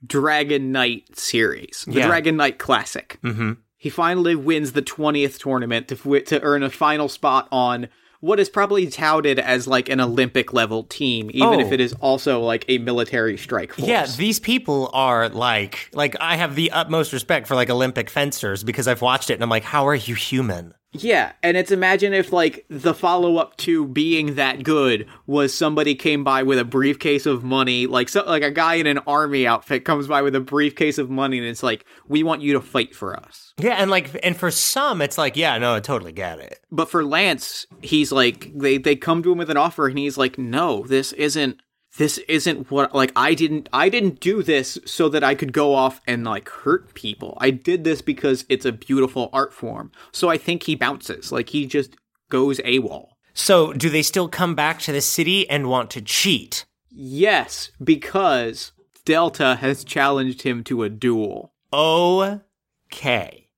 Dragon 0.05 0.71
Knight 0.71 1.17
series. 1.17 1.85
The 1.87 1.99
Yeah. 1.99 2.07
Dragon 2.07 2.37
Knight 2.37 2.57
Classic. 2.59 3.17
Mm-hmm. 3.23 3.53
He 3.77 3.89
finally 3.89 4.35
wins 4.35 4.71
the 4.71 4.81
20th 4.81 5.37
tournament 5.39 5.87
to, 5.89 5.95
f- 5.95 6.25
to 6.25 6.41
earn 6.41 6.63
a 6.63 6.69
final 6.69 7.07
spot 7.09 7.47
on 7.51 7.87
what 8.21 8.39
is 8.39 8.49
probably 8.49 8.87
touted 8.87 9.37
as 9.37 9.67
like 9.67 9.89
an 9.89 9.99
Olympic 9.99 10.53
level 10.53 10.83
team, 10.83 11.29
even 11.33 11.55
Oh. 11.55 11.59
if 11.59 11.71
it 11.71 11.79
is 11.79 11.93
also 11.93 12.39
like 12.41 12.65
a 12.67 12.77
military 12.79 13.37
strike 13.37 13.73
force. 13.73 13.87
Yeah, 13.87 14.05
these 14.05 14.39
people 14.39 14.89
are 14.93 15.29
like 15.29 15.89
like 15.93 16.15
I 16.19 16.35
have 16.37 16.55
the 16.55 16.71
utmost 16.71 17.13
respect 17.13 17.45
for 17.47 17.53
like 17.55 17.69
Olympic 17.69 18.09
fencers 18.09 18.63
because 18.63 18.87
I've 18.87 19.01
watched 19.01 19.29
it 19.29 19.33
and 19.35 19.43
I'm 19.43 19.49
like, 19.49 19.63
how 19.63 19.87
are 19.87 19.93
you 19.95 20.15
human? 20.15 20.73
Yeah, 21.01 21.33
and 21.43 21.57
it's 21.57 21.71
imagine 21.71 22.13
if 22.13 22.31
like 22.31 22.65
the 22.69 22.93
follow 22.93 23.37
up 23.37 23.57
to 23.57 23.85
being 23.87 24.35
that 24.35 24.63
good 24.63 25.07
was 25.27 25.53
somebody 25.53 25.95
came 25.95 26.23
by 26.23 26.43
with 26.43 26.59
a 26.59 26.65
briefcase 26.65 27.25
of 27.25 27.43
money, 27.43 27.87
like 27.87 28.09
so 28.09 28.23
like 28.25 28.43
a 28.43 28.51
guy 28.51 28.75
in 28.75 28.87
an 28.87 28.99
army 28.99 29.45
outfit 29.47 29.85
comes 29.85 30.07
by 30.07 30.21
with 30.21 30.35
a 30.35 30.39
briefcase 30.39 30.97
of 30.97 31.09
money 31.09 31.37
and 31.37 31.47
it's 31.47 31.63
like, 31.63 31.85
we 32.07 32.23
want 32.23 32.41
you 32.41 32.53
to 32.53 32.61
fight 32.61 32.95
for 32.95 33.17
us. 33.17 33.53
Yeah, 33.57 33.75
and 33.75 33.91
like 33.91 34.19
and 34.23 34.35
for 34.35 34.51
some 34.51 35.01
it's 35.01 35.17
like, 35.17 35.35
yeah, 35.35 35.57
no, 35.57 35.75
I 35.75 35.79
totally 35.79 36.11
get 36.11 36.39
it. 36.39 36.59
But 36.71 36.89
for 36.89 37.05
Lance, 37.05 37.65
he's 37.81 38.11
like 38.11 38.51
they 38.55 38.77
they 38.77 38.95
come 38.95 39.23
to 39.23 39.31
him 39.31 39.37
with 39.37 39.49
an 39.49 39.57
offer 39.57 39.87
and 39.87 39.97
he's 39.97 40.17
like, 40.17 40.37
"No, 40.37 40.85
this 40.87 41.13
isn't 41.13 41.61
this 41.97 42.17
isn't 42.27 42.69
what 42.71 42.93
like 42.93 43.11
I 43.15 43.33
didn't 43.33 43.69
I 43.71 43.89
didn't 43.89 44.19
do 44.19 44.43
this 44.43 44.77
so 44.85 45.09
that 45.09 45.23
I 45.23 45.35
could 45.35 45.53
go 45.53 45.73
off 45.73 46.01
and 46.07 46.23
like 46.23 46.49
hurt 46.49 46.93
people. 46.93 47.37
I 47.39 47.51
did 47.51 47.83
this 47.83 48.01
because 48.01 48.45
it's 48.49 48.65
a 48.65 48.71
beautiful 48.71 49.29
art 49.33 49.53
form." 49.53 49.91
So 50.11 50.29
I 50.29 50.37
think 50.37 50.63
he 50.63 50.75
bounces. 50.75 51.31
Like 51.31 51.49
he 51.49 51.65
just 51.65 51.95
goes 52.29 52.59
AWOL. 52.59 53.09
So, 53.37 53.73
do 53.73 53.89
they 53.89 54.01
still 54.01 54.29
come 54.29 54.55
back 54.55 54.79
to 54.79 54.93
the 54.93 55.01
city 55.01 55.47
and 55.49 55.69
want 55.69 55.89
to 55.91 56.01
cheat? 56.01 56.65
Yes, 56.89 57.71
because 57.83 58.71
Delta 59.03 59.55
has 59.55 59.83
challenged 59.83 60.43
him 60.43 60.63
to 60.63 60.83
a 60.83 60.89
duel. 60.89 61.51
Okay. 61.73 63.49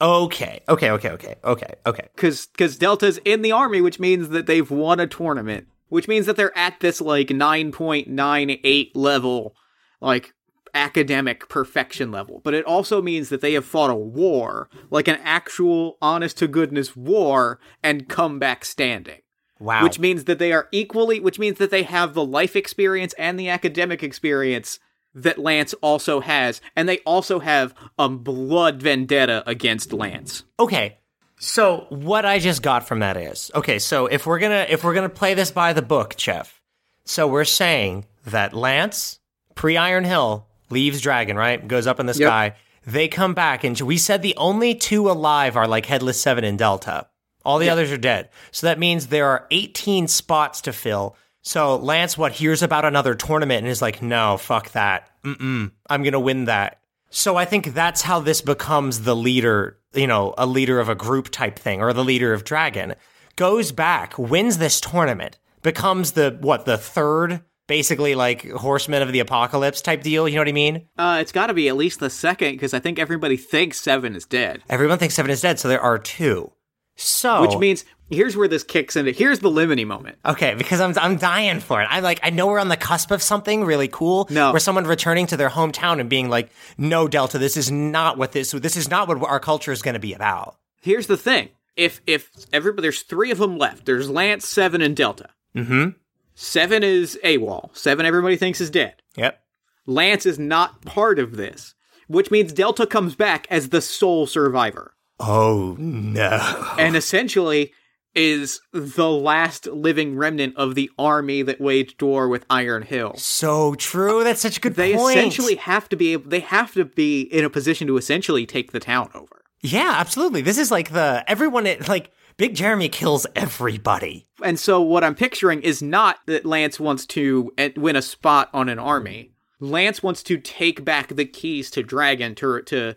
Okay. 0.00 0.62
Okay, 0.68 0.90
okay, 0.90 1.10
okay. 1.10 1.34
Okay. 1.44 1.74
Okay. 1.84 2.08
Cuz 2.16 2.46
cuz 2.56 2.76
Delta's 2.76 3.18
in 3.24 3.42
the 3.42 3.52
army, 3.52 3.80
which 3.80 3.98
means 3.98 4.28
that 4.28 4.46
they've 4.46 4.70
won 4.70 5.00
a 5.00 5.06
tournament, 5.08 5.66
which 5.92 6.08
means 6.08 6.24
that 6.24 6.36
they're 6.36 6.56
at 6.56 6.80
this 6.80 7.02
like 7.02 7.28
9.98 7.28 8.90
level 8.94 9.54
like 10.00 10.32
academic 10.74 11.50
perfection 11.50 12.10
level. 12.10 12.40
But 12.42 12.54
it 12.54 12.64
also 12.64 13.02
means 13.02 13.28
that 13.28 13.42
they 13.42 13.52
have 13.52 13.66
fought 13.66 13.90
a 13.90 13.94
war, 13.94 14.70
like 14.90 15.06
an 15.06 15.18
actual 15.22 15.98
honest 16.00 16.38
to 16.38 16.48
goodness 16.48 16.96
war 16.96 17.60
and 17.82 18.08
come 18.08 18.38
back 18.38 18.64
standing. 18.64 19.20
Wow. 19.60 19.82
Which 19.82 19.98
means 19.98 20.24
that 20.24 20.38
they 20.38 20.52
are 20.52 20.66
equally 20.72 21.20
which 21.20 21.38
means 21.38 21.58
that 21.58 21.70
they 21.70 21.82
have 21.82 22.14
the 22.14 22.24
life 22.24 22.56
experience 22.56 23.14
and 23.18 23.38
the 23.38 23.50
academic 23.50 24.02
experience 24.02 24.78
that 25.14 25.38
Lance 25.38 25.74
also 25.74 26.20
has, 26.20 26.62
and 26.74 26.88
they 26.88 26.98
also 27.00 27.38
have 27.40 27.74
a 27.98 28.08
blood 28.08 28.80
vendetta 28.82 29.44
against 29.46 29.92
Lance. 29.92 30.44
Okay. 30.58 30.98
So 31.42 31.86
what 31.88 32.24
I 32.24 32.38
just 32.38 32.62
got 32.62 32.86
from 32.86 33.00
that 33.00 33.16
is 33.16 33.50
okay. 33.54 33.80
So 33.80 34.06
if 34.06 34.26
we're 34.26 34.38
gonna 34.38 34.64
if 34.68 34.84
we're 34.84 34.94
gonna 34.94 35.08
play 35.08 35.34
this 35.34 35.50
by 35.50 35.72
the 35.72 35.82
book, 35.82 36.14
Chef. 36.16 36.60
So 37.04 37.26
we're 37.26 37.44
saying 37.44 38.04
that 38.26 38.54
Lance 38.54 39.18
pre 39.56 39.76
Iron 39.76 40.04
Hill 40.04 40.46
leaves 40.70 41.00
Dragon 41.00 41.36
right, 41.36 41.66
goes 41.66 41.88
up 41.88 41.98
in 41.98 42.06
the 42.06 42.12
Yep. 42.12 42.28
sky. 42.28 42.54
They 42.86 43.08
come 43.08 43.34
back, 43.34 43.64
and 43.64 43.78
we 43.80 43.98
said 43.98 44.22
the 44.22 44.36
only 44.36 44.74
two 44.76 45.10
alive 45.10 45.56
are 45.56 45.66
like 45.66 45.86
Headless 45.86 46.20
Seven 46.20 46.44
and 46.44 46.56
Delta. 46.58 47.06
All 47.44 47.58
the 47.58 47.70
others 47.70 47.90
are 47.90 47.98
dead. 47.98 48.28
So 48.52 48.68
that 48.68 48.78
means 48.78 49.08
there 49.08 49.26
are 49.26 49.46
18 49.50 50.06
spots 50.06 50.60
to 50.62 50.72
fill. 50.72 51.16
So 51.42 51.74
Lance, 51.76 52.16
what 52.16 52.32
hears 52.32 52.62
about 52.62 52.84
another 52.84 53.16
tournament 53.16 53.58
and 53.64 53.66
is 53.68 53.82
like, 53.82 54.00
no, 54.00 54.36
fuck 54.36 54.70
that. 54.72 55.10
Mm-mm, 55.24 55.72
I'm 55.90 56.04
gonna 56.04 56.20
win 56.20 56.44
that. 56.44 56.78
So 57.14 57.36
I 57.36 57.44
think 57.44 57.74
that's 57.74 58.00
how 58.02 58.20
this 58.20 58.40
becomes 58.40 59.02
the 59.02 59.14
leader, 59.14 59.78
you 59.92 60.06
know, 60.06 60.34
a 60.38 60.46
leader 60.46 60.80
of 60.80 60.88
a 60.88 60.94
group 60.94 61.28
type 61.28 61.58
thing, 61.58 61.82
or 61.82 61.92
the 61.92 62.02
leader 62.02 62.32
of 62.32 62.42
Dragon. 62.42 62.94
Goes 63.36 63.70
back, 63.70 64.18
wins 64.18 64.56
this 64.56 64.80
tournament, 64.80 65.38
becomes 65.60 66.12
the 66.12 66.38
what 66.40 66.64
the 66.64 66.78
third, 66.78 67.42
basically 67.66 68.14
like 68.14 68.50
Horseman 68.50 69.02
of 69.02 69.12
the 69.12 69.20
Apocalypse 69.20 69.82
type 69.82 70.02
deal. 70.02 70.26
You 70.26 70.36
know 70.36 70.40
what 70.40 70.48
I 70.48 70.52
mean? 70.52 70.88
Uh, 70.96 71.18
it's 71.20 71.32
got 71.32 71.48
to 71.48 71.54
be 71.54 71.68
at 71.68 71.76
least 71.76 72.00
the 72.00 72.08
second 72.08 72.52
because 72.52 72.72
I 72.72 72.78
think 72.78 72.98
everybody 72.98 73.36
thinks 73.36 73.78
Seven 73.78 74.16
is 74.16 74.24
dead. 74.24 74.62
Everyone 74.70 74.98
thinks 74.98 75.14
Seven 75.14 75.30
is 75.30 75.42
dead, 75.42 75.58
so 75.58 75.68
there 75.68 75.82
are 75.82 75.98
two. 75.98 76.52
So 76.96 77.42
Which 77.42 77.58
means 77.58 77.84
here's 78.12 78.36
where 78.36 78.48
this 78.48 78.62
kicks 78.62 78.96
into. 78.96 79.12
Here's 79.12 79.40
the 79.40 79.50
Limini 79.50 79.86
moment. 79.86 80.18
Okay, 80.24 80.54
because 80.54 80.80
I'm 80.80 80.96
I'm 80.98 81.16
dying 81.16 81.60
for 81.60 81.80
it. 81.82 81.88
I'm 81.90 82.02
like 82.02 82.20
I 82.22 82.30
know 82.30 82.46
we're 82.46 82.58
on 82.58 82.68
the 82.68 82.76
cusp 82.76 83.10
of 83.10 83.22
something 83.22 83.64
really 83.64 83.88
cool. 83.88 84.26
No. 84.30 84.50
where 84.52 84.60
someone 84.60 84.84
returning 84.84 85.26
to 85.28 85.36
their 85.36 85.50
hometown 85.50 86.00
and 86.00 86.08
being 86.08 86.28
like, 86.28 86.50
"No, 86.78 87.08
Delta, 87.08 87.38
this 87.38 87.56
is 87.56 87.70
not 87.70 88.18
what 88.18 88.32
this. 88.32 88.52
This 88.52 88.76
is 88.76 88.90
not 88.90 89.08
what 89.08 89.22
our 89.22 89.40
culture 89.40 89.72
is 89.72 89.82
going 89.82 89.94
to 89.94 90.00
be 90.00 90.12
about." 90.14 90.56
Here's 90.80 91.06
the 91.06 91.16
thing: 91.16 91.48
if 91.76 92.00
if 92.06 92.30
everybody, 92.52 92.82
there's 92.82 93.02
three 93.02 93.30
of 93.30 93.38
them 93.38 93.58
left. 93.58 93.86
There's 93.86 94.10
Lance, 94.10 94.46
Seven, 94.46 94.82
and 94.82 94.96
Delta. 94.96 95.30
Mm-hmm. 95.56 95.90
Seven 96.34 96.82
is 96.82 97.18
AWOL. 97.24 97.76
Seven, 97.76 98.06
everybody 98.06 98.36
thinks 98.36 98.60
is 98.60 98.70
dead. 98.70 98.94
Yep. 99.16 99.38
Lance 99.86 100.26
is 100.26 100.38
not 100.38 100.82
part 100.82 101.18
of 101.18 101.36
this, 101.36 101.74
which 102.08 102.30
means 102.30 102.52
Delta 102.52 102.86
comes 102.86 103.14
back 103.14 103.46
as 103.50 103.68
the 103.68 103.80
sole 103.80 104.26
survivor. 104.26 104.94
Oh 105.20 105.76
no. 105.78 106.74
and 106.78 106.96
essentially 106.96 107.72
is 108.14 108.60
the 108.72 109.08
last 109.10 109.66
living 109.66 110.16
remnant 110.16 110.56
of 110.56 110.74
the 110.74 110.90
army 110.98 111.42
that 111.42 111.60
waged 111.60 112.00
war 112.02 112.28
with 112.28 112.44
Iron 112.50 112.82
Hill. 112.82 113.14
So 113.16 113.74
true. 113.76 114.22
That's 114.24 114.40
such 114.40 114.58
a 114.58 114.60
good 114.60 114.74
They 114.74 114.94
point. 114.96 115.16
essentially 115.16 115.54
have 115.56 115.88
to 115.90 115.96
be 115.96 116.12
able, 116.12 116.28
they 116.30 116.40
have 116.40 116.72
to 116.74 116.84
be 116.84 117.22
in 117.22 117.44
a 117.44 117.50
position 117.50 117.86
to 117.88 117.96
essentially 117.96 118.44
take 118.46 118.72
the 118.72 118.80
town 118.80 119.10
over. 119.14 119.42
yeah, 119.62 119.94
absolutely. 119.96 120.42
This 120.42 120.58
is 120.58 120.70
like 120.70 120.92
the 120.92 121.24
everyone. 121.26 121.66
It, 121.66 121.88
like 121.88 122.10
Big 122.36 122.54
Jeremy 122.54 122.88
kills 122.88 123.26
everybody. 123.36 124.26
And 124.42 124.58
so 124.58 124.80
what 124.80 125.04
I'm 125.04 125.14
picturing 125.14 125.62
is 125.62 125.82
not 125.82 126.18
that 126.26 126.44
Lance 126.46 126.80
wants 126.80 127.06
to 127.06 127.52
eh, 127.58 127.70
win 127.76 127.94
a 127.96 128.02
spot 128.02 128.48
on 128.52 128.68
an 128.68 128.78
army. 128.78 129.30
Lance 129.60 130.02
wants 130.02 130.22
to 130.24 130.38
take 130.38 130.84
back 130.84 131.08
the 131.14 131.24
keys 131.24 131.70
to 131.70 131.82
Dragon 131.82 132.34
to 132.36 132.62
to 132.62 132.96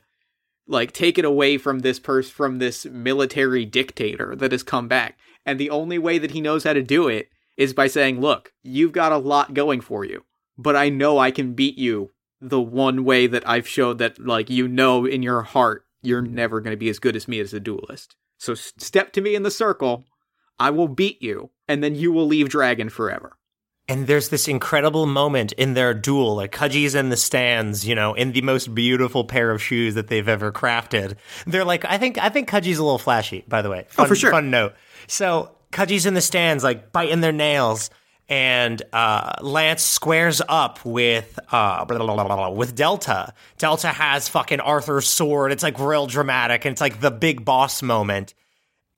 like 0.68 0.92
take 0.92 1.18
it 1.18 1.26
away 1.26 1.58
from 1.58 1.80
this 1.80 2.00
pers- 2.00 2.30
from 2.30 2.60
this 2.60 2.86
military 2.86 3.66
dictator 3.66 4.36
that 4.36 4.52
has 4.52 4.64
come 4.64 4.88
back. 4.88 5.18
And 5.46 5.60
the 5.60 5.70
only 5.70 5.98
way 5.98 6.18
that 6.18 6.32
he 6.32 6.42
knows 6.42 6.64
how 6.64 6.74
to 6.74 6.82
do 6.82 7.08
it 7.08 7.30
is 7.58 7.74
by 7.74 7.88
saying, 7.88 8.20
"Look, 8.20 8.54
you've 8.64 8.92
got 8.92 9.12
a 9.12 9.18
lot 9.18 9.54
going 9.54 9.82
for 9.82 10.04
you, 10.04 10.24
but 10.58 10.76
I 10.76 10.90
know 10.90 11.18
I 11.18 11.32
can 11.32 11.54
beat 11.54 11.78
you 11.78 12.12
the 12.42 12.62
one 12.62 13.04
way 13.04 13.28
that 13.28 13.48
I've 13.48 13.68
showed 13.68 13.98
that 14.00 14.20
like 14.20 14.50
you 14.50 14.68
know 14.68 15.06
in 15.06 15.24
your 15.24 15.44
heart 15.44 15.86
you're 16.02 16.22
never 16.22 16.62
going 16.62 16.74
to 16.74 16.78
be 16.78 16.90
as 16.90 17.00
good 17.00 17.16
as 17.16 17.28
me 17.28 17.40
as 17.40 17.54
a 17.54 17.60
duelist. 17.60 18.16
So 18.38 18.54
step 18.54 19.12
to 19.14 19.22
me 19.22 19.36
in 19.36 19.44
the 19.44 19.52
circle, 19.52 20.06
I 20.60 20.70
will 20.70 20.88
beat 20.88 21.22
you, 21.22 21.52
and 21.68 21.84
then 21.84 21.96
you 21.96 22.12
will 22.12 22.26
leave 22.26 22.50
Dragon 22.50 22.90
forever." 22.90 23.38
And 23.88 24.08
there's 24.08 24.30
this 24.30 24.48
incredible 24.48 25.06
moment 25.06 25.52
in 25.54 25.76
their 25.76 25.94
duel. 25.94 26.36
Like 26.36 26.52
Kaji's 26.52 26.96
in 26.96 27.10
the 27.10 27.18
stands, 27.18 27.88
you 27.88 27.94
know, 27.94 28.16
in 28.16 28.32
the 28.32 28.42
most 28.42 28.74
beautiful 28.74 29.24
pair 29.26 29.52
of 29.52 29.62
shoes 29.62 29.94
that 29.94 30.08
they've 30.08 30.28
ever 30.28 30.52
crafted. 30.52 31.16
They're 31.46 31.66
like, 31.66 31.86
I 31.86 32.00
think, 32.00 32.18
I 32.18 32.30
think 32.30 32.50
Kaji's 32.50 32.80
a 32.80 32.84
little 32.84 32.98
flashy, 32.98 33.44
by 33.48 33.62
the 33.62 33.70
way. 33.70 33.86
Fun, 33.90 34.08
for 34.08 34.16
sure. 34.16 34.32
Fun 34.32 34.50
note. 34.50 34.74
So 35.06 35.56
Kaji's 35.72 36.08
in 36.08 36.16
the 36.16 36.22
stands, 36.22 36.64
like 36.64 36.92
biting 36.92 37.22
their 37.22 37.32
nails, 37.32 37.92
and 38.28 38.82
uh, 38.92 39.34
Lance 39.42 39.84
squares 39.84 40.42
up 40.50 40.84
with 40.84 41.38
uh, 41.52 41.86
blah, 41.86 41.98
blah, 41.98 42.16
blah, 42.16 42.24
blah, 42.24 42.36
blah, 42.36 42.50
with 42.50 42.74
Delta. 42.74 43.36
Delta 43.60 43.90
has 43.90 44.28
fucking 44.28 44.62
Arthur's 44.62 45.08
sword. 45.08 45.52
It's 45.52 45.62
like 45.62 45.78
real 45.78 46.08
dramatic, 46.08 46.66
and 46.66 46.72
it's 46.72 46.82
like 46.82 47.02
the 47.02 47.12
big 47.12 47.46
boss 47.46 47.84
moment 47.84 48.34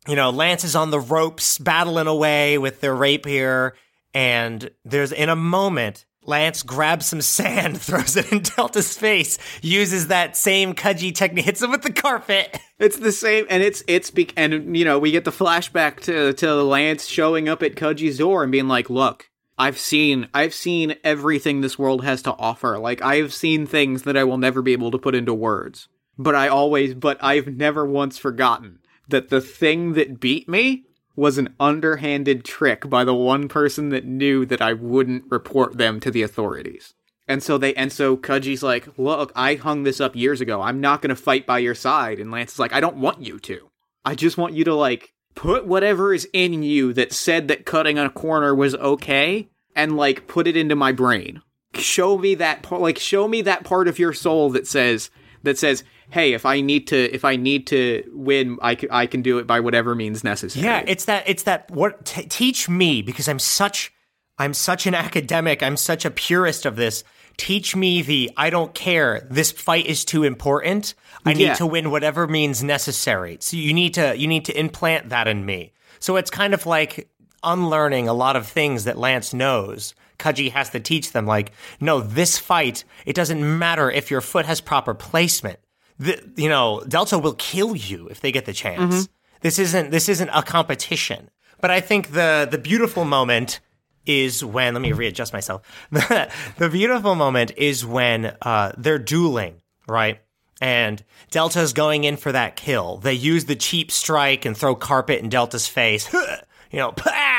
you 0.08 0.16
know, 0.16 0.30
Lance 0.30 0.64
is 0.64 0.76
on 0.76 0.90
the 0.90 1.00
ropes 1.00 1.58
battling 1.58 2.08
away 2.08 2.58
with 2.58 2.80
their 2.80 2.96
rapier, 2.96 3.76
and 4.18 4.72
there's 4.84 5.12
in 5.12 5.30
a 5.30 5.36
moment, 5.36 6.08
Lance 6.24 6.64
grabs 6.64 7.06
some 7.06 7.22
sand, 7.22 7.80
throws 7.82 8.18
it 8.18 8.32
in 8.32 8.40
Delta's 8.40 8.98
face, 8.98 9.38
uses 9.62 10.08
that 10.08 10.36
same 10.36 10.74
Kaji 10.74 11.14
technique, 11.14 11.46
hits 11.46 11.62
him 11.62 11.70
with 11.70 11.84
the 11.84 11.94
carpet. 11.94 12.60
It's 12.80 12.98
the 12.98 13.12
same, 13.12 13.48
and 13.50 13.64
it's 13.64 13.84
it's 13.88 14.12
be- 14.12 14.30
and 14.38 14.78
you 14.78 14.86
know 14.86 15.00
we 15.00 15.10
get 15.10 15.26
the 15.26 15.32
flashback 15.32 16.00
to 16.02 16.34
to 16.34 16.62
Lance 16.62 17.08
showing 17.08 17.50
up 17.50 17.64
at 17.64 17.74
Kuji's 17.74 18.20
door 18.20 18.44
and 18.44 18.52
being 18.52 18.68
like, 18.68 18.88
"Look, 18.88 19.32
I've 19.58 19.80
seen 19.80 20.28
I've 20.32 20.54
seen 20.54 20.94
everything 21.04 21.62
this 21.62 21.80
world 21.80 22.04
has 22.04 22.22
to 22.22 22.34
offer. 22.34 22.78
Like 22.78 23.02
I've 23.02 23.34
seen 23.34 23.66
things 23.66 24.04
that 24.04 24.16
I 24.16 24.26
will 24.26 24.38
never 24.38 24.62
be 24.62 24.74
able 24.74 24.92
to 24.92 25.00
put 25.00 25.16
into 25.16 25.34
words. 25.34 25.88
But 26.20 26.36
I 26.36 26.50
always, 26.50 26.94
but 26.94 27.18
I've 27.20 27.48
never 27.48 27.84
once 27.84 28.20
forgotten 28.20 28.78
that 29.08 29.30
the 29.30 29.42
thing 29.42 29.94
that 29.94 30.20
beat 30.20 30.48
me 30.48 30.87
was 31.18 31.38
an 31.38 31.54
underhanded 31.60 32.46
trick 32.46 32.90
by 32.90 33.04
the 33.04 33.14
one 33.14 33.50
person 33.50 33.90
that 33.90 34.06
knew 34.06 34.46
that 34.46 34.62
I 34.62 34.72
wouldn't 34.72 35.26
report 35.30 35.78
them 35.78 36.00
to 36.00 36.10
the 36.10 36.22
authorities." 36.22 36.94
And 37.28 37.44
so 37.44 37.58
they 37.58 37.74
and 37.74 37.92
so 37.92 38.16
Kuji's 38.16 38.64
like, 38.64 38.88
"Look, 38.98 39.34
I 39.36 39.56
hung 39.56 39.84
this 39.84 40.00
up 40.00 40.16
years 40.16 40.40
ago. 40.40 40.62
I'm 40.62 40.80
not 40.80 41.02
going 41.02 41.10
to 41.10 41.22
fight 41.22 41.46
by 41.46 41.60
your 41.60 41.76
side." 41.76 42.20
And 42.20 42.32
Lance 42.32 42.54
is 42.54 42.60
like, 42.60 42.72
"I 42.72 42.80
don't 42.80 42.96
want 42.96 43.22
you 43.22 43.40
to. 43.40 43.70
I 44.06 44.16
just 44.16 44.38
want 44.38 44.54
you 44.54 44.64
to 44.64 44.74
like 44.74 45.14
put 45.36 45.68
whatever 45.68 46.14
is 46.14 46.28
in 46.32 46.64
you 46.64 46.94
that 46.94 47.12
said 47.12 47.48
that 47.48 47.66
cutting 47.66 48.00
a 48.00 48.10
corner 48.10 48.56
was 48.56 48.74
okay 48.76 49.50
and 49.76 49.98
like 49.98 50.28
put 50.28 50.48
it 50.48 50.58
into 50.58 50.76
my 50.76 50.92
brain. 50.92 51.42
Show 51.76 52.18
me 52.18 52.34
that 52.36 52.64
part 52.64 52.82
like 52.82 52.98
show 52.98 53.28
me 53.28 53.42
that 53.42 53.64
part 53.64 53.88
of 53.88 54.00
your 54.00 54.14
soul 54.14 54.50
that 54.52 54.66
says 54.66 55.10
that 55.48 55.58
says, 55.58 55.84
"Hey, 56.12 56.34
if 56.34 56.46
I 56.46 56.62
need 56.62 56.88
to, 56.88 56.98
if 57.14 57.26
I 57.26 57.36
need 57.36 57.68
to 57.68 58.04
win, 58.14 58.58
I 58.62 58.76
can, 58.76 58.90
I 58.92 59.08
can 59.08 59.22
do 59.22 59.40
it 59.40 59.48
by 59.48 59.60
whatever 59.60 59.96
means 59.96 60.24
necessary." 60.24 60.64
Yeah, 60.66 60.84
it's 60.88 61.06
that 61.06 61.28
it's 61.28 61.44
that 61.44 61.70
what 61.72 62.06
t- 62.06 62.24
teach 62.28 62.70
me 62.70 63.02
because 63.02 63.28
I'm 63.28 63.40
such 63.40 63.92
I'm 64.38 64.54
such 64.54 64.86
an 64.86 64.94
academic, 64.94 65.64
I'm 65.64 65.78
such 65.78 66.06
a 66.06 66.12
purist 66.12 66.66
of 66.66 66.76
this. 66.76 67.04
Teach 67.38 67.76
me 67.76 68.02
the 68.02 68.32
I 68.38 68.50
don't 68.50 68.74
care. 68.74 69.28
This 69.30 69.52
fight 69.52 69.86
is 69.88 70.06
too 70.06 70.24
important. 70.24 70.94
I 71.26 71.34
need 71.34 71.44
Yeah. 71.44 71.54
to 71.56 71.66
win 71.68 71.92
whatever 71.92 72.28
means 72.28 72.64
necessary. 72.64 73.38
So 73.42 73.58
you 73.58 73.74
need 73.74 73.94
to 73.96 74.16
you 74.18 74.28
need 74.28 74.46
to 74.46 74.60
implant 74.60 75.10
that 75.10 75.28
in 75.28 75.46
me. 75.46 75.74
So 76.00 76.16
it's 76.18 76.30
kind 76.32 76.54
of 76.54 76.66
like 76.66 77.10
unlearning 77.44 78.08
a 78.08 78.14
lot 78.14 78.36
of 78.36 78.48
things 78.48 78.84
that 78.86 78.98
Lance 78.98 79.34
knows. 79.34 79.94
Kaji 80.20 80.52
has 80.52 80.70
to 80.72 80.80
teach 80.80 81.12
them 81.12 81.26
like, 81.26 81.52
no, 81.80 82.00
this 82.02 82.38
fight, 82.38 82.84
it 83.06 83.16
doesn't 83.16 83.60
matter 83.60 83.90
if 83.92 84.10
your 84.12 84.22
foot 84.22 84.46
has 84.46 84.62
proper 84.62 84.94
placement. 84.94 85.60
The, 86.00 86.22
you 86.36 86.50
know, 86.50 86.84
Delta 86.88 87.18
will 87.18 87.34
kill 87.34 87.76
you 87.76 88.08
if 88.08 88.22
they 88.22 88.32
get 88.32 88.46
the 88.46 88.54
chance. 88.54 89.10
This 89.42 89.60
isn't 89.60 89.92
this 89.92 90.10
isn't 90.10 90.30
a 90.30 90.44
competition. 90.44 91.30
But 91.60 91.72
I 91.72 91.80
think 91.80 92.12
the 92.12 92.48
the 92.50 92.58
beautiful 92.58 93.06
moment 93.06 93.60
is 94.06 94.44
when 94.44 94.74
let 94.74 94.82
me 94.82 94.94
readjust 94.94 95.34
myself. 95.34 95.62
the 95.92 96.70
beautiful 96.72 97.16
moment 97.16 97.52
is 97.58 97.86
when 97.86 98.36
uh, 98.42 98.72
they're 98.78 99.00
dueling, 99.00 99.62
right? 99.88 100.20
And 100.60 101.04
Delta's 101.30 101.74
going 101.74 102.04
in 102.04 102.18
for 102.18 102.32
that 102.32 102.56
kill. 102.56 102.98
They 102.98 103.14
use 103.14 103.46
the 103.46 103.56
cheap 103.56 103.92
strike 103.92 104.46
and 104.46 104.58
throw 104.58 104.76
carpet 104.76 105.22
in 105.22 105.30
Delta's 105.30 105.68
face. 105.68 106.12
you 106.72 106.80
know, 106.80 106.92
pah! 106.96 107.37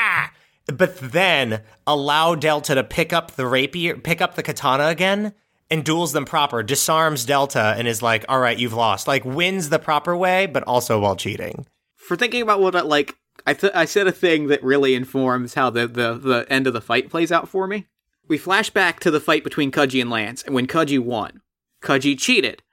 But 0.77 0.97
then 0.99 1.61
allow 1.87 2.35
Delta 2.35 2.75
to 2.75 2.83
pick 2.83 3.13
up 3.13 3.31
the 3.31 3.47
rapier, 3.47 3.97
pick 3.97 4.21
up 4.21 4.35
the 4.35 4.43
katana 4.43 4.87
again, 4.87 5.33
and 5.69 5.83
duels 5.83 6.13
them 6.13 6.25
proper. 6.25 6.63
Disarms 6.63 7.25
Delta 7.25 7.75
and 7.77 7.87
is 7.87 8.01
like, 8.01 8.25
"All 8.27 8.39
right, 8.39 8.57
you've 8.57 8.73
lost." 8.73 9.07
Like 9.07 9.23
wins 9.25 9.69
the 9.69 9.79
proper 9.79 10.15
way, 10.15 10.45
but 10.45 10.63
also 10.63 10.99
while 10.99 11.15
cheating. 11.15 11.65
for 11.95 12.15
thinking 12.15 12.41
about 12.41 12.59
what 12.59 12.87
like 12.87 13.15
I 13.45 13.53
th- 13.53 13.73
I 13.75 13.85
said 13.85 14.07
a 14.07 14.11
thing 14.11 14.47
that 14.47 14.63
really 14.63 14.95
informs 14.95 15.53
how 15.53 15.69
the, 15.69 15.87
the 15.87 16.13
the 16.15 16.45
end 16.49 16.65
of 16.67 16.73
the 16.73 16.81
fight 16.81 17.09
plays 17.09 17.31
out 17.31 17.47
for 17.47 17.67
me. 17.67 17.87
We 18.27 18.37
flash 18.37 18.69
back 18.69 18.99
to 19.01 19.11
the 19.11 19.19
fight 19.19 19.43
between 19.43 19.71
Kudji 19.71 20.01
and 20.01 20.09
Lance, 20.09 20.43
and 20.43 20.53
when 20.55 20.67
Kudji 20.67 20.99
won, 20.99 21.41
Kudji 21.81 22.17
cheated. 22.17 22.63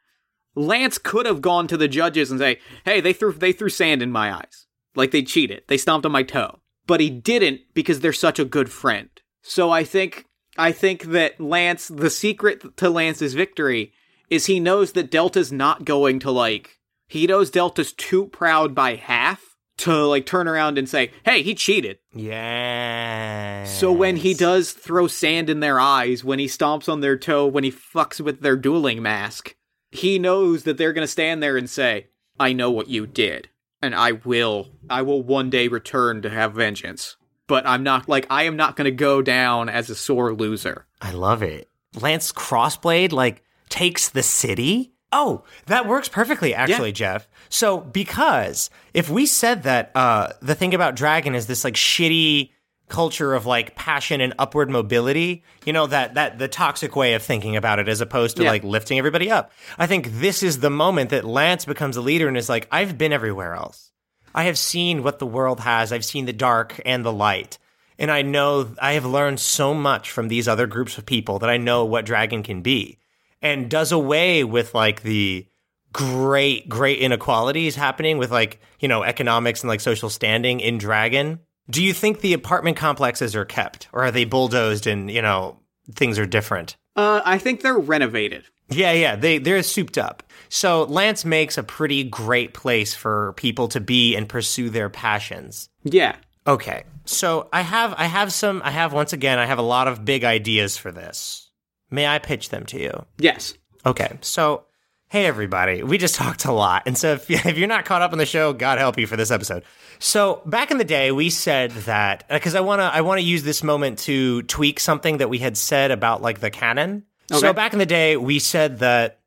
Lance 0.54 0.96
could 0.98 1.26
have 1.26 1.42
gone 1.42 1.66
to 1.66 1.76
the 1.76 1.88
judges 1.88 2.30
and 2.30 2.40
say, 2.40 2.58
"Hey, 2.84 3.00
they 3.00 3.12
threw 3.12 3.32
they 3.32 3.52
threw 3.52 3.68
sand 3.68 4.02
in 4.02 4.10
my 4.10 4.32
eyes, 4.34 4.66
like 4.94 5.10
they 5.10 5.22
cheated. 5.22 5.62
They 5.68 5.76
stomped 5.76 6.06
on 6.06 6.12
my 6.12 6.22
toe." 6.22 6.60
But 6.86 7.00
he 7.00 7.10
didn't 7.10 7.62
because 7.74 8.00
they're 8.00 8.12
such 8.12 8.38
a 8.38 8.44
good 8.44 8.70
friend. 8.70 9.08
So 9.42 9.70
I 9.70 9.84
think 9.84 10.26
I 10.58 10.72
think 10.72 11.04
that 11.04 11.40
Lance, 11.40 11.88
the 11.88 12.10
secret 12.10 12.76
to 12.78 12.90
Lance's 12.90 13.34
victory 13.34 13.92
is 14.30 14.46
he 14.46 14.60
knows 14.60 14.92
that 14.92 15.10
Delta's 15.10 15.52
not 15.52 15.84
going 15.84 16.18
to 16.20 16.30
like 16.30 16.78
he 17.08 17.26
knows 17.26 17.50
Delta's 17.50 17.92
too 17.92 18.26
proud 18.26 18.74
by 18.74 18.96
half 18.96 19.56
to 19.78 20.06
like 20.06 20.26
turn 20.26 20.48
around 20.48 20.78
and 20.78 20.88
say, 20.88 21.10
"Hey, 21.24 21.42
he 21.42 21.54
cheated." 21.54 21.98
Yeah. 22.12 23.64
So 23.64 23.92
when 23.92 24.16
he 24.16 24.34
does 24.34 24.72
throw 24.72 25.06
sand 25.06 25.50
in 25.50 25.60
their 25.60 25.78
eyes, 25.78 26.24
when 26.24 26.38
he 26.38 26.46
stomps 26.46 26.88
on 26.88 27.00
their 27.00 27.16
toe, 27.16 27.46
when 27.46 27.64
he 27.64 27.70
fucks 27.70 28.20
with 28.20 28.40
their 28.40 28.56
dueling 28.56 29.02
mask, 29.02 29.54
he 29.90 30.18
knows 30.18 30.64
that 30.64 30.78
they're 30.78 30.92
going 30.92 31.06
to 31.06 31.10
stand 31.10 31.42
there 31.42 31.56
and 31.56 31.68
say, 31.68 32.08
"I 32.40 32.52
know 32.52 32.70
what 32.70 32.88
you 32.88 33.06
did, 33.06 33.50
and 33.82 33.94
I 33.94 34.12
will 34.12 34.68
I 34.88 35.02
will 35.02 35.22
one 35.22 35.50
day 35.50 35.68
return 35.68 36.22
to 36.22 36.30
have 36.30 36.54
vengeance." 36.54 37.16
But 37.48 37.66
I'm 37.66 37.84
not 37.84 38.08
like 38.08 38.26
I 38.28 38.42
am 38.44 38.56
not 38.56 38.74
going 38.74 38.86
to 38.86 38.90
go 38.90 39.22
down 39.22 39.68
as 39.68 39.88
a 39.88 39.94
sore 39.94 40.34
loser. 40.34 40.86
I 41.00 41.12
love 41.12 41.42
it. 41.42 41.68
Lance 41.94 42.32
Crossblade 42.32 43.12
like 43.12 43.44
takes 43.68 44.08
the 44.08 44.22
city. 44.22 44.92
Oh, 45.12 45.44
that 45.66 45.86
works 45.86 46.08
perfectly, 46.08 46.52
actually, 46.54 46.90
Jeff. 46.92 47.28
So 47.48 47.78
because 47.78 48.70
if 48.92 49.08
we 49.08 49.24
said 49.26 49.62
that 49.62 49.92
uh, 49.94 50.32
the 50.42 50.54
thing 50.56 50.74
about 50.74 50.96
Dragon 50.96 51.34
is 51.34 51.46
this 51.46 51.62
like 51.62 51.74
shitty 51.74 52.50
culture 52.88 53.34
of 53.34 53.46
like 53.46 53.74
passion 53.74 54.20
and 54.20 54.32
upward 54.38 54.70
mobility, 54.70 55.42
you 55.64 55.72
know 55.72 55.86
that 55.86 56.14
that 56.14 56.38
the 56.38 56.48
toxic 56.48 56.94
way 56.94 57.14
of 57.14 57.22
thinking 57.22 57.56
about 57.56 57.78
it, 57.78 57.88
as 57.88 58.00
opposed 58.00 58.36
to 58.36 58.44
Yeah. 58.44 58.50
like 58.50 58.64
lifting 58.64 58.98
everybody 58.98 59.30
up. 59.30 59.50
I 59.78 59.86
think 59.86 60.20
this 60.20 60.42
is 60.42 60.60
the 60.60 60.70
moment 60.70 61.10
that 61.10 61.24
Lance 61.24 61.64
becomes 61.64 61.96
a 61.96 62.00
leader 62.00 62.28
and 62.28 62.36
is 62.36 62.48
like, 62.48 62.68
I've 62.70 62.96
been 62.96 63.12
everywhere 63.12 63.54
else. 63.54 63.90
I 64.34 64.44
have 64.44 64.58
seen 64.58 65.02
what 65.02 65.18
the 65.18 65.26
world 65.26 65.60
has. 65.60 65.92
I've 65.92 66.04
seen 66.04 66.26
the 66.26 66.32
dark 66.32 66.80
and 66.84 67.04
the 67.04 67.12
light. 67.12 67.58
And 67.98 68.10
I 68.10 68.20
know 68.22 68.68
I 68.80 68.92
have 68.92 69.06
learned 69.06 69.40
so 69.40 69.72
much 69.72 70.10
from 70.10 70.28
these 70.28 70.46
other 70.46 70.66
groups 70.66 70.98
of 70.98 71.06
people 71.06 71.38
that 71.38 71.48
I 71.48 71.56
know 71.56 71.84
what 71.86 72.04
dragon 72.04 72.42
can 72.42 72.60
be. 72.60 72.98
And 73.40 73.70
does 73.70 73.90
away 73.92 74.44
with 74.44 74.74
like 74.74 75.02
the 75.02 75.46
great, 75.92 76.68
great 76.68 76.98
inequalities 76.98 77.74
happening 77.74 78.18
with 78.18 78.30
like, 78.30 78.60
you 78.80 78.88
know, 78.88 79.02
economics 79.02 79.62
and 79.62 79.68
like 79.68 79.80
social 79.80 80.10
standing 80.10 80.60
in 80.60 80.76
Dragon. 80.78 81.40
Do 81.68 81.82
you 81.82 81.92
think 81.92 82.20
the 82.20 82.32
apartment 82.32 82.76
complexes 82.76 83.34
are 83.34 83.44
kept 83.44 83.88
or 83.92 84.04
are 84.04 84.10
they 84.10 84.24
bulldozed 84.24 84.86
and, 84.86 85.10
you 85.10 85.22
know, 85.22 85.58
things 85.94 86.18
are 86.18 86.26
different? 86.26 86.76
Uh, 86.94 87.20
I 87.24 87.38
think 87.38 87.62
they're 87.62 87.78
renovated. 87.78 88.44
Yeah, 88.68 88.92
yeah, 88.92 89.16
they 89.16 89.38
they're 89.38 89.62
souped 89.62 89.96
up. 89.96 90.24
So 90.48 90.84
Lance 90.84 91.24
makes 91.24 91.56
a 91.56 91.62
pretty 91.62 92.02
great 92.04 92.52
place 92.52 92.94
for 92.94 93.32
people 93.34 93.68
to 93.68 93.80
be 93.80 94.16
and 94.16 94.28
pursue 94.28 94.70
their 94.70 94.88
passions. 94.88 95.68
Yeah. 95.84 96.16
Okay. 96.46 96.84
So 97.04 97.48
I 97.52 97.60
have 97.60 97.94
I 97.96 98.04
have 98.04 98.32
some 98.32 98.62
I 98.64 98.70
have 98.70 98.92
once 98.92 99.12
again 99.12 99.38
I 99.38 99.46
have 99.46 99.58
a 99.58 99.62
lot 99.62 99.86
of 99.88 100.04
big 100.04 100.24
ideas 100.24 100.76
for 100.76 100.90
this. 100.90 101.50
May 101.90 102.06
I 102.06 102.18
pitch 102.18 102.48
them 102.48 102.66
to 102.66 102.80
you? 102.80 103.06
Yes. 103.18 103.54
Okay. 103.84 104.18
So 104.20 104.65
hey 105.08 105.26
everybody, 105.26 105.82
we 105.82 105.98
just 105.98 106.16
talked 106.16 106.44
a 106.44 106.52
lot. 106.52 106.82
And 106.86 106.98
so 106.98 107.12
if, 107.12 107.30
if 107.46 107.58
you're 107.58 107.68
not 107.68 107.84
caught 107.84 108.02
up 108.02 108.12
on 108.12 108.18
the 108.18 108.26
show, 108.26 108.52
God 108.52 108.78
help 108.78 108.98
you 108.98 109.06
for 109.06 109.16
this 109.16 109.30
episode. 109.30 109.64
So 109.98 110.42
back 110.44 110.70
in 110.70 110.78
the 110.78 110.84
day, 110.84 111.12
we 111.12 111.30
said 111.30 111.70
that 111.70 112.24
because 112.28 112.54
I 112.54 112.60
want 112.60 112.80
to 112.80 112.84
I 112.84 113.00
want 113.00 113.18
to 113.18 113.26
use 113.26 113.42
this 113.42 113.62
moment 113.62 113.98
to 114.00 114.42
tweak 114.42 114.80
something 114.80 115.18
that 115.18 115.30
we 115.30 115.38
had 115.38 115.56
said 115.56 115.90
about 115.90 116.22
like 116.22 116.40
the 116.40 116.50
canon. 116.50 117.04
So 117.32 117.52
back 117.52 117.72
in 117.72 117.78
the 117.78 117.86
day, 117.86 118.16
we 118.16 118.38
said 118.38 118.80
that 118.80 119.20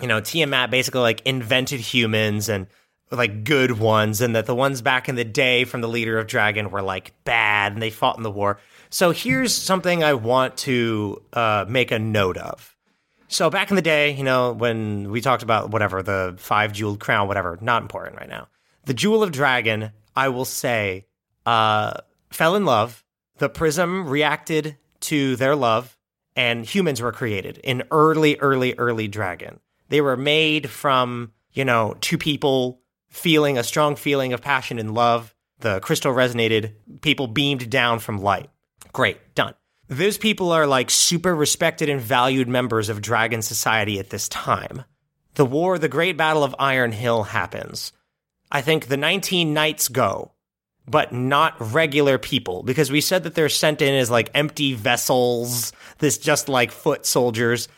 you 0.00 0.08
know 0.08 0.20
Tiamat 0.20 0.70
basically 0.70 1.00
like 1.00 1.22
invented 1.24 1.80
humans 1.80 2.48
and 2.48 2.66
like 3.10 3.44
good 3.44 3.78
ones, 3.78 4.20
and 4.20 4.34
that 4.34 4.46
the 4.46 4.54
ones 4.54 4.82
back 4.82 5.08
in 5.08 5.14
the 5.14 5.24
day 5.24 5.64
from 5.64 5.80
the 5.80 5.88
leader 5.88 6.18
of 6.18 6.26
Dragon 6.26 6.70
were 6.70 6.82
like 6.82 7.12
bad 7.24 7.72
and 7.72 7.80
they 7.80 7.90
fought 7.90 8.16
in 8.16 8.22
the 8.22 8.30
war. 8.30 8.58
So 8.90 9.12
here's 9.12 9.54
something 9.54 10.02
I 10.02 10.14
want 10.14 10.56
to 10.58 11.22
uh, 11.32 11.64
make 11.68 11.90
a 11.90 11.98
note 11.98 12.36
of. 12.36 12.76
So 13.28 13.50
back 13.50 13.70
in 13.70 13.76
the 13.76 13.82
day, 13.82 14.12
you 14.12 14.24
know, 14.24 14.52
when 14.52 15.10
we 15.10 15.20
talked 15.20 15.42
about 15.42 15.70
whatever 15.70 16.02
the 16.02 16.34
five 16.38 16.72
jeweled 16.72 16.98
crown, 16.98 17.28
whatever, 17.28 17.58
not 17.60 17.82
important 17.82 18.16
right 18.16 18.28
now. 18.28 18.48
The 18.86 18.94
jewel 18.94 19.22
of 19.22 19.32
dragon, 19.32 19.92
I 20.16 20.30
will 20.30 20.46
say, 20.46 21.06
uh, 21.44 21.92
fell 22.30 22.56
in 22.56 22.64
love. 22.64 23.04
The 23.36 23.50
prism 23.50 24.08
reacted 24.08 24.78
to 25.00 25.36
their 25.36 25.54
love, 25.54 25.96
and 26.34 26.64
humans 26.64 27.02
were 27.02 27.12
created 27.12 27.58
in 27.58 27.82
early, 27.90 28.36
early, 28.38 28.74
early 28.78 29.08
dragon. 29.08 29.60
They 29.90 30.00
were 30.00 30.16
made 30.16 30.70
from, 30.70 31.32
you 31.52 31.64
know, 31.64 31.96
two 32.00 32.18
people 32.18 32.80
feeling 33.10 33.58
a 33.58 33.62
strong 33.62 33.94
feeling 33.94 34.32
of 34.32 34.40
passion 34.40 34.78
and 34.78 34.94
love. 34.94 35.34
The 35.60 35.80
crystal 35.80 36.12
resonated, 36.12 36.72
people 37.02 37.26
beamed 37.26 37.68
down 37.68 37.98
from 37.98 38.18
light. 38.18 38.48
Great, 38.92 39.34
done. 39.34 39.54
Those 39.88 40.18
people 40.18 40.52
are 40.52 40.66
like 40.66 40.90
super 40.90 41.34
respected 41.34 41.88
and 41.88 42.00
valued 42.00 42.46
members 42.46 42.90
of 42.90 43.00
Dragon 43.00 43.40
Society 43.40 43.98
at 43.98 44.10
this 44.10 44.28
time. 44.28 44.84
The 45.34 45.46
war, 45.46 45.78
the 45.78 45.88
Great 45.88 46.16
Battle 46.16 46.44
of 46.44 46.54
Iron 46.58 46.92
Hill 46.92 47.22
happens. 47.22 47.92
I 48.50 48.60
think 48.60 48.86
the 48.86 48.96
19 48.96 49.54
knights 49.54 49.88
go, 49.88 50.32
but 50.86 51.12
not 51.12 51.54
regular 51.72 52.18
people, 52.18 52.62
because 52.62 52.90
we 52.90 53.00
said 53.00 53.22
that 53.22 53.34
they're 53.34 53.48
sent 53.48 53.80
in 53.80 53.94
as 53.94 54.10
like 54.10 54.30
empty 54.34 54.74
vessels, 54.74 55.72
this 55.98 56.18
just 56.18 56.48
like 56.48 56.70
foot 56.70 57.06
soldiers. 57.06 57.68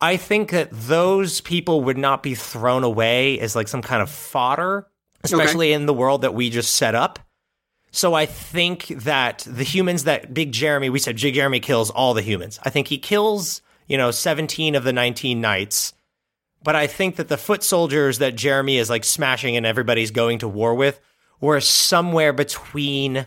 I 0.00 0.16
think 0.16 0.50
that 0.50 0.70
those 0.72 1.40
people 1.40 1.82
would 1.84 1.98
not 1.98 2.22
be 2.22 2.34
thrown 2.34 2.84
away 2.84 3.38
as 3.38 3.54
like 3.54 3.68
some 3.68 3.82
kind 3.82 4.02
of 4.02 4.10
fodder, 4.10 4.86
especially 5.22 5.72
in 5.72 5.86
the 5.86 5.94
world 5.94 6.22
that 6.22 6.34
we 6.34 6.50
just 6.50 6.74
set 6.74 6.94
up. 6.94 7.18
So 7.90 8.14
I 8.14 8.26
think 8.26 8.88
that 8.88 9.46
the 9.50 9.64
humans 9.64 10.04
that 10.04 10.32
Big 10.32 10.52
Jeremy, 10.52 10.90
we 10.90 10.98
said 10.98 11.20
Big 11.20 11.34
Jeremy 11.34 11.60
kills 11.60 11.90
all 11.90 12.14
the 12.14 12.22
humans. 12.22 12.60
I 12.62 12.70
think 12.70 12.88
he 12.88 12.98
kills, 12.98 13.62
you 13.86 13.98
know, 13.98 14.10
17 14.10 14.74
of 14.74 14.84
the 14.84 14.92
19 14.92 15.40
knights. 15.40 15.92
But 16.62 16.76
I 16.76 16.86
think 16.86 17.16
that 17.16 17.28
the 17.28 17.38
foot 17.38 17.62
soldiers 17.62 18.18
that 18.18 18.36
Jeremy 18.36 18.76
is 18.76 18.90
like 18.90 19.04
smashing 19.04 19.56
and 19.56 19.66
everybody's 19.66 20.10
going 20.10 20.38
to 20.40 20.48
war 20.48 20.74
with 20.74 21.00
were 21.40 21.60
somewhere 21.60 22.32
between 22.32 23.26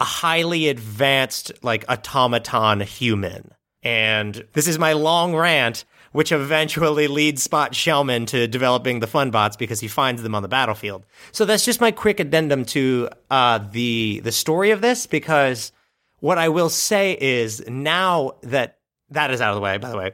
a 0.00 0.04
highly 0.04 0.68
advanced, 0.68 1.52
like 1.62 1.84
automaton 1.88 2.80
human. 2.80 3.52
And 3.82 4.46
this 4.54 4.66
is 4.66 4.78
my 4.78 4.94
long 4.94 5.36
rant, 5.36 5.84
which 6.12 6.32
eventually 6.32 7.06
leads 7.06 7.42
Spot 7.42 7.72
Shellman 7.72 8.26
to 8.28 8.46
developing 8.46 9.00
the 9.00 9.06
fun 9.06 9.30
bots 9.30 9.56
because 9.56 9.80
he 9.80 9.88
finds 9.88 10.22
them 10.22 10.34
on 10.34 10.42
the 10.42 10.48
battlefield. 10.48 11.04
So 11.32 11.44
that's 11.44 11.64
just 11.64 11.80
my 11.80 11.90
quick 11.90 12.20
addendum 12.20 12.64
to 12.66 13.08
uh, 13.30 13.58
the 13.70 14.20
the 14.24 14.32
story 14.32 14.70
of 14.70 14.80
this. 14.80 15.06
Because 15.06 15.72
what 16.20 16.38
I 16.38 16.48
will 16.48 16.70
say 16.70 17.16
is 17.20 17.66
now 17.68 18.32
that 18.42 18.78
that 19.10 19.30
is 19.30 19.40
out 19.40 19.50
of 19.50 19.56
the 19.56 19.62
way, 19.62 19.78
by 19.78 19.90
the 19.90 19.98
way, 19.98 20.12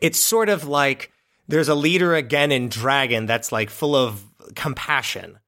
it's 0.00 0.18
sort 0.18 0.48
of 0.48 0.66
like 0.66 1.10
there's 1.48 1.68
a 1.68 1.74
leader 1.74 2.14
again 2.14 2.52
in 2.52 2.68
Dragon 2.68 3.26
that's 3.26 3.52
like 3.52 3.70
full 3.70 3.96
of 3.96 4.24
compassion 4.54 5.38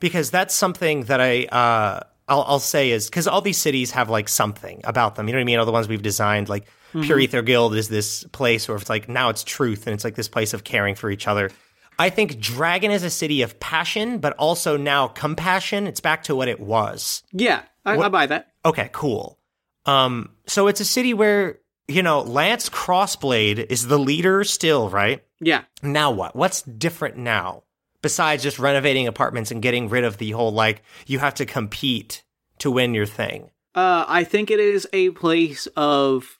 because 0.00 0.30
that's 0.30 0.54
something 0.54 1.04
that 1.04 1.20
I 1.20 1.44
uh 1.44 2.00
I'll, 2.28 2.42
I'll 2.42 2.58
say 2.58 2.90
is 2.90 3.08
because 3.08 3.26
all 3.26 3.40
these 3.40 3.58
cities 3.58 3.92
have 3.92 4.10
like 4.10 4.28
something 4.28 4.80
about 4.84 5.14
them. 5.14 5.28
You 5.28 5.32
know 5.32 5.38
what 5.38 5.42
I 5.42 5.44
mean? 5.44 5.58
All 5.58 5.66
the 5.66 5.72
ones 5.72 5.88
we've 5.88 6.02
designed, 6.02 6.48
like 6.48 6.66
Pure 7.02 7.20
Ether 7.20 7.42
Guild 7.42 7.74
is 7.74 7.88
this 7.88 8.24
place 8.24 8.68
where 8.68 8.76
it's 8.76 8.90
like 8.90 9.08
now 9.08 9.28
it's 9.28 9.44
truth 9.44 9.86
and 9.86 9.94
it's 9.94 10.04
like 10.04 10.14
this 10.14 10.28
place 10.28 10.54
of 10.54 10.64
caring 10.64 10.94
for 10.94 11.10
each 11.10 11.28
other. 11.28 11.50
I 11.98 12.10
think 12.10 12.40
Dragon 12.40 12.90
is 12.90 13.02
a 13.02 13.10
city 13.10 13.42
of 13.42 13.58
passion, 13.58 14.18
but 14.18 14.34
also 14.34 14.76
now 14.76 15.08
compassion. 15.08 15.86
It's 15.86 16.00
back 16.00 16.24
to 16.24 16.36
what 16.36 16.48
it 16.48 16.60
was. 16.60 17.22
Yeah, 17.32 17.62
I, 17.84 17.96
I 17.96 18.08
buy 18.08 18.26
that. 18.26 18.52
Okay, 18.64 18.90
cool. 18.92 19.38
Um, 19.86 20.30
so 20.46 20.66
it's 20.66 20.80
a 20.80 20.84
city 20.84 21.14
where 21.14 21.60
you 21.88 22.02
know 22.02 22.20
Lance 22.20 22.68
Crossblade 22.68 23.66
is 23.70 23.86
the 23.86 23.98
leader 23.98 24.44
still, 24.44 24.90
right? 24.90 25.24
Yeah. 25.40 25.62
Now 25.82 26.10
what? 26.10 26.36
What's 26.36 26.62
different 26.62 27.16
now? 27.16 27.62
Besides 28.02 28.42
just 28.42 28.58
renovating 28.58 29.08
apartments 29.08 29.50
and 29.50 29.62
getting 29.62 29.88
rid 29.88 30.04
of 30.04 30.18
the 30.18 30.30
whole 30.32 30.52
like 30.52 30.82
you 31.06 31.18
have 31.18 31.34
to 31.34 31.46
compete 31.46 32.22
to 32.58 32.70
win 32.70 32.94
your 32.94 33.06
thing. 33.06 33.50
Uh, 33.74 34.04
I 34.08 34.24
think 34.24 34.50
it 34.50 34.60
is 34.60 34.88
a 34.92 35.10
place 35.10 35.66
of 35.76 36.38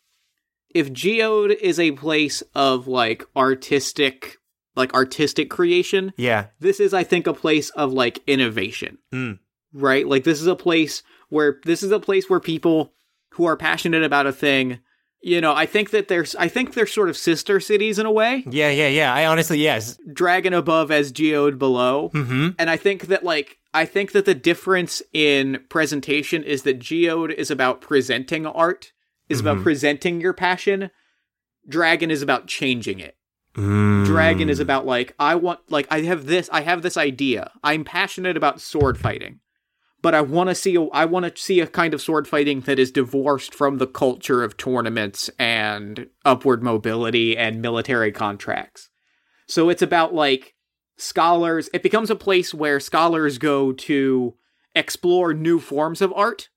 if 0.76 0.92
Geode 0.92 1.56
is 1.60 1.80
a 1.80 1.92
place 1.92 2.42
of 2.54 2.86
like 2.86 3.24
artistic 3.34 4.36
like 4.76 4.92
artistic 4.92 5.48
creation, 5.48 6.12
Yeah. 6.18 6.48
this 6.60 6.80
is 6.80 6.92
I 6.92 7.02
think 7.02 7.26
a 7.26 7.32
place 7.32 7.70
of 7.70 7.92
like 7.94 8.18
innovation. 8.26 8.98
Mm. 9.12 9.38
Right? 9.72 10.06
Like 10.06 10.24
this 10.24 10.40
is 10.40 10.46
a 10.46 10.54
place 10.54 11.02
where 11.30 11.58
this 11.64 11.82
is 11.82 11.90
a 11.90 11.98
place 12.00 12.28
where 12.28 12.40
people 12.40 12.92
who 13.30 13.46
are 13.46 13.56
passionate 13.56 14.02
about 14.02 14.26
a 14.26 14.32
thing, 14.32 14.78
you 15.22 15.40
know, 15.40 15.54
I 15.54 15.64
think 15.66 15.90
that 15.90 16.08
there's 16.08 16.34
I 16.36 16.48
think 16.48 16.74
they're 16.74 16.86
sort 16.86 17.08
of 17.08 17.16
sister 17.16 17.58
cities 17.58 17.98
in 17.98 18.04
a 18.06 18.12
way. 18.12 18.44
Yeah, 18.50 18.70
yeah, 18.70 18.88
yeah. 18.88 19.14
I 19.14 19.24
honestly 19.26 19.58
yes. 19.58 19.98
Dragon 20.12 20.52
above 20.52 20.90
as 20.90 21.10
Geode 21.10 21.58
below. 21.58 22.10
Mm-hmm. 22.12 22.48
And 22.58 22.68
I 22.68 22.76
think 22.76 23.06
that 23.06 23.24
like 23.24 23.58
I 23.72 23.86
think 23.86 24.12
that 24.12 24.24
the 24.26 24.34
difference 24.34 25.02
in 25.12 25.64
presentation 25.70 26.42
is 26.42 26.62
that 26.62 26.78
Geode 26.78 27.32
is 27.32 27.50
about 27.50 27.80
presenting 27.80 28.46
art, 28.46 28.92
is 29.28 29.40
about 29.40 29.56
mm-hmm. 29.56 29.64
presenting 29.64 30.20
your 30.20 30.32
passion. 30.32 30.90
Dragon 31.68 32.10
is 32.10 32.22
about 32.22 32.46
changing 32.46 33.00
it. 33.00 33.16
Dragon 33.56 34.50
is 34.50 34.58
mm. 34.58 34.62
about 34.62 34.84
like 34.84 35.14
I 35.18 35.34
want 35.34 35.60
like 35.70 35.86
I 35.90 36.02
have 36.02 36.26
this 36.26 36.50
I 36.52 36.60
have 36.60 36.82
this 36.82 36.98
idea. 36.98 37.50
I'm 37.64 37.84
passionate 37.84 38.36
about 38.36 38.60
sword 38.60 38.98
fighting. 38.98 39.40
But 40.02 40.14
I 40.14 40.20
want 40.20 40.50
to 40.50 40.54
see 40.54 40.76
a, 40.76 40.82
I 40.88 41.06
want 41.06 41.24
to 41.24 41.42
see 41.42 41.60
a 41.60 41.66
kind 41.66 41.94
of 41.94 42.02
sword 42.02 42.28
fighting 42.28 42.60
that 42.60 42.78
is 42.78 42.92
divorced 42.92 43.54
from 43.54 43.78
the 43.78 43.86
culture 43.86 44.44
of 44.44 44.58
tournaments 44.58 45.30
and 45.38 46.08
upward 46.24 46.62
mobility 46.62 47.36
and 47.36 47.62
military 47.62 48.12
contracts. 48.12 48.90
So 49.48 49.70
it's 49.70 49.82
about 49.82 50.12
like 50.12 50.54
scholars, 50.98 51.70
it 51.72 51.82
becomes 51.82 52.10
a 52.10 52.16
place 52.16 52.52
where 52.52 52.78
scholars 52.78 53.38
go 53.38 53.72
to 53.72 54.34
explore 54.74 55.32
new 55.32 55.58
forms 55.58 56.02
of 56.02 56.12
art. 56.12 56.50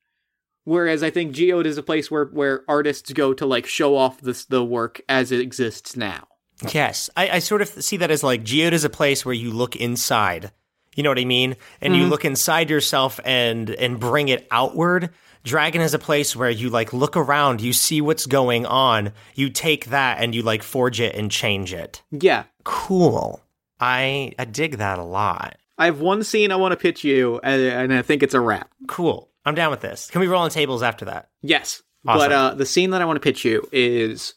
Whereas 0.66 1.01
I 1.01 1.10
think 1.10 1.34
Geode 1.34 1.66
is 1.66 1.78
a 1.78 1.84
place 1.84 2.12
where, 2.12 2.26
where 2.26 2.64
artists 2.68 3.12
go 3.14 3.34
to 3.34 3.45
like 3.45 3.66
show 3.66 3.95
off 3.95 4.22
this, 4.22 4.45
the 4.45 4.64
work 4.64 5.01
as 5.10 5.32
it 5.32 5.39
exists 5.39 5.95
now. 5.95 6.28
Yes, 6.74 7.10
I, 7.16 7.30
I 7.30 7.39
sort 7.39 7.62
of 7.62 7.70
see 7.70 7.97
that 7.97 8.12
as 8.12 8.24
like 8.24 8.43
Geode 8.43 8.74
is 8.74 8.84
a 8.84 8.89
place 8.89 9.26
where 9.26 9.34
you 9.34 9.51
look 9.51 9.76
inside. 9.76 10.51
You 10.95 11.03
know 11.03 11.10
what 11.10 11.20
I 11.20 11.26
mean? 11.26 11.55
And 11.82 11.95
you 11.95 12.01
mm-hmm. 12.01 12.12
look 12.12 12.26
inside 12.26 12.70
yourself 12.70 13.20
and 13.24 13.70
and 13.70 13.99
bring 13.99 14.28
it 14.28 14.47
outward. 14.51 15.12
Dragon 15.45 15.82
is 15.82 15.93
a 15.93 15.99
place 15.99 16.36
where 16.36 16.49
you 16.49 16.70
like 16.70 16.91
look 16.91 17.16
around, 17.16 17.62
you 17.62 17.72
see 17.72 18.01
what's 18.01 18.26
going 18.26 18.66
on, 18.66 19.14
you 19.36 19.49
take 19.49 19.86
that 19.86 20.22
and 20.22 20.36
you 20.36 20.41
like 20.41 20.62
forge 20.62 20.99
it 20.99 21.16
and 21.16 21.32
change 21.32 21.74
it. 21.74 22.01
Yeah. 22.12 22.43
Cool. 22.66 23.41
I 23.80 24.34
I 24.38 24.45
dig 24.45 24.78
that 24.78 24.99
a 24.99 25.03
lot. 25.03 25.55
I 25.78 25.86
have 25.86 26.01
one 26.01 26.24
scene 26.24 26.51
I 26.51 26.57
want 26.57 26.74
to 26.74 26.78
pitch 26.78 27.05
you, 27.05 27.39
and, 27.41 27.62
and 27.62 27.93
I 27.93 28.01
think 28.01 28.22
it's 28.22 28.34
a 28.34 28.41
wrap. 28.41 28.70
Cool. 28.89 29.28
I'm 29.45 29.55
down 29.55 29.71
with 29.71 29.81
this. 29.81 30.09
Can 30.09 30.21
we 30.21 30.27
roll 30.27 30.43
on 30.43 30.49
tables 30.49 30.83
after 30.83 31.05
that? 31.05 31.29
Yes. 31.41 31.81
Awesome. 32.07 32.19
But 32.19 32.31
uh, 32.31 32.53
the 32.55 32.65
scene 32.65 32.91
that 32.91 33.01
I 33.01 33.05
want 33.05 33.17
to 33.17 33.21
pitch 33.21 33.43
you 33.43 33.67
is 33.71 34.33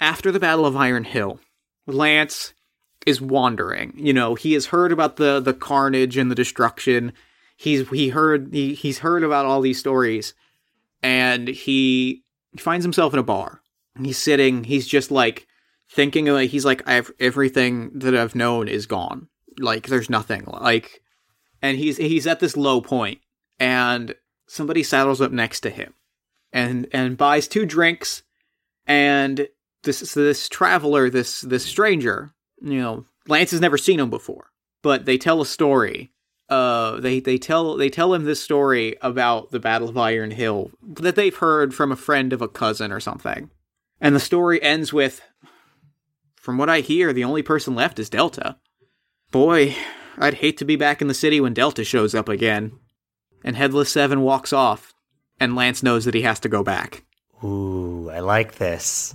after 0.00 0.32
the 0.32 0.40
Battle 0.40 0.66
of 0.66 0.76
Iron 0.76 1.04
Hill, 1.04 1.38
Lance 1.86 2.54
is 3.06 3.20
wandering. 3.20 3.94
You 3.96 4.12
know, 4.12 4.34
he 4.34 4.52
has 4.54 4.66
heard 4.66 4.92
about 4.92 5.16
the 5.16 5.40
the 5.40 5.54
carnage 5.54 6.16
and 6.16 6.30
the 6.30 6.34
destruction. 6.34 7.12
He's 7.56 7.88
he 7.88 8.08
heard 8.08 8.52
he, 8.52 8.74
he's 8.74 8.98
heard 8.98 9.22
about 9.22 9.46
all 9.46 9.60
these 9.60 9.78
stories, 9.78 10.34
and 11.02 11.48
he 11.48 12.24
finds 12.58 12.84
himself 12.84 13.12
in 13.12 13.18
a 13.18 13.24
bar. 13.24 13.60
He's 14.02 14.18
sitting. 14.18 14.64
He's 14.64 14.86
just 14.86 15.10
like 15.10 15.46
thinking. 15.90 16.26
Like 16.26 16.50
he's 16.50 16.64
like, 16.64 16.86
I've 16.88 17.10
everything 17.20 17.98
that 18.00 18.14
I've 18.14 18.34
known 18.34 18.68
is 18.68 18.86
gone. 18.86 19.28
Like 19.58 19.86
there's 19.86 20.10
nothing. 20.10 20.44
Like, 20.46 21.00
and 21.62 21.78
he's 21.78 21.96
he's 21.96 22.26
at 22.26 22.40
this 22.40 22.56
low 22.56 22.80
point, 22.80 23.20
and 23.58 24.14
somebody 24.46 24.82
saddles 24.82 25.20
up 25.20 25.32
next 25.32 25.60
to 25.60 25.70
him, 25.70 25.94
and 26.52 26.86
and 26.92 27.16
buys 27.16 27.48
two 27.48 27.66
drinks, 27.66 28.22
and 28.86 29.48
this 29.82 30.14
this 30.14 30.48
traveler, 30.48 31.10
this 31.10 31.40
this 31.40 31.64
stranger, 31.64 32.32
you 32.60 32.80
know, 32.80 33.04
Lance 33.28 33.50
has 33.52 33.60
never 33.60 33.78
seen 33.78 34.00
him 34.00 34.10
before, 34.10 34.50
but 34.82 35.04
they 35.04 35.18
tell 35.18 35.40
a 35.40 35.46
story. 35.46 36.12
Uh, 36.48 37.00
they 37.00 37.18
they 37.18 37.38
tell 37.38 37.76
they 37.76 37.90
tell 37.90 38.14
him 38.14 38.24
this 38.24 38.42
story 38.42 38.96
about 39.02 39.50
the 39.50 39.58
Battle 39.58 39.88
of 39.88 39.96
Iron 39.96 40.30
Hill 40.30 40.70
that 40.82 41.16
they've 41.16 41.36
heard 41.36 41.74
from 41.74 41.90
a 41.90 41.96
friend 41.96 42.32
of 42.32 42.40
a 42.40 42.48
cousin 42.48 42.92
or 42.92 43.00
something, 43.00 43.50
and 44.00 44.14
the 44.14 44.20
story 44.20 44.62
ends 44.62 44.92
with, 44.92 45.22
"From 46.36 46.56
what 46.56 46.70
I 46.70 46.80
hear, 46.80 47.12
the 47.12 47.24
only 47.24 47.42
person 47.42 47.74
left 47.74 47.98
is 47.98 48.08
Delta. 48.08 48.58
Boy, 49.32 49.74
I'd 50.18 50.34
hate 50.34 50.56
to 50.58 50.64
be 50.64 50.76
back 50.76 51.02
in 51.02 51.08
the 51.08 51.14
city 51.14 51.40
when 51.40 51.52
Delta 51.54 51.82
shows 51.82 52.14
up 52.14 52.28
again." 52.28 52.78
And 53.46 53.56
Headless 53.56 53.90
Seven 53.90 54.20
walks 54.22 54.52
off, 54.52 54.92
and 55.40 55.54
Lance 55.54 55.82
knows 55.82 56.04
that 56.04 56.14
he 56.14 56.22
has 56.22 56.40
to 56.40 56.48
go 56.48 56.62
back. 56.62 57.04
Ooh, 57.42 58.10
I 58.12 58.18
like 58.18 58.56
this. 58.56 59.14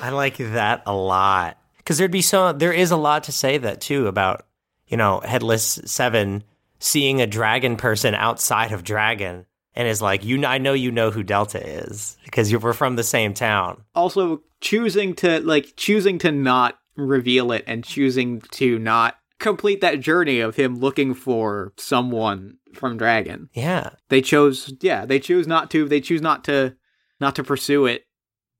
I 0.00 0.10
like 0.10 0.36
that 0.38 0.82
a 0.84 0.94
lot. 0.94 1.56
Because 1.76 1.96
there'd 1.96 2.10
be 2.10 2.20
so 2.20 2.52
there 2.52 2.72
is 2.72 2.90
a 2.90 2.96
lot 2.96 3.24
to 3.24 3.32
say 3.32 3.56
that 3.56 3.80
too 3.80 4.08
about 4.08 4.44
you 4.88 4.96
know 4.96 5.20
headless 5.20 5.80
seven 5.86 6.44
seeing 6.80 7.20
a 7.20 7.26
dragon 7.26 7.76
person 7.76 8.14
outside 8.14 8.72
of 8.72 8.84
dragon 8.84 9.46
and 9.74 9.88
is 9.88 10.02
like 10.02 10.24
you. 10.24 10.44
I 10.44 10.58
know 10.58 10.72
you 10.74 10.90
know 10.90 11.10
who 11.10 11.22
Delta 11.22 11.64
is 11.64 12.16
because 12.24 12.50
you 12.50 12.58
were 12.58 12.74
from 12.74 12.96
the 12.96 13.04
same 13.04 13.32
town. 13.32 13.84
also 13.94 14.42
choosing 14.60 15.14
to 15.14 15.40
like 15.40 15.74
choosing 15.76 16.18
to 16.18 16.32
not 16.32 16.76
reveal 16.96 17.52
it 17.52 17.64
and 17.68 17.84
choosing 17.84 18.40
to 18.50 18.78
not 18.78 19.16
complete 19.38 19.80
that 19.80 20.00
journey 20.00 20.40
of 20.40 20.56
him 20.56 20.78
looking 20.78 21.14
for 21.14 21.72
someone 21.76 22.56
from 22.74 22.96
dragon 22.96 23.48
Yeah, 23.52 23.90
they 24.08 24.20
chose 24.20 24.72
yeah 24.80 25.04
they 25.06 25.18
choose 25.18 25.46
not 25.46 25.70
to 25.70 25.88
they 25.88 26.00
choose 26.00 26.20
not 26.20 26.44
to 26.44 26.76
not 27.20 27.34
to 27.36 27.44
pursue 27.44 27.86
it 27.86 28.06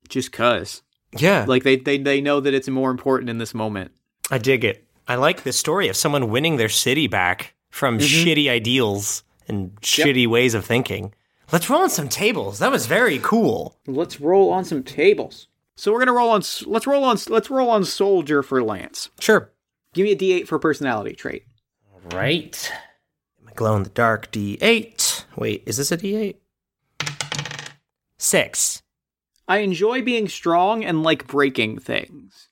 just 0.09 0.33
cuz 0.33 0.83
yeah. 1.19 1.45
like 1.49 1.63
they, 1.65 1.77
they 1.77 1.99
they 1.99 2.21
know 2.21 2.41
that 2.41 2.55
it's 2.55 2.69
more 2.69 2.91
important 2.91 3.31
in 3.31 3.39
this 3.39 3.55
moment 3.55 3.93
I 4.31 4.39
dig 4.39 4.63
it. 4.63 4.85
I 5.07 5.15
like 5.15 5.43
the 5.43 5.53
story 5.53 5.89
of 5.89 5.97
someone 5.97 6.29
winning 6.29 6.57
their 6.57 6.69
city 6.69 7.07
back 7.07 7.55
from 7.71 7.99
mm-hmm. 7.99 8.29
shitty 8.29 8.51
ideals 8.51 9.23
and 9.49 9.75
shitty 9.81 10.27
ways 10.27 10.53
of 10.53 10.67
thinking. 10.67 11.15
Let's 11.51 11.71
roll 11.71 11.81
on 11.81 11.89
some 11.89 12.11
tables. 12.11 12.59
That 12.59 12.71
was 12.71 12.85
very 12.87 13.19
cool. 13.21 13.79
let's 13.87 14.21
roll 14.21 14.53
on 14.53 14.65
some 14.65 14.83
tables 14.83 15.49
so 15.79 15.93
we're 15.93 15.99
going 15.99 16.09
to 16.09 16.13
roll 16.13 16.31
on 16.31 16.43
let's 16.67 16.87
roll 16.87 17.05
on 17.05 17.17
let's 17.29 17.51
roll 17.51 17.71
on 17.71 17.85
soldier 17.85 18.43
for 18.43 18.63
lance 18.63 19.09
Sure. 19.21 19.51
Give 19.99 20.05
me 20.05 20.13
a 20.13 20.17
d8 20.17 20.47
for 20.47 20.59
personality 20.59 21.15
trait 21.15 21.43
Right. 22.15 22.73
My 23.45 23.53
glow 23.55 23.77
in 23.77 23.83
the 23.83 23.91
dark 23.91 24.31
D8. 24.33 25.25
Wait, 25.37 25.63
is 25.67 25.77
this 25.77 25.93
a 25.93 25.97
D8? 25.99 26.37
Six. 28.19 28.83
i 29.47 29.59
enjoy 29.59 30.03
being 30.03 30.29
strong 30.29 30.85
and 30.85 31.03
like 31.03 31.27
breaking 31.27 31.79
things 31.79 32.49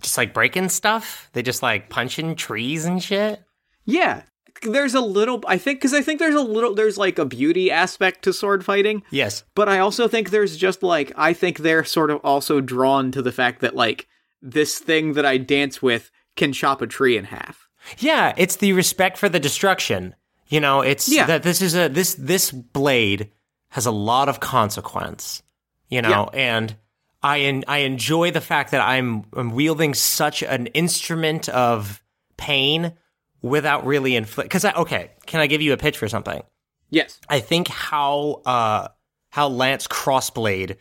Just 0.00 0.16
like 0.18 0.32
breaking 0.34 0.68
stuff? 0.68 1.30
They 1.32 1.42
just 1.42 1.62
like 1.62 1.88
punching 1.88 2.36
trees 2.36 2.84
and 2.84 3.02
shit? 3.02 3.40
Yeah. 3.84 4.22
There's 4.62 4.94
a 4.94 5.00
little 5.00 5.42
I 5.46 5.58
think 5.58 5.80
cuz 5.80 5.92
I 5.94 6.02
think 6.02 6.18
there's 6.20 6.34
a 6.34 6.40
little 6.40 6.74
there's 6.74 6.98
like 6.98 7.18
a 7.18 7.24
beauty 7.24 7.70
aspect 7.70 8.22
to 8.24 8.32
sword 8.32 8.64
fighting, 8.64 9.02
Yes. 9.10 9.44
but 9.54 9.68
I 9.68 9.78
also 9.80 10.06
think 10.08 10.30
there's 10.30 10.56
just 10.56 10.82
like 10.82 11.12
I 11.16 11.32
think 11.32 11.58
they're 11.58 11.84
sort 11.84 12.10
of 12.10 12.18
also 12.22 12.60
drawn 12.60 13.10
to 13.12 13.22
the 13.22 13.32
fact 13.32 13.60
that 13.62 13.74
like 13.74 14.06
this 14.40 14.78
thing 14.78 15.14
that 15.14 15.26
I 15.26 15.38
dance 15.38 15.80
with 15.82 16.10
can 16.36 16.52
chop 16.52 16.82
a 16.82 16.86
tree 16.86 17.16
in 17.16 17.24
half. 17.24 17.68
Yeah, 17.98 18.32
it's 18.36 18.56
the 18.56 18.72
respect 18.72 19.18
for 19.18 19.28
the 19.28 19.40
destruction. 19.40 20.14
You 20.48 20.60
know, 20.60 20.80
it's 20.80 21.08
Yeah. 21.08 21.26
that 21.26 21.42
this 21.42 21.60
is 21.62 21.74
a 21.74 21.88
this 21.88 22.14
this 22.14 22.50
blade 22.50 23.30
has 23.70 23.86
a 23.86 23.90
lot 23.90 24.28
of 24.28 24.40
consequence. 24.40 25.42
You 25.88 26.00
know, 26.02 26.30
and 26.32 26.74
I 27.22 27.40
en- 27.40 27.64
I 27.68 27.78
enjoy 27.78 28.30
the 28.30 28.40
fact 28.40 28.70
that 28.70 28.80
I'm, 28.80 29.24
I'm 29.34 29.50
wielding 29.50 29.92
such 29.94 30.42
an 30.42 30.66
instrument 30.68 31.48
of 31.50 32.02
pain 32.38 32.94
without 33.42 33.84
really 33.84 34.16
inflict. 34.16 34.48
Because 34.48 34.64
I 34.64 34.72
okay, 34.72 35.10
can 35.26 35.40
I 35.40 35.46
give 35.46 35.60
you 35.60 35.72
a 35.72 35.76
pitch 35.76 35.98
for 35.98 36.08
something? 36.08 36.42
Yes. 36.88 37.20
I 37.28 37.40
think 37.40 37.68
how 37.68 38.40
uh 38.46 38.88
how 39.30 39.48
Lance 39.48 39.86
Crossblade 39.86 40.76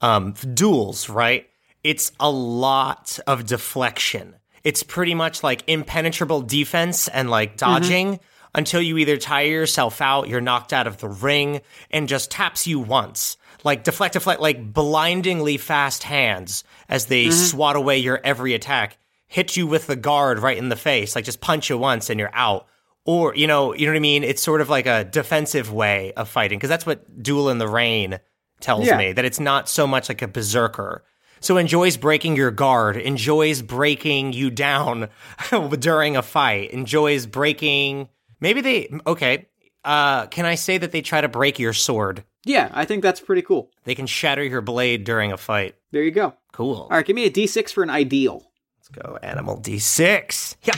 um 0.00 0.32
duels, 0.54 1.08
right? 1.08 1.48
It's 1.84 2.10
a 2.18 2.30
lot 2.30 3.18
of 3.26 3.46
deflection. 3.46 4.34
It's 4.66 4.82
pretty 4.82 5.14
much 5.14 5.44
like 5.44 5.62
impenetrable 5.68 6.42
defense 6.42 7.06
and 7.06 7.30
like 7.30 7.50
mm-hmm. 7.50 7.58
dodging 7.58 8.20
until 8.52 8.82
you 8.82 8.98
either 8.98 9.16
tire 9.16 9.46
yourself 9.46 10.00
out, 10.00 10.28
you're 10.28 10.40
knocked 10.40 10.72
out 10.72 10.88
of 10.88 10.98
the 10.98 11.08
ring, 11.08 11.60
and 11.92 12.08
just 12.08 12.32
taps 12.32 12.66
you 12.66 12.80
once. 12.80 13.36
Like 13.62 13.84
deflect, 13.84 14.14
deflect, 14.14 14.40
like 14.40 14.72
blindingly 14.72 15.56
fast 15.56 16.02
hands 16.02 16.64
as 16.88 17.06
they 17.06 17.26
mm-hmm. 17.26 17.32
swat 17.32 17.76
away 17.76 17.98
your 17.98 18.20
every 18.24 18.54
attack, 18.54 18.98
hit 19.28 19.56
you 19.56 19.68
with 19.68 19.86
the 19.86 19.94
guard 19.94 20.40
right 20.40 20.58
in 20.58 20.68
the 20.68 20.74
face, 20.74 21.14
like 21.14 21.24
just 21.24 21.40
punch 21.40 21.70
you 21.70 21.78
once 21.78 22.10
and 22.10 22.18
you're 22.18 22.34
out. 22.34 22.66
Or, 23.04 23.36
you 23.36 23.46
know, 23.46 23.72
you 23.72 23.86
know 23.86 23.92
what 23.92 23.98
I 23.98 24.00
mean? 24.00 24.24
It's 24.24 24.42
sort 24.42 24.60
of 24.60 24.68
like 24.68 24.86
a 24.86 25.04
defensive 25.04 25.72
way 25.72 26.12
of 26.16 26.28
fighting, 26.28 26.58
because 26.58 26.70
that's 26.70 26.86
what 26.86 27.22
Duel 27.22 27.50
in 27.50 27.58
the 27.58 27.68
Rain 27.68 28.18
tells 28.58 28.86
Yeah. 28.86 28.98
me, 28.98 29.12
that 29.12 29.24
it's 29.24 29.38
not 29.38 29.68
so 29.68 29.86
much 29.86 30.08
like 30.08 30.22
a 30.22 30.28
berserker. 30.28 31.04
So 31.40 31.56
enjoys 31.56 31.96
breaking 31.96 32.36
your 32.36 32.50
guard, 32.50 32.96
enjoys 32.96 33.62
breaking 33.62 34.32
you 34.32 34.50
down 34.50 35.08
during 35.78 36.16
a 36.16 36.22
fight, 36.22 36.70
enjoys 36.70 37.26
breaking 37.26 38.08
maybe 38.40 38.60
they 38.60 38.90
okay. 39.06 39.46
Uh 39.84 40.26
can 40.26 40.44
I 40.46 40.54
say 40.54 40.78
that 40.78 40.92
they 40.92 41.02
try 41.02 41.20
to 41.20 41.28
break 41.28 41.58
your 41.58 41.72
sword? 41.72 42.24
Yeah, 42.44 42.70
I 42.72 42.84
think 42.84 43.02
that's 43.02 43.20
pretty 43.20 43.42
cool. 43.42 43.70
They 43.84 43.94
can 43.94 44.06
shatter 44.06 44.42
your 44.44 44.60
blade 44.60 45.04
during 45.04 45.32
a 45.32 45.36
fight. 45.36 45.74
There 45.90 46.02
you 46.02 46.12
go. 46.12 46.34
Cool. 46.52 46.74
All 46.74 46.88
right, 46.90 47.04
give 47.04 47.16
me 47.16 47.26
a 47.26 47.30
D6 47.30 47.70
for 47.72 47.82
an 47.82 47.90
ideal. 47.90 48.50
Let's 48.78 48.88
go 48.88 49.18
animal 49.22 49.58
D6. 49.60 50.56
Yeah. 50.62 50.76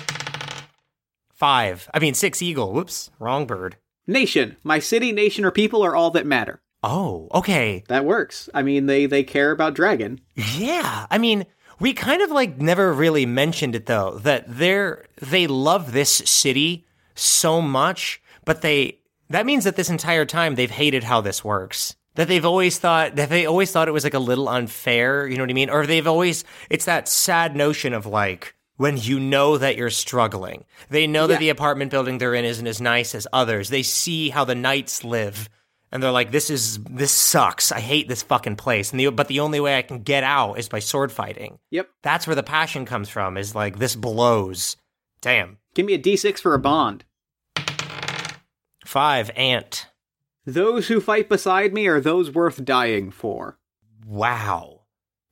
5. 1.35 1.91
I 1.95 1.99
mean 1.99 2.15
6 2.15 2.43
eagle. 2.43 2.73
Whoops. 2.73 3.11
Wrong 3.19 3.47
bird. 3.47 3.77
Nation. 4.07 4.57
My 4.65 4.79
city, 4.79 5.13
nation, 5.13 5.45
or 5.45 5.51
people 5.51 5.85
are 5.85 5.95
all 5.95 6.11
that 6.13 6.27
matter. 6.27 6.63
Oh, 6.83 7.29
okay. 7.35 7.85
That 7.89 8.05
works. 8.05 8.49
I 8.55 8.63
mean, 8.63 8.87
they 8.87 9.07
they 9.07 9.25
care 9.25 9.51
about 9.51 9.75
dragon. 9.75 10.21
Yeah, 10.35 11.07
I 11.11 11.19
mean, 11.19 11.47
we 11.81 11.93
kind 11.93 12.23
of 12.23 12.31
like 12.31 12.59
never 12.59 12.93
really 12.93 13.27
mentioned 13.27 13.75
it 13.75 13.87
though 13.87 14.19
that 14.19 14.45
they're 14.47 15.05
they 15.21 15.47
love 15.47 15.93
this 15.93 16.11
city 16.11 16.87
so 17.15 17.61
much, 17.61 18.23
but 18.45 18.63
they 18.63 18.99
that 19.31 19.47
means 19.47 19.65
that 19.65 19.77
this 19.77 19.91
entire 19.91 20.25
time 20.25 20.55
they've 20.55 20.71
hated 20.71 21.05
how 21.05 21.21
this 21.21 21.45
works. 21.45 21.97
That 22.15 22.27
they've 22.27 22.45
always 22.45 22.79
thought 22.79 23.17
that 23.17 23.29
they 23.29 23.47
always 23.47 23.71
thought 23.71 23.89
it 23.89 23.93
was 23.93 24.05
like 24.05 24.15
a 24.15 24.19
little 24.19 24.49
unfair, 24.49 25.27
you 25.27 25.37
know 25.37 25.43
what 25.45 25.51
I 25.51 25.55
mean? 25.55 25.71
Or 25.71 25.87
they've 25.87 26.07
always 26.07 26.45
it's 26.71 26.85
that 26.87 27.09
sad 27.09 27.57
notion 27.57 27.93
of 27.93 28.07
like 28.07 28.55
when 28.77 28.97
you 28.97 29.19
know 29.19 29.59
that 29.59 29.77
you're 29.77 29.91
struggling. 29.91 30.65
They 30.91 31.09
know 31.09 31.27
that 31.27 31.41
the 31.41 31.49
apartment 31.49 31.91
building 31.91 32.19
they're 32.19 32.35
in 32.35 32.45
isn't 32.45 32.67
as 32.67 32.81
nice 32.81 33.15
as 33.15 33.27
others. 33.33 33.69
They 33.69 33.83
see 33.83 34.31
how 34.31 34.45
the 34.45 34.55
knights 34.55 35.03
live 35.05 35.49
and 35.93 36.03
they're 36.03 36.11
like, 36.11 36.31
"This 36.31 36.51
is 36.51 36.79
this 36.85 37.13
sucks. 37.13 37.73
I 37.73 37.81
hate 37.81 38.09
this 38.09 38.23
fucking 38.23 38.57
place." 38.57 38.91
And 38.91 39.01
the 39.01 39.11
but 39.11 39.29
the 39.29 39.41
only 39.41 39.61
way 39.61 39.79
I 39.79 39.83
can 39.83 40.03
get 40.03 40.25
out 40.25 40.55
is 40.55 40.69
by 40.69 40.79
sword 40.79 41.13
fighting. 41.13 41.59
Yep. 41.71 41.89
That's 42.03 42.27
where 42.27 42.37
the 42.37 42.43
passion 42.43 42.85
comes 42.85 43.09
from. 43.09 43.37
Is 43.37 43.55
like 43.55 43.79
this 43.79 43.97
blows. 43.97 44.77
Damn. 45.21 45.59
Give 45.75 45.87
me 45.87 45.95
a 45.95 45.99
D6 45.99 46.41
for 46.41 46.55
a 46.55 46.59
bond. 46.59 47.05
Five 48.85 49.31
ant. 49.37 49.87
Those 50.47 50.89
who 50.89 51.01
fight 51.01 51.29
beside 51.29 51.75
me 51.75 51.87
are 51.87 52.01
those 52.01 52.31
worth 52.31 52.65
dying 52.65 53.11
for. 53.11 53.59
Wow. 54.07 54.83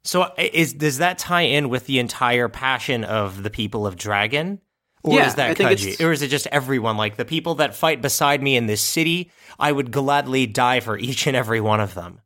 So 0.04 0.30
is 0.36 0.74
does 0.74 0.98
that 0.98 1.18
tie 1.18 1.42
in 1.42 1.68
with 1.68 1.86
the 1.86 1.98
entire 1.98 2.48
passion 2.48 3.02
of 3.02 3.42
the 3.42 3.50
people 3.50 3.86
of 3.86 3.96
Dragon? 3.96 4.60
Or 5.02 5.14
Yeah, 5.14 5.26
is 5.26 5.34
that 5.36 5.50
I 5.50 5.54
think 5.54 5.70
Kaji? 5.70 6.04
Or 6.04 6.12
is 6.12 6.22
it 6.22 6.28
just 6.28 6.46
everyone? 6.48 6.96
Like 6.96 7.16
the 7.16 7.24
people 7.24 7.56
that 7.56 7.74
fight 7.74 8.02
beside 8.02 8.42
me 8.42 8.56
in 8.56 8.66
this 8.66 8.80
city, 8.80 9.30
I 9.58 9.72
would 9.72 9.90
gladly 9.90 10.46
die 10.46 10.80
for 10.80 10.98
each 10.98 11.26
and 11.26 11.36
every 11.36 11.60
one 11.60 11.80
of 11.80 11.94
them. 11.94 12.20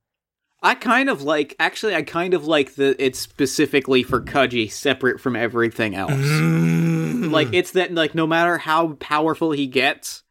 I 0.62 0.74
kind 0.74 1.08
of 1.08 1.22
like 1.22 1.56
actually 1.58 1.94
I 1.94 2.02
kind 2.02 2.34
of 2.34 2.46
like 2.46 2.74
that 2.74 2.96
it's 2.98 3.18
specifically 3.18 4.02
for 4.02 4.20
Kaji 4.20 4.70
separate 4.70 5.20
from 5.20 5.34
everything 5.34 5.94
else. 5.94 6.12
Mm. 6.12 7.30
Like 7.30 7.52
it's 7.52 7.72
that 7.72 7.94
like 7.94 8.14
no 8.14 8.26
matter 8.26 8.58
how 8.58 8.94
powerful 8.94 9.52
he 9.52 9.66
gets, 9.66 10.22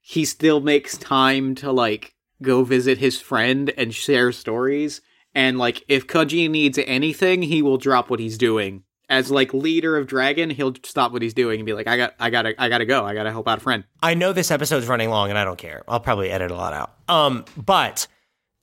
he 0.00 0.24
still 0.24 0.60
makes 0.60 0.96
time 0.96 1.54
to 1.56 1.70
like 1.70 2.14
go 2.40 2.64
visit 2.64 2.98
his 2.98 3.20
friend 3.20 3.72
and 3.76 3.94
share 3.94 4.32
stories 4.32 5.02
and 5.34 5.58
like 5.58 5.84
if 5.88 6.06
Kaji 6.06 6.48
needs 6.48 6.78
anything, 6.78 7.42
he 7.42 7.60
will 7.60 7.76
drop 7.76 8.08
what 8.08 8.20
he's 8.20 8.38
doing. 8.38 8.84
As 9.08 9.30
like 9.30 9.52
leader 9.52 9.96
of 9.96 10.06
Dragon, 10.06 10.48
he'll 10.48 10.74
stop 10.82 11.12
what 11.12 11.20
he's 11.20 11.34
doing 11.34 11.60
and 11.60 11.66
be 11.66 11.74
like 11.74 11.86
I 11.86 11.96
got 11.96 12.14
I 12.18 12.30
got 12.30 12.42
to 12.42 12.54
I 12.60 12.68
got 12.68 12.78
to 12.78 12.86
go. 12.86 13.04
I 13.04 13.14
got 13.14 13.24
to 13.24 13.30
help 13.30 13.46
out 13.46 13.58
a 13.58 13.60
friend. 13.60 13.84
I 14.02 14.14
know 14.14 14.32
this 14.32 14.50
episode's 14.50 14.86
running 14.86 15.10
long 15.10 15.28
and 15.28 15.38
I 15.38 15.44
don't 15.44 15.58
care. 15.58 15.82
I'll 15.86 16.00
probably 16.00 16.30
edit 16.30 16.50
a 16.50 16.54
lot 16.54 16.72
out. 16.72 16.94
Um, 17.08 17.44
but 17.56 18.06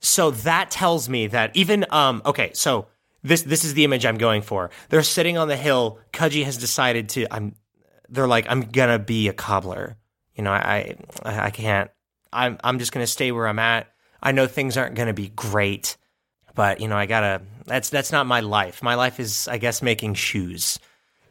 so 0.00 0.32
that 0.32 0.70
tells 0.70 1.08
me 1.08 1.28
that 1.28 1.54
even 1.54 1.86
um 1.90 2.22
okay, 2.26 2.50
so 2.54 2.88
this 3.22 3.42
this 3.42 3.64
is 3.64 3.74
the 3.74 3.84
image 3.84 4.04
I'm 4.04 4.18
going 4.18 4.42
for. 4.42 4.70
They're 4.88 5.02
sitting 5.04 5.38
on 5.38 5.48
the 5.48 5.56
hill. 5.56 6.00
Kaji 6.12 6.44
has 6.44 6.56
decided 6.56 7.08
to 7.10 7.32
I'm 7.32 7.54
they're 8.08 8.26
like, 8.26 8.46
I'm 8.48 8.62
gonna 8.62 8.98
be 8.98 9.28
a 9.28 9.32
cobbler. 9.32 9.96
You 10.34 10.42
know, 10.42 10.50
I 10.50 10.96
I, 11.24 11.46
I 11.46 11.50
can't 11.50 11.90
I'm 12.32 12.58
I'm 12.64 12.78
just 12.78 12.92
gonna 12.92 13.06
stay 13.06 13.30
where 13.30 13.46
I'm 13.46 13.58
at. 13.58 13.92
I 14.20 14.32
know 14.32 14.46
things 14.46 14.76
aren't 14.76 14.96
gonna 14.96 15.14
be 15.14 15.28
great, 15.28 15.96
but 16.54 16.80
you 16.80 16.88
know, 16.88 16.96
I 16.96 17.06
gotta 17.06 17.42
that's 17.66 17.90
that's 17.90 18.12
not 18.12 18.26
my 18.26 18.40
life. 18.40 18.82
My 18.82 18.94
life 18.94 19.20
is 19.20 19.48
I 19.48 19.58
guess 19.58 19.82
making 19.82 20.14
shoes. 20.14 20.78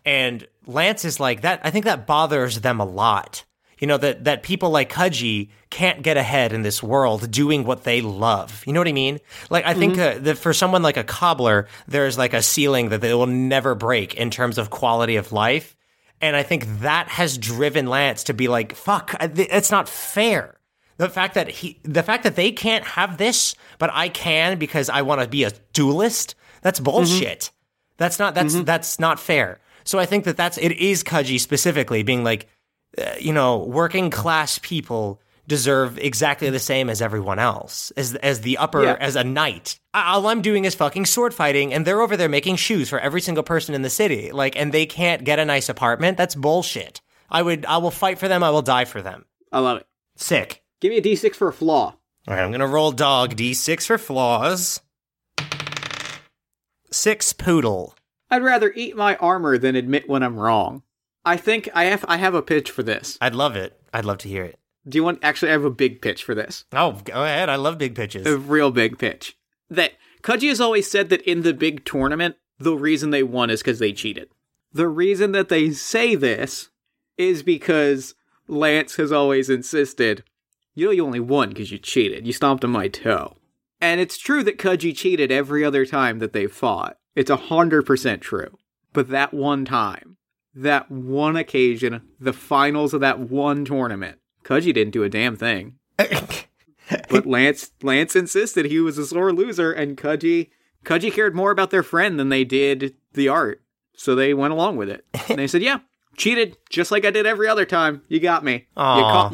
And 0.06 0.48
Lance 0.66 1.06
is 1.06 1.20
like 1.20 1.42
that. 1.42 1.62
I 1.64 1.70
think 1.70 1.86
that 1.86 2.08
bothers 2.08 2.62
them 2.62 2.80
a 2.80 2.86
lot. 2.86 3.44
You 3.80 3.88
know 3.88 3.98
that 3.98 4.26
that 4.26 4.44
people 4.44 4.70
like 4.70 4.92
Kaji 4.92 5.50
can't 5.72 6.04
get 6.04 6.16
ahead 6.16 6.54
in 6.54 6.62
this 6.62 6.84
world 6.84 7.32
doing 7.32 7.64
what 7.64 7.84
they 7.84 8.02
love. 8.02 8.64
You 8.68 8.74
know 8.74 8.80
what 8.80 8.88
I 8.88 8.94
mean? 8.94 9.20
Like 9.50 9.66
I 9.66 9.74
think 9.74 9.98
uh, 9.98 10.20
that 10.20 10.38
for 10.38 10.54
someone 10.54 10.84
like 10.84 10.98
a 10.98 11.04
cobbler, 11.04 11.68
there's 11.88 12.16
like 12.16 12.34
a 12.34 12.44
ceiling 12.44 12.90
that 12.90 13.02
they 13.02 13.14
will 13.14 13.26
never 13.26 13.74
break 13.74 14.14
in 14.14 14.30
terms 14.30 14.60
of 14.60 14.70
quality 14.70 15.16
of 15.16 15.32
life. 15.32 15.76
And 16.22 16.36
I 16.36 16.44
think 16.44 16.82
that 16.82 17.08
has 17.08 17.40
driven 17.40 17.88
Lance 17.88 18.26
to 18.26 18.36
be 18.36 18.48
like, 18.48 18.76
"Fuck, 18.76 19.16
it's 19.20 19.72
not 19.72 19.90
fair." 19.90 20.61
The 21.02 21.10
fact 21.10 21.34
that 21.34 21.50
he, 21.50 21.80
the 21.82 22.04
fact 22.04 22.24
that 22.26 22.36
they 22.36 22.52
can't 22.52 22.86
have 22.86 23.18
this, 23.18 23.56
but 23.80 23.90
I 23.92 24.08
can 24.10 24.60
because 24.60 24.88
I 24.88 25.02
want 25.02 25.20
to 25.22 25.28
be 25.28 25.44
a 25.46 25.52
duelist. 25.74 26.36
That's 26.62 26.80
bullshit. 26.80 27.50
That's 27.98 28.20
not 28.20 28.36
that's 28.36 28.62
that's 28.62 29.00
not 29.00 29.20
fair. 29.20 29.60
So 29.84 29.98
I 29.98 30.06
think 30.06 30.26
that 30.26 30.38
that's 30.38 30.60
it 30.60 30.74
is 30.74 31.04
Kaji 31.04 31.40
specifically 31.40 32.04
being 32.04 32.24
like, 32.24 32.48
uh, 33.00 33.16
you 33.20 33.34
know, 33.34 33.58
working 33.66 34.12
class 34.12 34.60
people 34.60 35.20
deserve 35.48 35.98
exactly 35.98 36.52
the 36.52 36.60
same 36.60 36.88
as 36.88 37.02
everyone 37.02 37.40
else, 37.40 37.92
as 37.98 38.14
as 38.16 38.42
the 38.42 38.60
upper 38.60 38.84
Yeah. 38.84 38.98
as 39.00 39.16
a 39.16 39.24
knight. 39.24 39.80
All 39.96 40.28
I'm 40.28 40.44
doing 40.44 40.66
is 40.66 40.76
fucking 40.76 41.08
sword 41.08 41.34
fighting, 41.34 41.74
and 41.74 41.84
they're 41.84 42.02
over 42.02 42.16
there 42.16 42.30
making 42.30 42.58
shoes 42.58 42.90
for 42.90 43.00
every 43.00 43.22
single 43.22 43.44
person 43.44 43.74
in 43.74 43.82
the 43.82 43.90
city. 43.90 44.32
Like, 44.32 44.56
and 44.56 44.72
they 44.72 44.86
can't 44.86 45.24
get 45.24 45.40
a 45.40 45.46
nice 45.46 45.68
apartment. 45.68 46.18
That's 46.18 46.36
bullshit. 46.36 47.02
I 47.28 47.42
would, 47.42 47.66
I 47.66 47.78
will 47.78 47.90
fight 47.92 48.20
for 48.20 48.28
them. 48.28 48.44
I 48.44 48.52
will 48.52 48.62
die 48.62 48.86
for 48.86 49.02
them. 49.02 49.26
I 49.52 49.60
love 49.60 49.80
it. 49.80 49.88
Sick. 50.16 50.61
Give 50.82 50.90
me 50.90 50.98
a 50.98 51.02
D6 51.02 51.36
for 51.36 51.48
a 51.48 51.54
flaw. 51.54 51.96
All 52.28 52.36
right, 52.36 52.44
I'm 52.44 52.52
gonna 52.52 52.68
roll 52.68 52.92
dog 52.92 53.36
d6 53.36 53.86
for 53.86 53.98
flaws. 53.98 54.82
Six 56.92 57.34
poodle. 57.34 57.96
I'd 58.30 58.44
rather 58.44 58.72
eat 58.76 58.96
my 58.96 59.16
armor 59.18 59.58
than 59.58 59.76
admit 59.76 60.10
when 60.10 60.24
I'm 60.24 60.40
wrong. 60.40 60.84
I 61.24 61.38
think 61.38 61.70
I 61.74 61.86
have 61.86 62.04
I 62.08 62.18
have 62.18 62.34
a 62.34 62.42
pitch 62.42 62.70
for 62.70 62.84
this. 62.84 63.18
I'd 63.22 63.36
love 63.36 63.56
it. 63.56 63.80
I'd 63.94 64.06
love 64.06 64.18
to 64.20 64.28
hear 64.28 64.44
it. 64.44 64.60
Do 64.88 64.98
you 64.98 65.04
want 65.04 65.20
actually 65.24 65.50
I 65.50 65.54
have 65.54 65.66
a 65.66 65.70
big 65.72 66.02
pitch 66.02 66.24
for 66.24 66.36
this. 66.36 66.66
Oh, 66.74 67.00
go 67.04 67.24
ahead. 67.24 67.50
I 67.50 67.56
love 67.56 67.78
big 67.78 67.96
pitches. 67.96 68.26
A 68.26 68.38
real 68.38 68.72
big 68.72 68.98
pitch. 68.98 69.38
That 69.70 69.94
Kaji 70.24 70.50
has 70.50 70.62
always 70.62 70.90
said 70.90 71.10
that 71.10 71.22
in 71.22 71.42
the 71.42 71.54
big 71.54 71.86
tournament, 71.86 72.36
the 72.60 72.76
reason 72.76 73.10
they 73.10 73.24
won 73.24 73.50
is 73.50 73.62
because 73.62 73.80
they 73.80 73.94
cheated. 73.94 74.30
The 74.74 74.88
reason 74.88 75.32
that 75.32 75.50
they 75.50 75.72
say 75.72 76.16
this 76.16 76.70
is 77.18 77.44
because 77.44 78.16
Lance 78.48 78.96
has 78.96 79.12
always 79.12 79.50
insisted, 79.50 80.24
you 80.74 80.86
know, 80.86 80.92
you 80.92 81.06
only 81.06 81.20
won 81.20 81.50
because 81.50 81.72
you 81.72 81.78
cheated. 81.78 82.26
You 82.26 82.34
stomped 82.34 82.64
on 82.64 82.72
my 82.72 82.88
toe. 82.88 83.38
And 83.80 84.00
it's 84.00 84.18
true 84.18 84.44
that 84.44 84.60
Kaji 84.60 84.96
cheated 84.96 85.32
every 85.32 85.66
other 85.66 85.86
time 85.86 86.20
that 86.20 86.34
they 86.34 86.48
fought. 86.48 86.98
It's 87.16 87.32
a 87.32 87.36
hundred 87.36 87.86
percent 87.86 88.22
true. 88.22 88.58
But 88.94 89.10
that 89.10 89.34
one 89.34 89.66
time, 89.66 90.18
that 90.54 90.92
one 90.92 91.36
occasion, 91.36 92.02
the 92.20 92.34
finals 92.34 92.94
of 92.94 93.02
that 93.02 93.20
one 93.20 93.66
tournament, 93.66 94.20
Kaji 94.44 94.74
didn't 94.74 94.92
do 94.92 95.04
a 95.04 95.10
damn 95.10 95.36
thing. 95.36 95.76
But 97.10 97.26
Lance 97.26 97.72
Lance 97.82 98.16
insisted 98.16 98.66
he 98.66 98.80
was 98.80 98.98
a 98.98 99.06
sore 99.06 99.32
loser, 99.32 99.72
and 99.72 99.98
Kaji 99.98 100.50
Kaji 100.84 101.14
cared 101.14 101.36
more 101.36 101.52
about 101.52 101.70
their 101.72 101.84
friend 101.84 102.20
than 102.20 102.30
they 102.30 102.44
did 102.44 102.96
the 103.14 103.30
art. 103.30 103.62
So 103.96 104.14
they 104.14 104.34
went 104.34 104.54
along 104.54 104.78
with 104.78 104.90
it. 104.90 105.06
And 105.30 105.40
they 105.40 105.48
said, 105.48 105.62
"Yeah, 105.62 105.80
cheated 106.18 106.58
just 106.70 106.92
like 106.92 107.06
I 107.06 107.12
did 107.12 107.26
every 107.26 107.48
other 107.48 107.66
time. 107.66 108.02
You 108.08 108.20
got 108.20 108.44
me. 108.44 108.68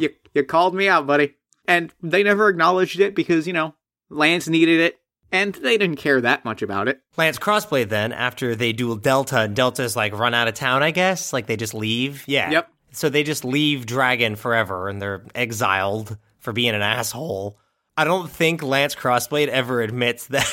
You, 0.00 0.08
you 0.08 0.14
you 0.34 0.44
called 0.44 0.74
me 0.74 0.88
out, 0.88 1.06
buddy." 1.06 1.34
And 1.66 1.92
they 2.02 2.22
never 2.22 2.48
acknowledged 2.48 3.00
it 3.00 3.14
because 3.14 3.46
you 3.46 3.52
know 3.52 3.74
Lance 4.10 4.48
needed 4.48 4.80
it, 4.80 5.00
and 5.30 5.54
they 5.54 5.76
didn't 5.76 5.96
care 5.96 6.20
that 6.20 6.44
much 6.44 6.62
about 6.62 6.88
it. 6.88 7.00
Lance 7.16 7.38
Crossblade 7.38 7.88
then, 7.88 8.12
after 8.12 8.54
they 8.54 8.72
duel 8.72 8.96
Delta, 8.96 9.40
and 9.40 9.54
Delta's 9.54 9.96
like 9.96 10.12
run 10.12 10.34
out 10.34 10.48
of 10.48 10.54
town, 10.54 10.82
I 10.82 10.90
guess. 10.90 11.32
Like 11.32 11.46
they 11.46 11.56
just 11.56 11.74
leave. 11.74 12.24
Yeah. 12.26 12.50
Yep. 12.50 12.70
So 12.92 13.08
they 13.08 13.22
just 13.22 13.44
leave 13.44 13.86
Dragon 13.86 14.36
forever 14.36 14.88
and 14.88 15.00
they're 15.00 15.24
exiled 15.34 16.16
for 16.38 16.52
being 16.52 16.74
an 16.74 16.82
asshole. 16.82 17.58
I 17.96 18.04
don't 18.04 18.30
think 18.30 18.62
Lance 18.62 18.94
Crossblade 18.94 19.48
ever 19.48 19.82
admits 19.82 20.26
that 20.28 20.46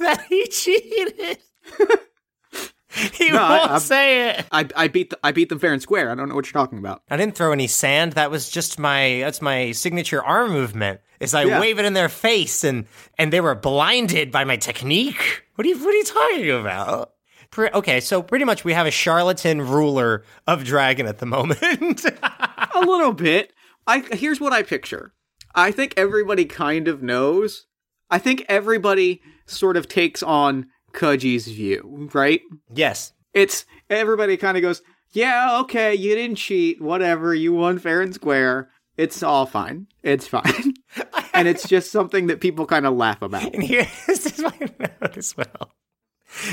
that 0.00 0.24
he 0.28 0.46
cheated. 0.48 1.38
He 3.12 3.30
No, 3.30 3.38
I- 3.42 3.58
won't 3.58 3.70
I'm- 3.70 3.80
say 3.80 4.30
it. 4.30 4.46
I, 4.52 4.66
I 4.76 4.88
beat 4.88 5.10
the, 5.10 5.18
I 5.22 5.32
beat 5.32 5.48
them 5.48 5.58
fair 5.58 5.72
and 5.72 5.80
square. 5.82 6.10
I 6.10 6.14
don't 6.14 6.28
know 6.28 6.34
what 6.34 6.46
you're 6.46 6.52
talking 6.60 6.78
about. 6.78 7.02
I 7.10 7.16
didn't 7.16 7.34
throw 7.34 7.52
any 7.52 7.66
sand. 7.66 8.12
That 8.14 8.30
was 8.30 8.48
just 8.48 8.78
my 8.78 9.18
that's 9.20 9.40
my 9.42 9.72
signature 9.72 10.22
arm 10.22 10.52
movement. 10.52 11.00
Is 11.20 11.34
I 11.34 11.44
Yeah. 11.44 11.60
wave 11.60 11.78
it 11.78 11.84
in 11.84 11.92
their 11.94 12.08
face 12.08 12.64
and 12.64 12.86
and 13.18 13.32
they 13.32 13.40
were 13.40 13.54
blinded 13.54 14.30
by 14.32 14.44
my 14.44 14.56
technique. 14.56 15.44
What 15.54 15.66
are 15.66 15.68
you 15.70 15.78
what 15.78 15.94
are 15.94 15.96
you 15.96 16.04
talking 16.04 16.50
about? 16.50 17.12
Pre- 17.50 17.70
okay, 17.70 18.00
so 18.00 18.22
pretty 18.22 18.44
much 18.44 18.64
we 18.64 18.74
have 18.74 18.86
a 18.86 18.90
charlatan 18.90 19.62
ruler 19.62 20.22
of 20.46 20.64
dragon 20.64 21.06
at 21.06 21.18
the 21.18 21.26
moment. 21.26 22.04
a 22.74 22.80
little 22.80 23.12
bit. 23.12 23.52
I 23.86 24.00
here's 24.12 24.40
what 24.40 24.52
I 24.52 24.62
picture. 24.62 25.14
I 25.54 25.70
think 25.72 25.94
everybody 25.96 26.44
kind 26.44 26.88
of 26.88 27.02
knows. 27.02 27.66
I 28.10 28.18
think 28.18 28.44
everybody 28.48 29.22
sort 29.46 29.76
of 29.76 29.88
takes 29.88 30.22
on 30.22 30.66
Kuji's 30.98 31.46
view, 31.46 32.10
right? 32.12 32.40
yes. 32.74 33.12
It's 33.34 33.66
everybody 33.88 34.36
kind 34.36 34.56
of 34.56 34.62
goes, 34.62 34.82
"Yeah, 35.12 35.58
okay, 35.60 35.94
you 35.94 36.14
didn't 36.14 36.36
cheat. 36.36 36.80
Whatever, 36.80 37.34
you 37.34 37.52
won 37.52 37.78
fair 37.78 38.00
and 38.00 38.12
square. 38.12 38.70
It's 38.96 39.22
all 39.22 39.46
fine. 39.46 39.86
It's 40.02 40.26
fine." 40.26 40.74
and 41.34 41.46
it's 41.46 41.68
just 41.74 41.92
something 41.92 42.26
that 42.28 42.40
people 42.40 42.66
kind 42.66 42.86
of 42.86 42.96
laugh 42.96 43.22
about. 43.22 43.54
And 43.54 43.62
here 43.62 43.86
this 44.06 44.26
is 44.26 44.40
my 44.40 44.52
note 44.60 45.16
as 45.16 45.36
well. 45.36 45.72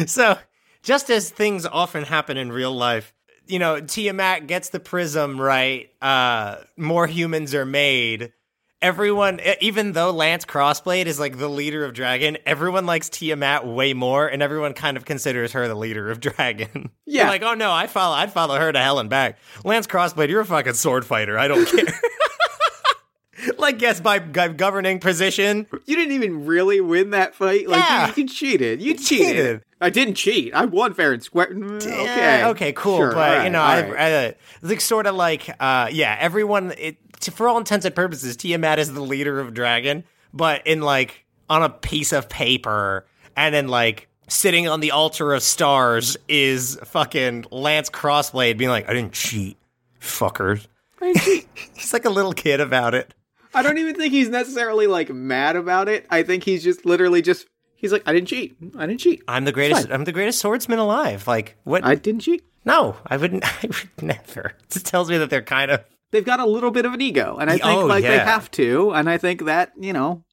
So, 0.06 0.38
just 0.84 1.10
as 1.10 1.30
things 1.30 1.66
often 1.66 2.04
happen 2.04 2.38
in 2.38 2.52
real 2.52 2.74
life, 2.74 3.14
you 3.48 3.58
know, 3.58 3.80
Tiamat 3.80 4.48
gets 4.48 4.70
the 4.70 4.80
prism 4.80 5.40
right. 5.42 5.90
Uh, 6.02 6.58
more 6.78 7.08
humans 7.08 7.56
are 7.56 7.66
made. 7.66 8.32
Everyone, 8.82 9.40
even 9.62 9.94
though 9.94 10.12
Lance 10.12 10.46
Crossblade 10.46 11.06
is 11.08 11.20
like 11.20 11.38
the 11.38 11.48
leader 11.48 11.86
of 11.86 11.94
Dragon, 11.94 12.38
everyone 12.46 12.86
likes 12.86 13.10
Tiamat 13.10 13.66
way 13.66 13.94
more, 13.94 14.28
and 14.28 14.44
everyone 14.44 14.74
kind 14.74 14.96
of 14.98 15.06
considers 15.06 15.54
her 15.54 15.68
the 15.68 15.76
leader 15.76 16.12
of 16.12 16.20
Dragon. 16.20 16.92
Yeah. 17.06 17.24
They're 17.24 17.32
like, 17.32 17.42
oh 17.44 17.54
no, 17.56 17.72
I 17.72 17.88
follow, 17.88 18.16
I'd 18.16 18.32
follow 18.34 18.60
her 18.60 18.72
to 18.72 18.80
hell 18.80 19.00
and 19.00 19.10
back. 19.10 19.40
Lance 19.64 19.88
Crossblade, 19.88 20.30
you're 20.30 20.42
a 20.42 20.46
fucking 20.46 20.74
sword 20.74 21.06
fighter. 21.06 21.38
I 21.40 21.48
don't 21.48 21.66
care. 21.66 21.86
like, 23.58 23.82
yes, 23.82 24.00
by 24.02 24.20
governing 24.20 25.00
position, 25.00 25.68
You 25.86 25.96
didn't 25.96 26.14
even 26.14 26.46
really 26.46 26.82
win 26.82 27.12
that 27.12 27.34
fight. 27.34 27.68
Like 27.68 27.82
Yeah. 27.84 28.08
you, 28.08 28.24
you 28.24 28.28
cheated. 28.30 28.82
You 28.82 28.94
cheated. 28.96 29.28
cheated. 29.36 29.62
I 29.82 29.90
didn't 29.90 30.16
cheat. 30.16 30.54
I 30.54 30.66
won 30.66 30.94
fair 30.94 31.12
and 31.14 31.22
square. 31.22 31.48
Mm, 31.48 31.76
Okay. 31.76 32.06
Yeah, 32.06 32.50
okay, 32.50 32.72
cool. 32.74 32.98
Sure, 32.98 33.12
but 33.14 33.38
all 33.40 33.44
you 33.44 33.50
know, 33.50 33.60
right, 33.60 33.84
I, 33.86 33.90
right. 33.92 34.12
uh, 34.30 34.32
like 34.68 34.82
sort 34.82 35.06
of 35.06 35.16
like, 35.16 35.50
uh, 35.60 35.90
yeah, 35.92 36.16
everyone. 36.20 36.74
It, 36.78 36.98
t- 37.26 37.32
for 37.32 37.48
all 37.48 37.58
intents 37.58 37.86
and 37.86 37.96
purposes, 37.96 38.36
Tiamat 38.38 38.80
is 38.80 38.94
the 38.94 39.02
leader 39.02 39.40
of 39.40 39.54
Dragon, 39.54 40.04
but 40.34 40.66
in 40.66 40.82
like 40.82 41.26
on 41.50 41.64
a 41.64 41.70
piece 41.70 42.12
of 42.14 42.30
paper, 42.30 43.06
and 43.36 43.54
then 43.54 43.68
like 43.68 44.08
sitting 44.28 44.68
on 44.68 44.80
the 44.80 44.92
altar 44.92 45.34
of 45.34 45.44
stars 45.44 46.18
is 46.28 46.78
fucking 46.84 47.46
Lance 47.52 47.90
Crossblade 47.90 48.58
being 48.58 48.70
like, 48.72 48.90
"I 48.90 48.94
didn't 48.94 49.14
cheat, 49.14 49.58
fuckers." 50.00 50.68
I 51.02 51.08
didn't 51.14 51.22
cheat. 51.22 51.48
He's 51.76 51.94
like 51.94 52.06
a 52.06 52.10
little 52.10 52.34
kid 52.34 52.62
about 52.62 52.94
it. 52.96 53.14
I 53.54 53.62
don't 53.62 53.78
even 53.78 53.96
think 53.96 54.12
he's 54.12 54.28
necessarily 54.28 54.86
like 54.86 55.10
mad 55.10 55.56
about 55.56 55.88
it. 55.88 56.06
I 56.10 56.24
think 56.24 56.44
he's 56.44 56.62
just 56.62 56.86
literally 56.86 57.22
just 57.22 57.48
he's 57.78 57.94
like, 57.94 58.04
I 58.06 58.12
didn't 58.12 58.28
cheat. 58.28 58.58
I 58.78 58.86
didn't 58.86 59.00
cheat. 59.00 59.24
I'm 59.30 59.46
the 59.46 59.54
greatest. 59.54 59.90
I'm 59.90 60.04
the 60.04 60.12
greatest 60.12 60.40
swordsman 60.40 60.78
alive. 60.78 61.26
Like 61.26 61.56
what? 61.64 61.86
I 61.86 61.96
didn't 61.96 62.22
cheat. 62.22 62.44
no, 62.66 62.98
I 63.08 63.16
wouldn't. 63.16 63.46
I 63.64 63.68
would 63.68 64.02
never. 64.02 64.54
It 64.76 64.84
tells 64.84 65.10
me 65.10 65.18
that 65.20 65.30
they're 65.30 65.42
kind 65.42 65.72
of 65.72 65.86
They've 66.16 66.24
got 66.24 66.40
a 66.40 66.46
little 66.46 66.72
bit 66.72 66.86
of 66.86 66.94
an 66.94 67.02
ego, 67.02 67.36
and 67.38 67.50
I 67.50 67.58
think 67.58 67.66
Oh, 67.66 67.86
like 67.88 68.04
they 68.04 68.18
have 68.18 68.50
to, 68.52 68.92
and 68.94 69.10
I 69.10 69.18
think 69.18 69.44
that 69.44 69.74
you 69.78 69.92
know, 69.92 70.24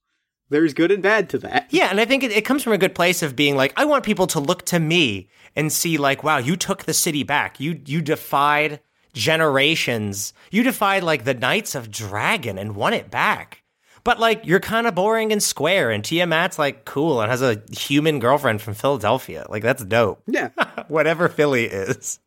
there's 0.49 0.75
good 0.75 0.93
and 0.93 1.03
bad 1.03 1.29
to 1.31 1.39
that. 1.39 1.67
Yeah, 1.71 1.89
and 1.91 1.99
I 2.01 2.05
think 2.05 2.23
it, 2.23 2.31
it 2.31 2.45
comes 2.45 2.63
from 2.63 2.73
a 2.73 2.79
good 2.79 2.95
place 2.95 3.21
of 3.21 3.35
being 3.35 3.57
like, 3.57 3.73
I 3.77 3.85
want 3.85 4.05
people 4.05 4.29
to 4.29 4.39
look 4.39 4.63
to 4.67 4.79
me 4.79 5.29
and 5.57 5.73
see 5.73 5.99
like, 5.99 6.23
wow, 6.23 6.39
you 6.39 6.55
took 6.55 6.85
the 6.85 6.95
city 6.95 7.25
back. 7.25 7.59
You 7.59 7.81
you 7.85 8.01
defied 8.01 8.79
generations. 9.13 10.33
You 10.53 10.63
defied 10.63 11.03
like 11.03 11.25
the 11.25 11.35
Knights 11.35 11.75
of 11.75 11.91
Dragon 11.91 12.59
and 12.59 12.77
won 12.77 12.93
it 12.93 13.11
back. 13.11 13.65
But 14.05 14.21
like 14.21 14.47
you're 14.47 14.61
kind 14.61 14.87
of 14.87 14.95
boring 14.95 15.33
and 15.33 15.43
square, 15.43 15.91
and 15.91 16.05
Tiamat's 16.05 16.61
like 16.61 16.85
cool 16.85 17.21
and 17.21 17.31
has 17.31 17.43
a 17.43 17.61
human 17.73 18.21
girlfriend 18.21 18.63
from 18.63 18.75
Philadelphia. 18.75 19.47
Like 19.49 19.65
that's 19.65 19.85
dope. 19.85 20.23
Yeah, 20.29 20.51
Whatever 20.87 21.29
Philly 21.29 21.65
is. 21.65 22.21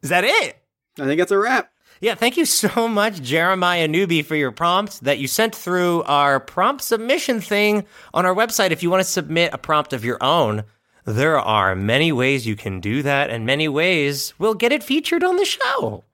Is 0.00 0.10
that 0.10 0.22
it? 0.22 0.58
I 1.00 1.06
think 1.06 1.18
that's 1.18 1.32
a 1.32 1.38
wrap. 1.38 1.70
Yeah, 2.00 2.14
thank 2.14 2.36
you 2.36 2.44
so 2.44 2.88
much, 2.88 3.22
Jeremiah 3.22 3.88
Newby, 3.88 4.22
for 4.22 4.36
your 4.36 4.52
prompt 4.52 5.02
that 5.04 5.18
you 5.18 5.26
sent 5.26 5.54
through 5.54 6.02
our 6.04 6.40
prompt 6.40 6.82
submission 6.82 7.40
thing 7.40 7.86
on 8.12 8.26
our 8.26 8.34
website. 8.34 8.70
If 8.70 8.82
you 8.82 8.90
want 8.90 9.02
to 9.02 9.10
submit 9.10 9.54
a 9.54 9.58
prompt 9.58 9.92
of 9.92 10.04
your 10.04 10.22
own, 10.22 10.64
there 11.04 11.38
are 11.38 11.74
many 11.74 12.12
ways 12.12 12.46
you 12.46 12.56
can 12.56 12.80
do 12.80 13.02
that, 13.02 13.30
and 13.30 13.46
many 13.46 13.68
ways 13.68 14.34
we'll 14.38 14.54
get 14.54 14.72
it 14.72 14.82
featured 14.82 15.22
on 15.22 15.36
the 15.36 15.44
show. 15.44 16.04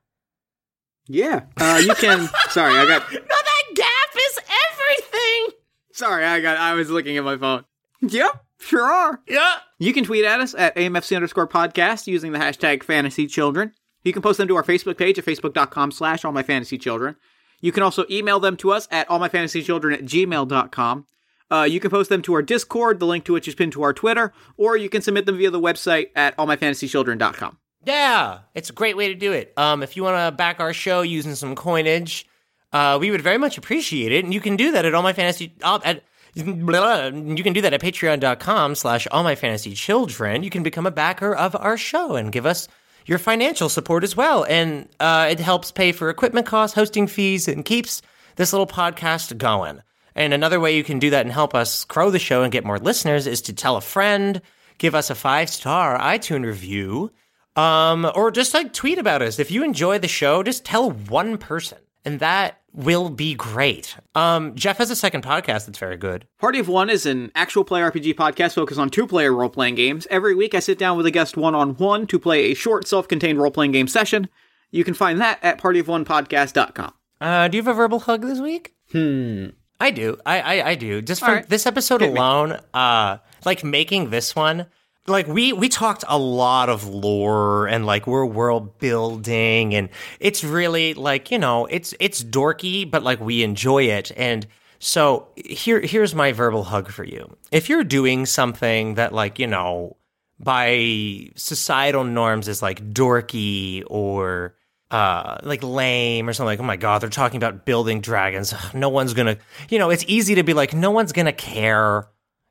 Yeah, 1.06 1.42
uh, 1.56 1.80
you 1.84 1.94
can. 1.94 2.28
sorry, 2.50 2.76
I 2.76 2.86
got. 2.86 3.12
No, 3.12 3.18
that 3.18 3.62
gap 3.74 4.16
is 4.16 4.38
everything. 4.72 5.56
Sorry, 5.92 6.24
I 6.24 6.40
got. 6.40 6.56
I 6.56 6.74
was 6.74 6.90
looking 6.90 7.16
at 7.16 7.24
my 7.24 7.36
phone. 7.36 7.64
Yep, 8.00 8.44
sure 8.60 8.84
are. 8.90 9.20
Yeah. 9.28 9.56
You 9.78 9.92
can 9.92 10.04
tweet 10.04 10.24
at 10.24 10.40
us 10.40 10.54
at 10.54 10.76
AMFC 10.76 11.16
underscore 11.16 11.48
podcast 11.48 12.06
using 12.06 12.32
the 12.32 12.38
hashtag 12.38 12.82
fantasy 12.82 13.26
children. 13.26 13.72
You 14.04 14.12
can 14.12 14.22
post 14.22 14.38
them 14.38 14.48
to 14.48 14.56
our 14.56 14.62
Facebook 14.62 14.96
page 14.98 15.18
at 15.18 15.24
facebook.com 15.24 15.92
slash 15.92 16.24
all 16.24 16.32
my 16.32 16.42
fantasy 16.42 16.78
children. 16.78 17.16
You 17.60 17.72
can 17.72 17.82
also 17.82 18.04
email 18.10 18.40
them 18.40 18.56
to 18.58 18.72
us 18.72 18.88
at 18.90 19.08
allmyfantasychildren 19.08 19.92
at 19.92 20.04
gmail.com. 20.04 21.06
Uh, 21.50 21.66
you 21.68 21.80
can 21.80 21.90
post 21.90 22.08
them 22.08 22.22
to 22.22 22.34
our 22.34 22.42
Discord, 22.42 23.00
the 23.00 23.06
link 23.06 23.24
to 23.24 23.32
which 23.32 23.48
is 23.48 23.54
pinned 23.54 23.72
to 23.72 23.82
our 23.82 23.92
Twitter, 23.92 24.32
or 24.56 24.76
you 24.76 24.88
can 24.88 25.02
submit 25.02 25.26
them 25.26 25.36
via 25.36 25.50
the 25.50 25.60
website 25.60 26.10
at 26.14 26.36
allmyfantasychildren.com. 26.36 27.58
Yeah, 27.84 28.40
it's 28.54 28.70
a 28.70 28.72
great 28.72 28.96
way 28.96 29.08
to 29.08 29.14
do 29.14 29.32
it. 29.32 29.52
Um, 29.56 29.82
if 29.82 29.96
you 29.96 30.04
want 30.04 30.16
to 30.16 30.36
back 30.36 30.60
our 30.60 30.72
show 30.72 31.00
using 31.00 31.34
some 31.34 31.56
coinage, 31.56 32.26
uh, 32.72 32.98
we 33.00 33.10
would 33.10 33.22
very 33.22 33.38
much 33.38 33.58
appreciate 33.58 34.12
it, 34.12 34.24
and 34.24 34.32
you 34.32 34.40
can 34.40 34.56
do 34.56 34.72
that 34.72 34.84
at 34.84 34.94
all 34.94 35.02
my 35.02 35.12
fantasy 35.12 35.54
uh, 35.62 35.80
at. 35.84 36.04
blah, 36.36 37.06
you 37.06 37.42
can 37.42 37.52
do 37.52 37.62
that 37.62 37.72
at 37.72 37.80
patreon.com 37.80 38.76
slash 38.76 39.08
all 39.10 39.24
my 39.24 39.34
fantasy 39.34 39.74
children. 39.74 40.44
You 40.44 40.50
can 40.50 40.62
become 40.62 40.86
a 40.86 40.90
backer 40.92 41.34
of 41.34 41.56
our 41.56 41.76
show 41.76 42.14
and 42.14 42.30
give 42.30 42.46
us 42.46 42.68
your 43.10 43.18
financial 43.18 43.68
support 43.68 44.04
as 44.04 44.16
well. 44.16 44.44
And 44.44 44.88
uh, 45.00 45.26
it 45.28 45.40
helps 45.40 45.72
pay 45.72 45.90
for 45.90 46.08
equipment 46.10 46.46
costs, 46.46 46.76
hosting 46.76 47.08
fees, 47.08 47.48
and 47.48 47.64
keeps 47.64 48.02
this 48.36 48.52
little 48.52 48.68
podcast 48.68 49.36
going. 49.36 49.82
And 50.14 50.32
another 50.32 50.60
way 50.60 50.76
you 50.76 50.84
can 50.84 51.00
do 51.00 51.10
that 51.10 51.26
and 51.26 51.32
help 51.32 51.52
us 51.52 51.84
grow 51.84 52.10
the 52.10 52.20
show 52.20 52.44
and 52.44 52.52
get 52.52 52.64
more 52.64 52.78
listeners 52.78 53.26
is 53.26 53.42
to 53.42 53.52
tell 53.52 53.76
a 53.76 53.80
friend, 53.80 54.40
give 54.78 54.94
us 54.94 55.10
a 55.10 55.16
five 55.16 55.50
star 55.50 55.98
iTunes 55.98 56.46
review, 56.46 57.10
um, 57.56 58.08
or 58.14 58.30
just 58.30 58.54
like 58.54 58.72
tweet 58.72 58.98
about 58.98 59.22
us. 59.22 59.40
If 59.40 59.50
you 59.50 59.64
enjoy 59.64 59.98
the 59.98 60.08
show, 60.08 60.44
just 60.44 60.64
tell 60.64 60.92
one 60.92 61.36
person, 61.36 61.78
and 62.04 62.20
that 62.20 62.59
will 62.72 63.10
be 63.10 63.34
great. 63.34 63.96
Um, 64.14 64.54
Jeff 64.54 64.78
has 64.78 64.90
a 64.90 64.96
second 64.96 65.22
podcast 65.24 65.66
that's 65.66 65.78
very 65.78 65.96
good. 65.96 66.26
Party 66.38 66.58
of 66.58 66.68
One 66.68 66.88
is 66.90 67.06
an 67.06 67.30
actual 67.34 67.64
play 67.64 67.80
RPG 67.80 68.14
podcast 68.14 68.54
focused 68.54 68.80
on 68.80 68.90
two 68.90 69.06
player 69.06 69.32
role 69.32 69.48
playing 69.48 69.74
games. 69.74 70.06
Every 70.10 70.34
week, 70.34 70.54
I 70.54 70.60
sit 70.60 70.78
down 70.78 70.96
with 70.96 71.06
a 71.06 71.10
guest 71.10 71.36
one 71.36 71.54
on 71.54 71.76
one 71.76 72.06
to 72.08 72.18
play 72.18 72.50
a 72.50 72.54
short 72.54 72.86
self 72.86 73.08
contained 73.08 73.40
role 73.40 73.50
playing 73.50 73.72
game 73.72 73.88
session. 73.88 74.28
You 74.70 74.84
can 74.84 74.94
find 74.94 75.20
that 75.20 75.38
at 75.42 75.58
partyofonepodcast.com. 75.60 76.92
Uh, 77.20 77.48
do 77.48 77.56
you 77.56 77.62
have 77.62 77.72
a 77.72 77.74
verbal 77.76 78.00
hug 78.00 78.22
this 78.22 78.40
week? 78.40 78.74
Hmm. 78.92 79.48
I 79.78 79.90
do. 79.90 80.18
I 80.24 80.40
I, 80.40 80.68
I 80.70 80.74
do. 80.74 81.02
Just 81.02 81.20
for 81.22 81.32
right. 81.32 81.48
this 81.48 81.66
episode 81.66 82.00
Hit 82.02 82.12
me. 82.12 82.18
alone, 82.18 82.58
uh, 82.74 83.18
like 83.44 83.64
making 83.64 84.10
this 84.10 84.36
one, 84.36 84.66
like 85.06 85.26
we 85.26 85.52
we 85.52 85.68
talked 85.68 86.04
a 86.08 86.18
lot 86.18 86.68
of 86.68 86.86
lore 86.88 87.66
and 87.66 87.86
like 87.86 88.06
we're 88.06 88.24
world 88.24 88.78
building, 88.78 89.74
and 89.74 89.88
it's 90.18 90.44
really 90.44 90.94
like 90.94 91.30
you 91.30 91.38
know 91.38 91.66
it's 91.66 91.94
it's 92.00 92.22
dorky, 92.22 92.88
but 92.90 93.02
like 93.02 93.20
we 93.20 93.42
enjoy 93.42 93.84
it. 93.84 94.12
And 94.16 94.46
so 94.78 95.28
here 95.36 95.80
here's 95.80 96.14
my 96.14 96.32
verbal 96.32 96.64
hug 96.64 96.90
for 96.90 97.04
you. 97.04 97.36
If 97.50 97.68
you're 97.68 97.84
doing 97.84 98.26
something 98.26 98.94
that 98.94 99.12
like 99.12 99.38
you 99.38 99.46
know 99.46 99.96
by 100.38 101.28
societal 101.36 102.04
norms 102.04 102.48
is 102.48 102.62
like 102.62 102.92
dorky 102.92 103.82
or 103.88 104.54
uh 104.90 105.38
like 105.42 105.62
lame 105.62 106.28
or 106.28 106.32
something 106.32 106.46
like 106.46 106.60
oh 106.60 106.64
my 106.64 106.76
god 106.76 107.00
they're 107.00 107.10
talking 107.10 107.36
about 107.36 107.64
building 107.64 108.00
dragons 108.00 108.52
no 108.74 108.88
one's 108.88 109.14
gonna 109.14 109.36
you 109.68 109.78
know 109.78 109.90
it's 109.90 110.04
easy 110.08 110.34
to 110.34 110.42
be 110.42 110.52
like 110.54 110.74
no 110.74 110.90
one's 110.90 111.12
gonna 111.12 111.32
care 111.32 112.08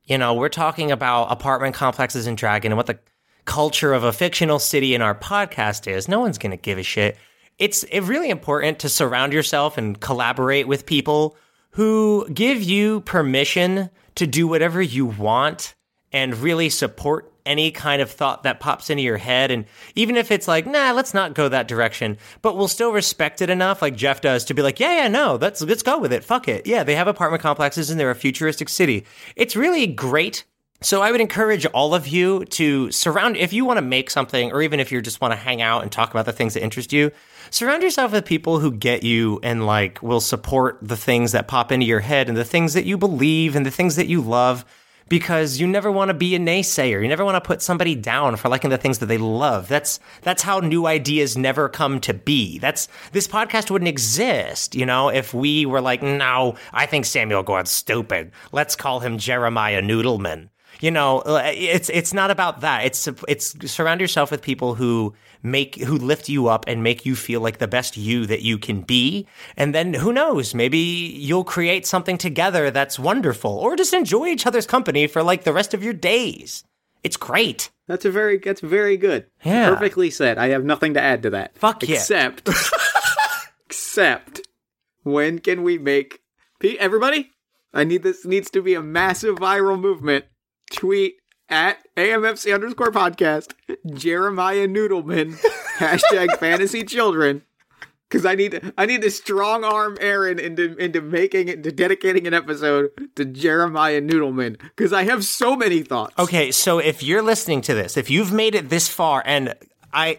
you 0.10 0.18
know 0.18 0.34
we're 0.34 0.50
talking 0.50 0.92
about 0.92 1.32
apartment 1.32 1.76
complexes 1.76 2.28
in 2.28 2.36
dragon 2.36 2.72
and 2.72 2.78
what 2.78 2.88
the 2.88 3.00
culture 3.46 3.94
of 3.94 4.04
a 4.04 4.12
fictional 4.12 4.60
city 4.60 4.94
in 4.94 5.02
our 5.02 5.16
podcast 5.16 5.90
is. 5.92 6.08
No 6.08 6.20
one's 6.20 6.38
gonna 6.38 6.58
give 6.58 6.78
a 6.78 6.84
shit. 6.84 7.18
It's 7.58 7.84
it 7.84 8.02
really 8.02 8.30
important 8.30 8.80
to 8.80 8.90
surround 8.90 9.34
yourself 9.34 9.78
and 9.78 10.00
collaborate 10.00 10.68
with 10.68 10.86
people 10.86 11.38
who 11.72 12.28
give 12.34 12.62
you 12.62 13.02
permission 13.02 13.90
to 14.16 14.28
do 14.28 14.48
whatever 14.48 14.82
you 14.82 15.06
want 15.06 15.76
and 16.12 16.36
really 16.38 16.70
support 16.70 17.29
any 17.50 17.72
kind 17.72 18.02
of 18.02 18.12
thought 18.12 18.44
that 18.44 18.60
pops 18.60 18.90
into 18.90 19.04
your 19.04 19.18
head. 19.18 19.52
And 19.52 19.66
even 19.96 20.16
if 20.16 20.32
it's 20.32 20.48
like, 20.48 20.68
nah, 20.68 20.92
let's 20.92 21.14
not 21.14 21.34
go 21.34 21.50
that 21.50 21.68
direction, 21.68 22.18
but 22.42 22.56
we'll 22.56 22.70
still 22.70 22.94
respect 22.94 23.42
it 23.42 23.50
enough, 23.50 23.82
like 23.82 23.96
Jeff 23.96 24.22
does, 24.22 24.46
to 24.46 24.54
be 24.54 24.62
like, 24.62 24.80
yeah, 24.80 24.94
yeah, 24.94 25.08
no, 25.08 25.36
let's 25.42 25.62
let's 25.62 25.84
go 25.84 25.98
with 25.98 26.14
it. 26.14 26.24
Fuck 26.24 26.48
it. 26.48 26.68
Yeah, 26.68 26.84
they 26.84 26.96
have 26.96 27.08
apartment 27.08 27.42
complexes 27.42 27.90
and 27.90 28.00
they're 28.00 28.12
a 28.12 28.16
futuristic 28.16 28.70
city. 28.70 29.06
It's 29.36 29.56
really 29.56 29.88
great 29.88 30.46
So 30.82 31.02
I 31.02 31.12
would 31.12 31.20
encourage 31.20 31.66
all 31.68 31.94
of 31.94 32.08
you 32.08 32.46
to 32.46 32.90
surround, 32.92 33.36
if 33.36 33.52
you 33.52 33.66
want 33.66 33.78
to 33.78 33.82
make 33.82 34.10
something, 34.10 34.54
or 34.54 34.62
even 34.62 34.80
if 34.80 34.94
you 34.94 35.02
just 35.02 35.20
want 35.20 35.34
to 35.34 35.36
hang 35.36 35.62
out 35.62 35.84
and 35.84 35.92
talk 35.92 36.12
about 36.12 36.26
the 36.26 36.32
things 36.32 36.54
that 36.54 36.64
interest 36.64 36.94
you, 36.94 37.12
surround 37.50 37.84
yourself 37.84 38.14
with 38.14 38.24
people 38.24 38.60
who 38.60 38.72
get 38.72 39.04
you 39.04 39.42
and 39.44 39.66
like 39.66 40.02
will 40.02 40.22
support 40.22 40.78
the 40.82 40.96
things 40.96 41.34
that 41.34 41.50
pop 41.50 41.74
into 41.74 41.86
your 41.86 42.00
head 42.00 42.30
and 42.30 42.38
the 42.38 42.46
things 42.46 42.76
that 42.76 42.86
you 42.86 42.98
believe 42.98 43.58
and 43.58 43.66
the 43.66 43.72
things 43.72 43.98
that 43.98 44.08
you 44.08 44.22
love 44.22 44.64
because 45.10 45.60
you 45.60 45.68
never 45.68 45.92
want 45.92 46.10
to 46.10 46.14
be 46.14 46.36
a 46.36 46.40
naysayer. 46.40 47.02
You 47.02 47.08
never 47.08 47.26
want 47.26 47.36
to 47.36 47.48
put 47.48 47.62
somebody 47.62 47.96
down 47.96 48.38
for 48.38 48.48
liking 48.48 48.70
the 48.70 48.78
things 48.78 49.00
that 49.00 49.08
they 49.08 49.18
love. 49.18 49.68
That's 49.68 50.00
that's 50.22 50.44
how 50.44 50.60
new 50.60 50.86
ideas 50.86 51.36
never 51.36 51.68
come 51.68 52.00
to 52.02 52.14
be. 52.14 52.60
That's 52.60 52.88
this 53.12 53.28
podcast 53.28 53.72
wouldn't 53.72 53.90
exist, 53.90 54.76
you 54.76 54.86
know, 54.86 55.10
if 55.10 55.34
we 55.34 55.66
were 55.66 55.82
like, 55.82 56.02
no, 56.02 56.56
I 56.72 56.86
think 56.86 57.06
Samuel 57.06 57.44
Gord's 57.44 57.72
stupid. 57.72 58.32
Let's 58.52 58.76
call 58.76 59.00
him 59.00 59.18
Jeremiah 59.18 59.82
Noodleman. 59.82 60.50
You 60.80 60.92
know, 60.92 61.20
uh, 61.20 61.42
it's 61.54 61.90
it's 61.90 62.14
not 62.14 62.32
about 62.32 62.62
that. 62.62 62.86
It's 62.86 63.08
it's 63.28 63.72
surround 63.72 64.02
yourself 64.02 64.32
with 64.32 64.42
people 64.42 64.76
who 64.76 65.14
make 65.44 65.76
who 65.76 65.98
lift 65.98 66.30
you 66.30 66.48
up 66.48 66.66
and 66.68 66.84
make 66.84 67.06
you 67.06 67.16
feel 67.16 67.42
like 67.42 67.58
the 67.58 67.68
best 67.68 67.98
you 67.98 68.26
that 68.26 68.42
you 68.42 68.58
can 68.58 68.82
be. 68.82 69.28
And 69.58 69.74
then 69.74 69.94
who 69.94 70.14
knows, 70.14 70.54
maybe 70.54 70.78
you'll 70.78 71.44
create 71.44 71.86
something 71.86 72.18
together 72.18 72.72
that's 72.72 73.00
wonderful 73.00 73.52
or 73.52 73.76
just 73.76 73.94
enjoy 73.94 74.28
each 74.28 74.46
other's 74.46 74.68
company 74.68 75.08
for 75.08 75.24
like 75.24 75.44
the 75.44 75.54
rest 75.54 75.74
of 75.74 75.84
your 75.84 75.94
days. 75.94 76.64
It's 77.04 77.18
great. 77.18 77.70
That's 77.88 78.06
a 78.06 78.12
very 78.12 78.38
that's 78.38 78.62
very 78.62 78.98
good. 78.98 79.26
Yeah. 79.44 79.70
Perfectly 79.70 80.12
said. 80.12 80.38
I 80.38 80.50
have 80.50 80.64
nothing 80.64 80.94
to 80.96 81.02
add 81.02 81.24
to 81.24 81.30
that. 81.32 81.58
Fuck 81.58 81.84
yeah. 81.84 81.96
Except 81.96 82.50
except 83.66 84.42
when 85.04 85.40
can 85.40 85.64
we 85.64 85.78
make 85.78 86.20
Pete 86.60 86.78
everybody? 86.80 87.32
I 87.74 87.84
need 87.84 88.04
this 88.04 88.26
needs 88.26 88.50
to 88.52 88.62
be 88.62 88.74
a 88.74 88.82
massive 88.82 89.38
viral 89.38 89.80
movement. 89.80 90.26
Tweet 90.72 91.16
at 91.50 91.80
AMFC 91.98 92.54
underscore 92.54 92.92
podcast, 92.92 93.54
Jeremiah 93.94 94.68
Noodleman, 94.68 95.40
hashtag 95.78 96.38
fantasy 96.38 96.84
children. 96.84 97.44
Cause 98.10 98.26
I 98.26 98.34
need 98.34 98.74
I 98.76 98.88
need 98.88 99.04
to 99.04 99.12
strong 99.12 99.64
arm 99.64 99.96
Aaron 100.02 100.40
into 100.40 100.76
into 100.78 101.00
making 101.00 101.48
into 101.48 101.72
dedicating 101.72 102.26
an 102.26 102.34
episode 102.34 102.90
to 103.16 103.24
Jeremiah 103.24 104.02
Noodleman. 104.02 104.60
Cause 104.76 104.92
I 104.92 105.04
have 105.04 105.24
so 105.24 105.56
many 105.56 105.84
thoughts. 105.84 106.16
Okay, 106.18 106.50
so 106.52 106.80
if 106.80 107.04
you're 107.04 107.22
listening 107.22 107.62
to 107.62 107.76
this, 107.76 107.98
if 107.98 108.10
you've 108.10 108.32
made 108.32 108.56
it 108.56 108.70
this 108.70 108.88
far, 108.88 109.22
and 109.28 109.54
I 109.94 110.18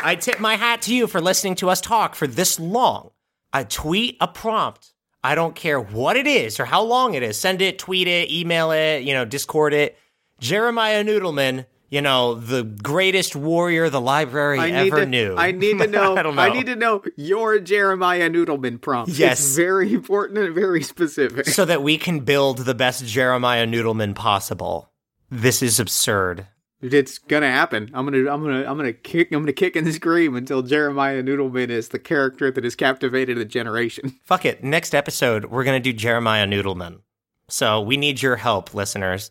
I 0.00 0.16
tip 0.16 0.38
my 0.38 0.56
hat 0.56 0.82
to 0.82 0.94
you 0.94 1.06
for 1.06 1.18
listening 1.18 1.54
to 1.56 1.70
us 1.70 1.80
talk 1.80 2.14
for 2.14 2.26
this 2.26 2.60
long. 2.60 3.10
I 3.54 3.64
tweet 3.64 4.18
a 4.20 4.28
prompt. 4.28 4.92
I 5.24 5.34
don't 5.34 5.56
care 5.56 5.80
what 5.80 6.16
it 6.18 6.26
is 6.26 6.60
or 6.60 6.66
how 6.66 6.82
long 6.82 7.14
it 7.14 7.22
is. 7.22 7.40
Send 7.40 7.62
it, 7.62 7.78
tweet 7.78 8.06
it, 8.06 8.30
email 8.30 8.72
it, 8.72 9.04
you 9.04 9.14
know, 9.14 9.24
Discord 9.24 9.72
it. 9.72 9.96
Jeremiah 10.38 11.02
Noodleman, 11.02 11.64
you 11.88 12.02
know, 12.02 12.34
the 12.34 12.62
greatest 12.62 13.34
warrior 13.34 13.88
the 13.88 14.02
library 14.02 14.58
I 14.60 14.68
ever 14.68 15.00
to, 15.00 15.06
knew. 15.06 15.34
I 15.34 15.52
need 15.52 15.78
to 15.78 15.86
know. 15.88 16.14
I 16.14 16.22
know. 16.22 16.38
I 16.38 16.52
need 16.52 16.66
to 16.66 16.76
know 16.76 17.02
your 17.16 17.58
Jeremiah 17.58 18.28
Noodleman 18.28 18.82
prompt. 18.82 19.12
Yes. 19.12 19.40
It's 19.40 19.56
very 19.56 19.94
important 19.94 20.38
and 20.40 20.54
very 20.54 20.82
specific. 20.82 21.46
so 21.46 21.64
that 21.64 21.82
we 21.82 21.96
can 21.96 22.20
build 22.20 22.58
the 22.58 22.74
best 22.74 23.06
Jeremiah 23.06 23.66
Noodleman 23.66 24.14
possible. 24.14 24.90
This 25.30 25.62
is 25.62 25.80
absurd. 25.80 26.46
It's 26.92 27.16
gonna 27.18 27.50
happen. 27.50 27.90
I'm 27.94 28.04
gonna 28.04 28.30
I'm 28.30 28.42
gonna 28.42 28.64
I'm 28.68 28.76
gonna 28.76 28.92
kick 28.92 29.32
I'm 29.32 29.40
gonna 29.40 29.52
kick 29.52 29.74
and 29.74 29.92
scream 29.94 30.36
until 30.36 30.60
Jeremiah 30.62 31.22
Noodleman 31.22 31.70
is 31.70 31.88
the 31.88 31.98
character 31.98 32.50
that 32.50 32.62
has 32.62 32.76
captivated 32.76 33.38
a 33.38 33.44
generation. 33.44 34.18
Fuck 34.24 34.44
it. 34.44 34.62
Next 34.62 34.94
episode, 34.94 35.46
we're 35.46 35.64
to 35.64 35.80
do 35.80 35.92
Jeremiah 35.92 36.46
Noodleman. 36.46 37.00
So 37.48 37.80
we 37.80 37.96
need 37.96 38.20
your 38.20 38.36
help, 38.36 38.74
listeners. 38.74 39.30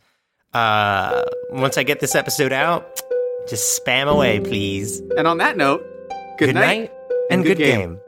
Uh, 0.54 1.24
once 1.52 1.78
I 1.78 1.84
get 1.84 2.00
this 2.00 2.16
episode 2.16 2.52
out, 2.52 3.02
just 3.48 3.84
spam 3.84 4.08
away, 4.08 4.40
please. 4.40 5.02
And 5.18 5.28
on 5.28 5.38
that 5.40 5.58
note, 5.58 5.84
good, 6.38 6.48
Good 6.48 6.56
night 6.56 6.92
and 7.30 7.44
good 7.44 7.58
game. 7.58 8.00